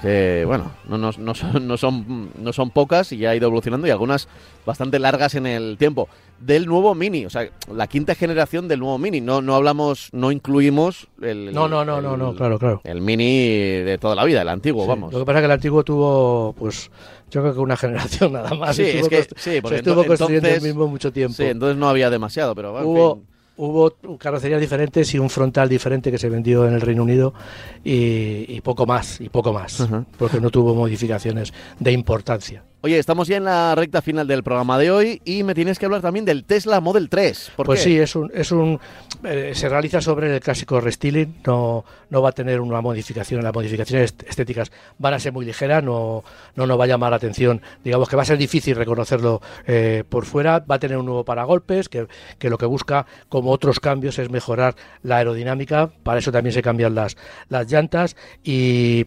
Pues 0.00 0.46
bueno, 0.46 0.70
no, 0.88 0.98
no, 0.98 1.10
no, 1.18 1.34
son, 1.34 1.66
no, 1.66 1.76
son, 1.76 2.30
no 2.38 2.52
son 2.52 2.70
pocas 2.70 3.10
y 3.12 3.18
ya 3.18 3.30
ha 3.30 3.36
ido 3.36 3.46
evolucionando 3.46 3.86
y 3.88 3.90
algunas 3.90 4.28
bastante 4.64 4.98
largas 4.98 5.34
en 5.34 5.46
el 5.46 5.76
tiempo. 5.76 6.08
Del 6.38 6.66
nuevo 6.66 6.94
Mini, 6.94 7.26
o 7.26 7.30
sea, 7.30 7.48
la 7.72 7.86
quinta 7.86 8.14
generación 8.14 8.68
del 8.68 8.80
nuevo 8.80 8.98
Mini. 8.98 9.20
No, 9.20 9.40
no 9.40 9.54
hablamos, 9.54 10.10
no 10.12 10.30
incluimos 10.30 11.08
el. 11.22 11.54
No, 11.54 11.68
no, 11.68 11.84
no, 11.84 12.02
no, 12.02 12.16
no, 12.16 12.34
claro, 12.34 12.58
claro. 12.58 12.80
El 12.84 13.00
Mini 13.00 13.48
de 13.82 13.98
toda 13.98 14.14
la 14.14 14.24
vida, 14.24 14.42
el 14.42 14.48
antiguo, 14.48 14.86
vamos. 14.86 15.12
Lo 15.12 15.20
que 15.20 15.24
pasa 15.24 15.38
es 15.38 15.42
que 15.42 15.46
el 15.46 15.52
antiguo 15.52 15.84
tuvo, 15.84 16.54
pues 16.58 16.90
yo 17.34 17.40
creo 17.40 17.54
que 17.54 17.60
una 17.60 17.76
generación 17.76 18.32
nada 18.34 18.54
más. 18.54 18.76
Sí, 18.76 18.82
es 18.82 19.08
que 19.08 19.26
sí, 19.36 19.60
porque 19.60 19.78
estuvo 19.78 20.04
construyendo 20.04 20.48
el 20.48 20.60
mismo 20.60 20.86
mucho 20.86 21.12
tiempo. 21.12 21.34
Sí, 21.34 21.44
entonces 21.44 21.63
no 21.72 21.88
había 21.88 22.10
demasiado, 22.10 22.54
pero 22.54 22.72
hubo, 22.84 23.22
hubo 23.56 24.18
carrocerías 24.18 24.60
diferentes 24.60 25.14
y 25.14 25.18
un 25.18 25.30
frontal 25.30 25.68
diferente 25.68 26.10
que 26.10 26.18
se 26.18 26.28
vendió 26.28 26.66
en 26.66 26.74
el 26.74 26.80
Reino 26.80 27.02
Unido 27.02 27.34
y, 27.82 28.60
poco 28.60 28.86
más, 28.86 29.20
y 29.20 29.28
poco 29.28 29.52
más, 29.52 29.86
porque 30.18 30.40
no 30.40 30.50
tuvo 30.50 30.74
modificaciones 30.74 31.52
de 31.78 31.92
importancia. 31.92 32.64
Oye, 32.84 32.98
estamos 32.98 33.28
ya 33.28 33.38
en 33.38 33.44
la 33.44 33.74
recta 33.74 34.02
final 34.02 34.26
del 34.26 34.42
programa 34.42 34.76
de 34.76 34.90
hoy 34.90 35.22
y 35.24 35.42
me 35.42 35.54
tienes 35.54 35.78
que 35.78 35.86
hablar 35.86 36.02
también 36.02 36.26
del 36.26 36.44
Tesla 36.44 36.82
Model 36.82 37.08
3. 37.08 37.52
pues 37.56 37.80
sí, 37.82 37.98
es 37.98 38.14
un, 38.14 38.30
es 38.34 38.52
un 38.52 38.78
eh, 39.24 39.52
se 39.54 39.70
realiza 39.70 40.02
sobre 40.02 40.34
el 40.34 40.38
clásico 40.42 40.78
restyling, 40.82 41.36
no, 41.46 41.82
no 42.10 42.20
va 42.20 42.28
a 42.28 42.32
tener 42.32 42.60
una 42.60 42.82
modificación, 42.82 43.42
las 43.42 43.54
modificaciones 43.54 44.14
estéticas 44.28 44.70
van 44.98 45.14
a 45.14 45.18
ser 45.18 45.32
muy 45.32 45.46
ligeras, 45.46 45.82
no, 45.82 46.24
no 46.56 46.66
nos 46.66 46.78
va 46.78 46.84
a 46.84 46.86
llamar 46.86 47.08
la 47.08 47.16
atención, 47.16 47.62
digamos 47.82 48.06
que 48.06 48.16
va 48.16 48.22
a 48.22 48.26
ser 48.26 48.36
difícil 48.36 48.76
reconocerlo 48.76 49.40
eh, 49.66 50.04
por 50.06 50.26
fuera, 50.26 50.58
va 50.58 50.74
a 50.74 50.78
tener 50.78 50.98
un 50.98 51.06
nuevo 51.06 51.24
paragolpes 51.24 51.88
que, 51.88 52.06
que 52.38 52.50
lo 52.50 52.58
que 52.58 52.66
busca, 52.66 53.06
como 53.30 53.50
otros 53.50 53.80
cambios, 53.80 54.18
es 54.18 54.28
mejorar 54.28 54.76
la 55.02 55.16
aerodinámica, 55.16 55.90
para 56.02 56.18
eso 56.18 56.30
también 56.30 56.52
se 56.52 56.60
cambian 56.60 56.94
las, 56.94 57.16
las 57.48 57.66
llantas 57.72 58.14
y 58.44 59.06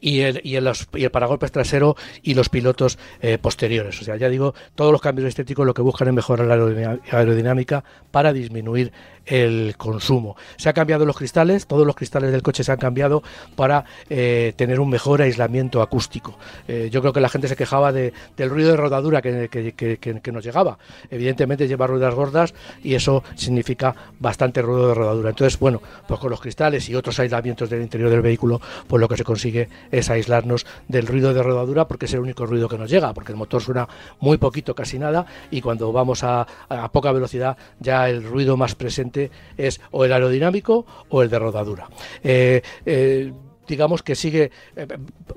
y 0.00 0.20
el, 0.20 0.40
y, 0.44 0.56
el, 0.56 1.10
paragolpes 1.10 1.52
trasero 1.52 1.96
y 2.22 2.34
los 2.34 2.48
pilotos 2.48 2.98
eh, 3.20 3.38
posteriores. 3.38 4.00
O 4.00 4.04
sea, 4.04 4.16
ya 4.16 4.28
digo, 4.28 4.54
todos 4.74 4.92
los 4.92 5.00
cambios 5.00 5.28
estéticos 5.28 5.66
lo 5.66 5.74
que 5.74 5.82
buscan 5.82 6.08
es 6.08 6.14
mejorar 6.14 6.46
la 6.46 6.98
aerodinámica 7.10 7.84
para 8.10 8.32
disminuir 8.32 8.92
el 9.28 9.74
consumo. 9.76 10.36
Se 10.56 10.68
han 10.68 10.74
cambiado 10.74 11.04
los 11.04 11.16
cristales, 11.16 11.66
todos 11.66 11.86
los 11.86 11.94
cristales 11.94 12.32
del 12.32 12.42
coche 12.42 12.64
se 12.64 12.72
han 12.72 12.78
cambiado 12.78 13.22
para 13.56 13.84
eh, 14.08 14.54
tener 14.56 14.80
un 14.80 14.88
mejor 14.88 15.22
aislamiento 15.22 15.82
acústico. 15.82 16.38
Eh, 16.66 16.88
yo 16.90 17.00
creo 17.00 17.12
que 17.12 17.20
la 17.20 17.28
gente 17.28 17.48
se 17.48 17.56
quejaba 17.56 17.92
de, 17.92 18.12
del 18.36 18.50
ruido 18.50 18.70
de 18.70 18.76
rodadura 18.76 19.22
que, 19.22 19.48
que, 19.48 20.32
nos 20.32 20.44
llegaba. 20.44 20.78
Evidentemente 21.10 21.68
lleva 21.68 21.86
ruedas 21.86 22.14
gordas 22.14 22.54
y 22.82 22.94
eso 22.94 23.22
significa 23.34 23.94
bastante 24.18 24.62
ruido 24.62 24.88
de 24.88 24.94
rodadura. 24.94 25.30
Entonces, 25.30 25.58
bueno, 25.58 25.82
pues 26.06 26.20
con 26.20 26.30
los 26.30 26.40
cristales 26.40 26.88
y 26.88 26.94
otros 26.94 27.18
aislamientos 27.20 27.70
del 27.70 27.82
interior 27.82 28.10
del 28.10 28.22
vehículo, 28.22 28.60
pues 28.86 29.00
lo 29.00 29.08
que 29.08 29.16
se 29.16 29.24
consigue 29.24 29.68
es 29.90 30.10
aislarnos 30.10 30.66
del 30.88 31.06
ruido 31.06 31.34
de 31.34 31.42
rodadura 31.42 31.88
porque 31.88 32.06
es 32.06 32.14
el 32.14 32.20
único 32.20 32.46
ruido 32.46 32.68
que 32.68 32.78
nos 32.78 32.90
llega, 32.90 33.12
porque 33.14 33.32
el 33.32 33.38
motor 33.38 33.62
suena 33.62 33.88
muy 34.20 34.38
poquito, 34.38 34.74
casi 34.74 34.98
nada, 34.98 35.26
y 35.50 35.60
cuando 35.60 35.92
vamos 35.92 36.24
a, 36.24 36.46
a 36.68 36.92
poca 36.92 37.12
velocidad 37.12 37.56
ya 37.80 38.08
el 38.08 38.24
ruido 38.24 38.56
más 38.56 38.74
presente 38.74 39.30
es 39.56 39.80
o 39.90 40.04
el 40.04 40.12
aerodinámico 40.12 40.86
o 41.08 41.22
el 41.22 41.30
de 41.30 41.38
rodadura. 41.38 41.88
Eh, 42.22 42.62
eh, 42.86 43.32
digamos 43.68 44.02
que 44.02 44.16
sigue, 44.16 44.50
eh, 44.74 44.86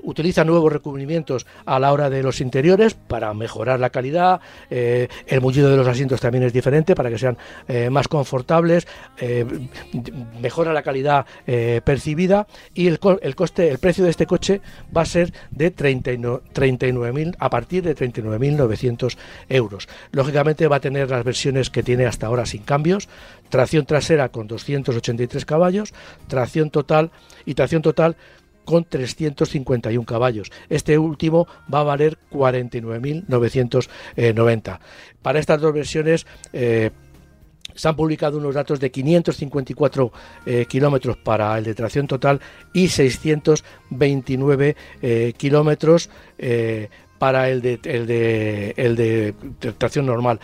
utiliza 0.02 0.44
nuevos 0.44 0.72
recubrimientos 0.72 1.46
a 1.64 1.78
la 1.78 1.92
hora 1.92 2.10
de 2.10 2.22
los 2.22 2.40
interiores 2.40 2.94
para 2.94 3.32
mejorar 3.34 3.78
la 3.78 3.90
calidad, 3.90 4.40
eh, 4.70 5.08
el 5.26 5.40
mullido 5.40 5.70
de 5.70 5.76
los 5.76 5.86
asientos 5.86 6.20
también 6.20 6.42
es 6.44 6.52
diferente 6.52 6.94
para 6.94 7.10
que 7.10 7.18
sean 7.18 7.38
eh, 7.68 7.90
más 7.90 8.08
confortables, 8.08 8.88
mejora 10.40 10.72
la 10.72 10.82
calidad 10.82 11.26
percibida 11.84 12.46
y 12.74 12.86
el, 12.88 12.98
el, 13.20 13.36
coste, 13.36 13.68
el 13.68 13.78
precio 13.78 14.04
de 14.04 14.10
este 14.10 14.26
coche 14.26 14.60
va 14.96 15.02
a 15.02 15.06
ser 15.06 15.32
de 15.50 15.74
39.000 15.74 17.36
a 17.38 17.50
partir 17.50 17.82
de 17.84 17.94
39.900 17.94 19.16
euros. 19.48 19.88
Lógicamente 20.10 20.66
va 20.66 20.76
a 20.76 20.80
tener 20.80 21.10
las 21.10 21.24
versiones 21.24 21.70
que 21.70 21.82
tiene 21.82 22.06
hasta 22.06 22.26
ahora 22.26 22.46
sin 22.46 22.62
cambios, 22.62 23.08
tracción 23.52 23.84
trasera 23.84 24.30
con 24.30 24.48
283 24.48 25.44
caballos, 25.44 25.92
tracción 26.26 26.70
total 26.70 27.10
y 27.44 27.52
tracción 27.52 27.82
total 27.82 28.16
con 28.64 28.84
351 28.84 30.06
caballos. 30.06 30.50
Este 30.70 30.96
último 30.96 31.46
va 31.72 31.80
a 31.80 31.84
valer 31.84 32.16
49.990. 32.30 34.78
Para 35.20 35.38
estas 35.38 35.60
dos 35.60 35.74
versiones 35.74 36.26
eh, 36.54 36.92
se 37.74 37.88
han 37.88 37.94
publicado 37.94 38.38
unos 38.38 38.54
datos 38.54 38.80
de 38.80 38.90
554 38.90 40.12
eh, 40.46 40.64
kilómetros 40.66 41.18
para 41.18 41.58
el 41.58 41.64
de 41.64 41.74
tracción 41.74 42.06
total 42.06 42.40
y 42.72 42.88
629 42.88 44.76
eh, 45.02 45.34
kilómetros 45.36 46.08
para 47.18 47.50
el 47.50 47.60
de, 47.60 47.78
el 48.76 48.96
de 48.96 49.34
tracción 49.76 50.06
normal 50.06 50.40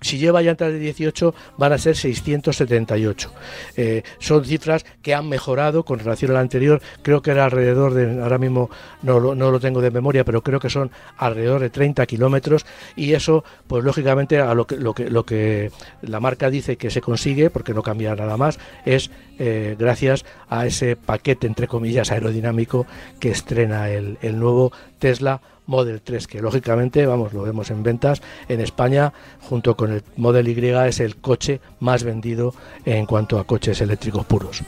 si 0.00 0.18
lleva 0.18 0.42
llantas 0.42 0.72
de 0.72 0.78
18 0.78 1.34
van 1.56 1.72
a 1.72 1.78
ser 1.78 1.96
678. 1.96 3.32
Eh, 3.76 4.02
son 4.18 4.44
cifras 4.44 4.84
que 5.02 5.14
han 5.14 5.28
mejorado 5.28 5.84
con 5.84 5.98
relación 5.98 6.30
al 6.32 6.38
anterior. 6.38 6.80
Creo 7.02 7.22
que 7.22 7.30
era 7.30 7.44
alrededor 7.44 7.94
de, 7.94 8.22
ahora 8.22 8.38
mismo 8.38 8.70
no, 9.02 9.34
no 9.34 9.50
lo 9.50 9.60
tengo 9.60 9.80
de 9.80 9.90
memoria, 9.90 10.24
pero 10.24 10.42
creo 10.42 10.60
que 10.60 10.70
son 10.70 10.90
alrededor 11.16 11.60
de 11.60 11.70
30 11.70 12.06
kilómetros 12.06 12.66
y 12.96 13.14
eso, 13.14 13.44
pues 13.66 13.84
lógicamente 13.84 14.38
a 14.38 14.54
lo 14.54 14.66
que 14.66 15.70
la 16.02 16.20
marca 16.20 16.50
dice 16.50 16.76
que 16.76 16.90
se 16.90 17.00
consigue, 17.00 17.50
porque 17.50 17.74
no 17.74 17.82
cambia 17.82 18.14
nada 18.14 18.36
más, 18.36 18.58
es 18.84 19.10
eh, 19.38 19.76
gracias 19.78 20.24
a 20.48 20.66
ese 20.66 20.96
paquete, 20.96 21.46
entre 21.46 21.68
comillas, 21.68 22.10
aerodinámico 22.10 22.86
que 23.20 23.30
estrena 23.30 23.90
el, 23.90 24.18
el 24.22 24.38
nuevo 24.38 24.72
Tesla 24.98 25.40
Model 25.68 26.00
3, 26.00 26.26
que 26.26 26.40
lógicamente, 26.40 27.06
vamos, 27.06 27.32
lo 27.32 27.42
vemos 27.42 27.70
en 27.70 27.84
ventas 27.84 28.20
en 28.48 28.60
España, 28.60 29.12
junto 29.40 29.76
con 29.76 29.92
el 29.92 30.02
Model 30.16 30.48
Y, 30.48 30.68
es 30.88 30.98
el 30.98 31.16
coche 31.16 31.60
más 31.78 32.02
vendido 32.02 32.52
en 32.84 33.06
cuanto 33.06 33.38
a 33.38 33.44
coches 33.44 33.80
eléctricos 33.80 34.26
puros. 34.26 34.62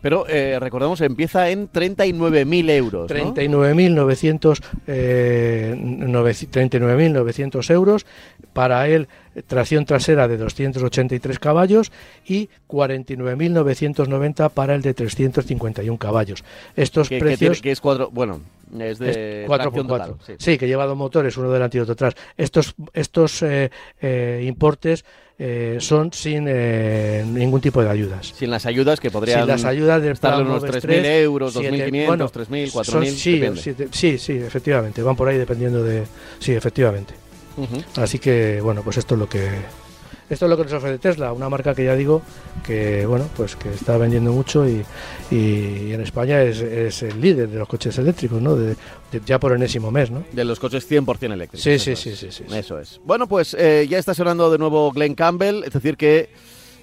Pero 0.00 0.26
eh, 0.28 0.58
recordemos, 0.58 1.00
empieza 1.00 1.50
en 1.50 1.70
39.000 1.70 2.70
euros. 2.70 3.10
39.900 3.10 4.62
eh, 4.86 5.76
39.900 5.78 7.70
euros. 7.70 8.06
Para 8.52 8.88
él, 8.88 9.08
tracción 9.46 9.84
trasera 9.84 10.26
de 10.28 10.36
283 10.36 11.38
caballos 11.38 11.92
y 12.26 12.48
49.990 12.68 14.50
para 14.50 14.74
el 14.74 14.82
de 14.82 14.94
351 14.94 15.98
caballos. 15.98 16.44
Estos 16.76 17.08
precios. 17.08 17.60
Que, 17.60 17.70
es 17.70 17.80
cuatro. 17.80 18.10
Bueno, 18.10 18.40
es 18.78 18.98
de 18.98 19.46
4x4. 19.48 20.36
Sí. 20.38 20.58
que 20.58 20.66
lleva 20.66 20.86
dos 20.86 20.96
motores, 20.96 21.36
uno 21.36 21.50
delante 21.50 21.78
y 21.78 21.80
otro 21.80 21.92
atrás. 21.92 22.14
Estos, 22.36 22.74
estos 22.92 23.42
eh, 23.42 23.70
eh, 24.00 24.44
importes 24.46 25.04
eh, 25.42 25.78
son 25.80 26.12
sin 26.12 26.44
ningún 26.44 27.62
tipo 27.62 27.82
de 27.82 27.88
ayudas. 27.88 28.34
Sin 28.36 28.50
las 28.50 28.66
ayudas 28.66 29.00
que 29.00 29.10
podrían 29.10 29.40
sin 29.40 29.48
las 29.48 29.64
ayudas 29.64 30.02
de 30.02 30.10
estar 30.10 30.42
unos 30.42 30.62
3.000 30.62 31.04
euros, 31.22 31.56
2.500, 31.56 32.06
bueno, 32.06 32.30
3.000, 32.30 32.70
4.000. 32.70 33.88
Sí, 33.90 34.18
sí, 34.18 34.32
efectivamente. 34.34 35.02
Van 35.02 35.16
por 35.16 35.28
ahí 35.28 35.38
dependiendo 35.38 35.82
de. 35.82 36.04
Sí, 36.38 36.52
efectivamente. 36.52 37.14
Así 37.96 38.18
que, 38.18 38.60
bueno, 38.60 38.82
pues 38.82 38.98
esto 38.98 39.14
es 39.14 39.18
lo 39.18 39.28
que 39.28 39.48
esto 40.30 40.46
es 40.46 40.50
lo 40.50 40.56
que 40.56 40.62
nos 40.62 40.72
ofrece 40.72 40.98
Tesla, 40.98 41.32
una 41.32 41.48
marca 41.48 41.74
que 41.74 41.84
ya 41.84 41.96
digo 41.96 42.22
que 42.64 43.04
bueno 43.04 43.28
pues 43.36 43.56
que 43.56 43.68
está 43.68 43.98
vendiendo 43.98 44.32
mucho 44.32 44.66
y, 44.66 44.84
en 45.30 46.00
España 46.00 46.42
es, 46.42 47.02
el 47.02 47.20
líder 47.20 47.48
de 47.48 47.58
los 47.58 47.68
coches 47.68 47.98
eléctricos, 47.98 48.40
¿no? 48.40 48.56
De, 48.56 48.76
ya 49.26 49.38
por 49.38 49.52
enésimo 49.52 49.90
mes, 49.90 50.10
¿no? 50.10 50.24
De 50.32 50.44
los 50.44 50.58
coches 50.58 50.88
100% 50.88 51.32
eléctricos. 51.32 51.62
Sí, 51.62 51.78
sí, 51.78 51.96
sí, 51.96 52.14
sí, 52.16 52.28
sí, 52.30 52.44
Eso 52.52 52.78
es. 52.78 53.00
Bueno, 53.04 53.26
pues 53.26 53.54
eh, 53.58 53.86
ya 53.88 53.98
está 53.98 54.14
sonando 54.14 54.50
de 54.50 54.58
nuevo 54.58 54.90
Glenn 54.92 55.14
Campbell, 55.14 55.64
es 55.64 55.72
decir 55.72 55.96
que 55.96 56.30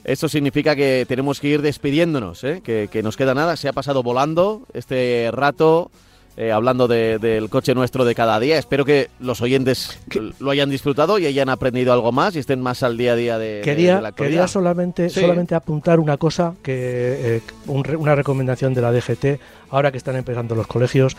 esto 0.03 0.29
significa 0.29 0.75
que 0.75 1.05
tenemos 1.07 1.39
que 1.39 1.49
ir 1.49 1.61
despidiéndonos, 1.61 2.43
¿eh? 2.43 2.61
que, 2.63 2.89
que 2.91 3.03
nos 3.03 3.17
queda 3.17 3.33
nada, 3.33 3.55
se 3.55 3.67
ha 3.67 3.73
pasado 3.73 4.03
volando 4.03 4.63
este 4.73 5.29
rato. 5.31 5.91
Eh, 6.39 6.51
hablando 6.51 6.87
del 6.87 7.49
coche 7.49 7.73
nuestro 7.73 8.05
de 8.05 8.13
cada 8.13 8.39
día. 8.39 8.59
Espero 8.59 8.85
que 8.85 9.09
los 9.19 9.41
oyentes 9.41 9.99
lo 10.39 10.51
hayan 10.51 10.69
disfrutado 10.69 11.17
y 11.17 11.25
hayan 11.25 11.49
aprendido 11.49 11.91
algo 11.91 12.11
más 12.11 12.35
y 12.35 12.39
estén 12.39 12.61
más 12.61 12.83
al 12.83 12.95
día 12.95 13.13
a 13.13 13.15
día 13.15 13.37
de, 13.39 13.61
quería, 13.63 13.99
la 13.99 14.11
Quería 14.11 14.47
solamente, 14.47 15.09
solamente 15.09 15.55
apuntar 15.55 15.99
una 15.99 16.17
cosa, 16.17 16.53
que 16.61 17.37
eh, 17.37 17.41
una 17.65 18.13
recomendación 18.13 18.75
de 18.75 18.81
la 18.83 18.91
DGT, 18.91 19.41
ahora 19.71 19.91
que 19.91 19.97
están 19.97 20.15
empezando 20.15 20.53
los 20.53 20.67
colegios, 20.67 21.17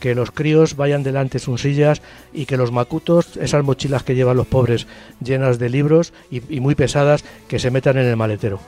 que 0.00 0.14
los 0.14 0.32
críos 0.32 0.76
vayan 0.76 1.02
delante 1.02 1.38
sus 1.38 1.62
sillas 1.62 2.02
y 2.34 2.44
que 2.44 2.58
los 2.58 2.70
macutos, 2.70 3.38
esas 3.38 3.64
mochilas 3.64 4.02
que 4.02 4.14
llevan 4.14 4.36
los 4.36 4.46
pobres 4.46 4.86
llenas 5.24 5.58
de 5.58 5.70
libros 5.70 6.12
y 6.30 6.60
muy 6.60 6.74
pesadas, 6.74 7.24
que 7.48 7.58
se 7.58 7.70
metan 7.70 7.96
en 7.96 8.04
el 8.04 8.16
maletero. 8.16 8.60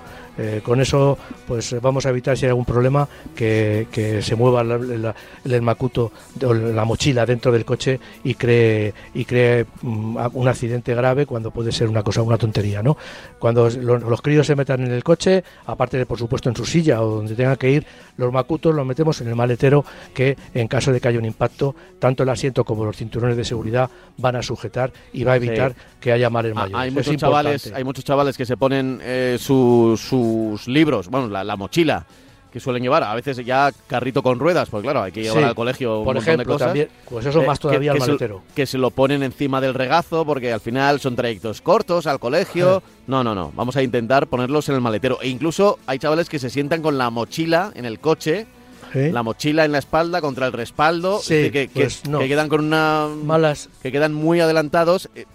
Eh, 0.42 0.62
con 0.64 0.80
eso 0.80 1.18
pues 1.46 1.78
vamos 1.82 2.06
a 2.06 2.08
evitar 2.08 2.34
si 2.34 2.46
hay 2.46 2.48
algún 2.48 2.64
problema 2.64 3.06
que, 3.34 3.86
se 4.22 4.36
mueva 4.36 4.62
el 4.62 5.60
Macuto 5.60 6.12
o 6.42 6.54
la 6.54 6.86
mochila 6.86 7.26
dentro 7.26 7.52
del 7.52 7.66
coche 7.66 8.00
y 8.24 8.34
cree 8.36 8.94
y 9.12 9.26
cree 9.26 9.66
mm, 9.82 10.16
un 10.32 10.48
accidente 10.48 10.94
grave 10.94 11.26
cuando 11.26 11.50
puede 11.50 11.72
ser 11.72 11.88
una 11.88 12.02
cosa 12.02 12.22
una 12.22 12.38
tontería 12.38 12.82
no 12.82 12.96
cuando 13.38 13.68
los, 13.68 14.22
críos 14.22 14.46
se 14.46 14.56
metan 14.56 14.80
en 14.80 14.92
el 14.92 15.04
coche 15.04 15.44
aparte 15.66 15.98
de 15.98 16.06
por 16.06 16.18
supuesto 16.18 16.48
en 16.48 16.56
su 16.56 16.64
silla 16.64 17.02
o 17.02 17.16
donde 17.16 17.34
tengan 17.34 17.56
que 17.56 17.70
ir 17.70 17.86
los 18.16 18.32
macutos 18.32 18.74
los 18.74 18.86
metemos 18.86 19.20
en 19.20 19.28
el 19.28 19.36
maletero 19.36 19.84
que 20.14 20.38
en 20.54 20.68
caso 20.68 20.90
de 20.90 21.02
que 21.02 21.08
haya 21.08 21.18
un 21.18 21.26
impacto 21.26 21.74
tanto 21.98 22.22
el 22.22 22.30
asiento 22.30 22.64
como 22.64 22.86
los 22.86 22.96
cinturones 22.96 23.36
de 23.36 23.44
seguridad 23.44 23.90
van 24.16 24.36
a 24.36 24.42
sujetar 24.42 24.90
y 25.12 25.22
va 25.22 25.32
a 25.32 25.36
evitar 25.36 25.74
que 26.00 26.12
haya 26.12 26.30
males 26.30 26.52
ah, 26.56 26.60
mayores. 26.60 26.80
hay 26.80 26.90
muchos 26.92 27.16
chavales 27.16 27.72
hay 27.74 27.84
muchos 27.84 28.04
chavales 28.06 28.38
que 28.38 28.46
se 28.46 28.56
ponen 28.56 29.00
eh, 29.02 29.36
su 29.38 29.98
sus 30.30 30.68
libros, 30.68 31.08
bueno, 31.08 31.28
la, 31.28 31.56
mochila 31.56 32.06
que 32.52 32.58
suelen 32.58 32.82
llevar, 32.82 33.04
a 33.04 33.14
veces 33.14 33.36
ya 33.44 33.70
carrito 33.86 34.22
con 34.22 34.40
ruedas, 34.40 34.68
porque 34.68 34.86
claro, 34.86 35.02
hay 35.02 35.12
que 35.12 35.22
llevar 35.22 35.44
al 35.44 35.54
colegio 35.54 36.00
un 36.00 36.04
por 36.04 36.16
montón 36.16 36.34
ejemplo, 36.34 36.44
de 36.44 36.52
cosas. 36.52 36.68
También, 36.68 36.88
pues 37.08 37.26
eso 37.26 37.42
más 37.42 37.60
todavía 37.60 37.92
que, 37.92 37.98
al 37.98 38.06
maletero. 38.06 38.42
Que 38.54 38.66
se, 38.66 38.76
lo 38.76 38.90
ponen 38.90 39.22
encima 39.22 39.60
del 39.60 39.74
regazo, 39.74 40.24
porque 40.24 40.52
al 40.52 40.60
final 40.60 40.98
son 40.98 41.14
trayectos 41.14 41.60
cortos 41.60 42.08
al 42.08 42.18
colegio. 42.18 42.82
No, 43.06 43.22
no, 43.22 43.34
no, 43.34 43.52
vamos 43.54 43.76
a 43.76 43.82
intentar 43.82 44.26
ponerlos 44.26 44.68
en 44.68 44.74
el 44.74 44.80
maletero. 44.80 45.20
E 45.22 45.28
incluso 45.28 45.78
hay 45.86 46.00
chavales 46.00 46.28
que 46.28 46.40
se 46.40 46.50
sientan 46.50 46.82
con 46.82 46.98
la 46.98 47.10
mochila 47.10 47.70
en 47.76 47.84
el 47.84 48.00
coche, 48.00 48.46
la 48.94 49.22
mochila 49.22 49.64
en 49.64 49.70
la 49.70 49.78
espalda 49.78 50.20
contra 50.20 50.46
el 50.46 50.52
respaldo, 50.52 51.20
que, 51.26 51.70
pues 51.72 52.02
que, 52.02 52.28
quedan 52.28 52.48
con 52.48 52.64
una... 52.64 53.06
Malas. 53.24 53.68
Que 53.80 53.92
quedan 53.92 54.12
muy 54.12 54.40
adelantados. 54.40 55.08
Eh, 55.14 55.26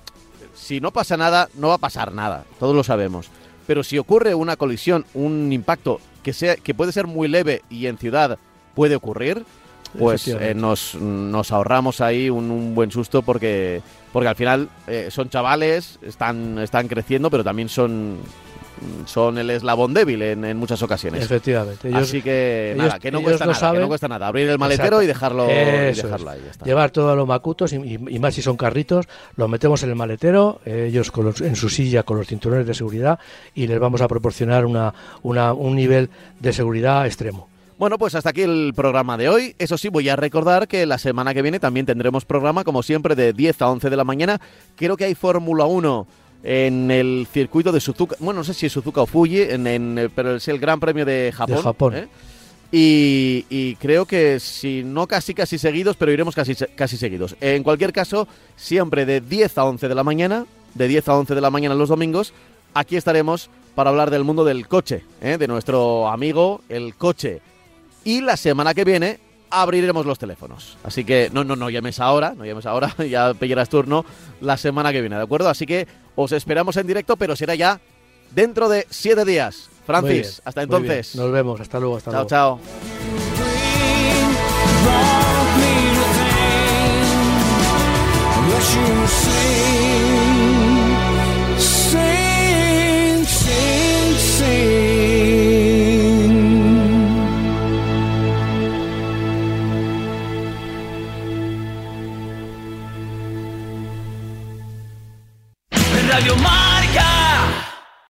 si 0.56 0.82
no 0.82 0.92
pasa 0.92 1.16
nada, 1.16 1.50
no 1.56 1.68
va 1.70 1.76
a 1.76 1.80
pasar 1.80 2.12
nada, 2.12 2.46
todos 2.60 2.76
lo 2.76 2.84
sabemos. 2.84 3.30
Pero 3.68 3.84
si 3.84 3.98
ocurre 3.98 4.36
una 4.36 4.56
colisión, 4.56 5.06
un 5.14 5.52
impacto 5.52 6.00
que, 6.24 6.34
sea, 6.34 6.56
que 6.56 6.74
puede 6.74 6.92
ser 6.92 7.08
muy 7.08 7.28
leve 7.28 7.64
y 7.70 7.88
en 7.88 7.98
ciudad 7.98 8.38
puede 8.74 8.96
ocurrir, 8.96 9.46
pues 9.98 10.28
eh, 10.28 10.54
nos, 10.54 10.96
nos, 10.96 11.52
ahorramos 11.52 12.02
ahí 12.02 12.30
un, 12.30 12.76
buen 12.76 12.92
susto 12.92 13.22
porque, 13.22 13.82
porque 14.12 14.28
al 14.28 14.36
final 14.36 14.70
eh, 14.88 15.08
son 15.10 15.30
chavales, 15.30 16.00
están, 16.02 16.60
están 16.60 16.88
creciendo, 16.88 17.32
pero 17.32 17.44
también 17.44 17.70
son 17.70 18.18
son 19.06 19.38
el 19.38 19.50
eslabón 19.50 19.94
débil 19.94 20.22
en, 20.22 20.58
muchas 20.58 20.82
ocasiones. 20.82 21.24
Efectivamente. 21.24 21.90
Así 21.94 22.22
que 22.22 22.74
nada, 22.78 23.00
que 23.00 23.12
no 23.12 23.22
cuesta 23.22 23.46
nada, 23.46 23.72
que 23.72 23.80
no 23.80 23.88
cuesta 23.88 24.08
nada. 24.08 24.28
Abrir 24.28 24.50
el 24.50 24.60
maletero 24.60 25.02
y 25.02 25.08
dejarlo, 25.08 25.46
dejarlo 25.48 26.30
ahí. 26.30 26.42
Llevar 26.64 26.92
todos 26.92 27.16
los 27.16 27.28
macutos 27.28 27.74
y, 27.74 27.98
más 28.20 28.34
si 28.34 28.42
son 28.42 28.58
carritos, 28.58 29.08
los 29.36 29.50
metemos 29.50 29.84
en 29.84 29.90
el 29.90 29.96
maletero, 29.96 30.62
ellos 30.66 31.12
con 31.12 31.34
en 31.40 31.56
su 31.56 31.70
silla 31.70 32.04
con 32.04 32.18
los 32.18 32.28
cinturones 32.28 32.68
de 32.68 32.74
seguridad 32.74 33.20
y 33.54 33.68
les 33.68 33.80
vamos 33.80 34.02
a 34.02 34.08
proporcionar 34.08 34.66
una, 34.66 34.94
una, 35.24 35.54
un 35.54 35.76
nivel 35.76 36.10
de 36.40 36.54
seguridad 36.54 37.06
extremo. 37.06 37.50
Bueno, 37.78 37.98
pues 37.98 38.16
hasta 38.16 38.30
aquí 38.30 38.42
el 38.42 38.72
programa 38.74 39.18
de 39.18 39.28
hoy. 39.28 39.54
Eso 39.60 39.78
sí, 39.78 39.90
voy 39.90 40.08
a 40.08 40.16
recordar 40.16 40.70
que 40.70 40.86
la 40.86 40.98
semana 40.98 41.34
que 41.34 41.42
viene 41.42 41.60
también 41.60 41.86
tendremos 41.86 42.24
programa, 42.24 42.64
como 42.64 42.82
siempre, 42.84 43.16
de 43.16 43.34
10 43.34 43.62
a 43.62 43.70
11 43.70 43.90
de 43.90 43.98
la 43.98 44.06
mañana. 44.06 44.40
Creo 44.78 44.96
que 44.96 45.04
hay 45.04 45.14
Fórmula 45.14 45.66
1 45.66 46.08
en 46.46 46.92
el 46.92 47.28
circuito 47.34 47.72
de 47.72 47.82
Suzuka. 47.82 48.16
Bueno, 48.20 48.42
no 48.42 48.44
sé 48.44 48.54
si 48.54 48.68
es 48.68 48.72
Suzuka 48.72 49.02
o 49.02 49.08
Fuji, 49.08 49.42
en, 49.42 50.12
pero 50.16 50.36
es 50.36 50.48
el 50.48 50.60
Gran 50.60 50.80
Premio 50.80 51.04
de 51.04 51.34
Japón. 51.36 51.56
De 51.58 51.62
Japón. 51.64 51.96
¿eh? 51.96 52.08
Y, 52.72 53.76
creo 53.76 54.06
que 54.06 54.40
si 54.40 54.84
no 54.84 55.08
casi 55.08 55.34
casi 55.34 55.58
seguidos, 55.58 55.96
pero 55.96 56.12
iremos 56.12 56.36
casi, 56.36 56.56
casi 56.76 56.98
seguidos. 56.98 57.36
En 57.42 57.64
cualquier 57.64 57.92
caso, 57.92 58.28
siempre 58.56 59.06
de 59.06 59.22
10 59.22 59.58
a 59.58 59.66
11 59.66 59.88
de 59.88 59.96
la 59.96 60.04
mañana, 60.04 60.46
de 60.76 60.88
10 60.88 61.10
a 61.10 61.18
11 61.18 61.36
de 61.36 61.42
la 61.42 61.50
mañana 61.50 61.74
los 61.74 61.90
domingos, 61.90 62.34
aquí 62.74 62.96
estaremos 62.96 63.50
para 63.74 63.90
hablar 63.90 64.12
del 64.12 64.24
mundo 64.24 64.46
del 64.46 64.68
coche, 64.68 65.04
¿eh? 65.22 65.38
de 65.38 65.48
nuestro 65.48 66.10
amigo 66.10 66.62
el 66.70 66.96
coche 66.96 67.42
y 68.04 68.22
la 68.22 68.38
semana 68.38 68.74
que 68.74 68.84
viene 68.84 69.20
abriremos 69.50 70.06
los 70.06 70.20
teléfonos. 70.20 70.78
Así 70.84 71.06
que 71.06 71.30
no, 71.32 71.44
no, 71.44 71.56
no 71.56 71.70
llames 71.70 72.00
ahora, 72.00 72.34
no 72.36 72.46
llames 72.46 72.66
ahora, 72.66 72.94
ya 73.10 73.34
pillarás 73.34 73.70
turno 73.70 74.06
la 74.42 74.58
semana 74.58 74.92
que 74.92 75.02
viene, 75.02 75.16
¿de 75.16 75.24
acuerdo? 75.24 75.50
Así 75.50 75.66
que 75.66 75.88
os 76.16 76.32
esperamos 76.32 76.78
en 76.78 76.88
directo, 76.88 77.18
pero 77.18 77.36
será 77.36 77.56
ya 77.56 77.80
dentro 78.32 78.70
de 78.70 78.88
siete 78.90 79.26
días. 79.26 79.70
Francis, 79.86 80.42
hasta 80.44 80.64
entonces. 80.64 81.16
Nos 81.16 81.32
vemos, 81.32 81.62
hasta 81.62 81.80
luego, 81.80 81.98
hasta 81.98 82.12
chao, 82.12 82.26
Chao, 82.26 82.60
chao. 82.60 83.46
out 106.16 106.26
your 106.26 106.38
mind. 106.38 106.65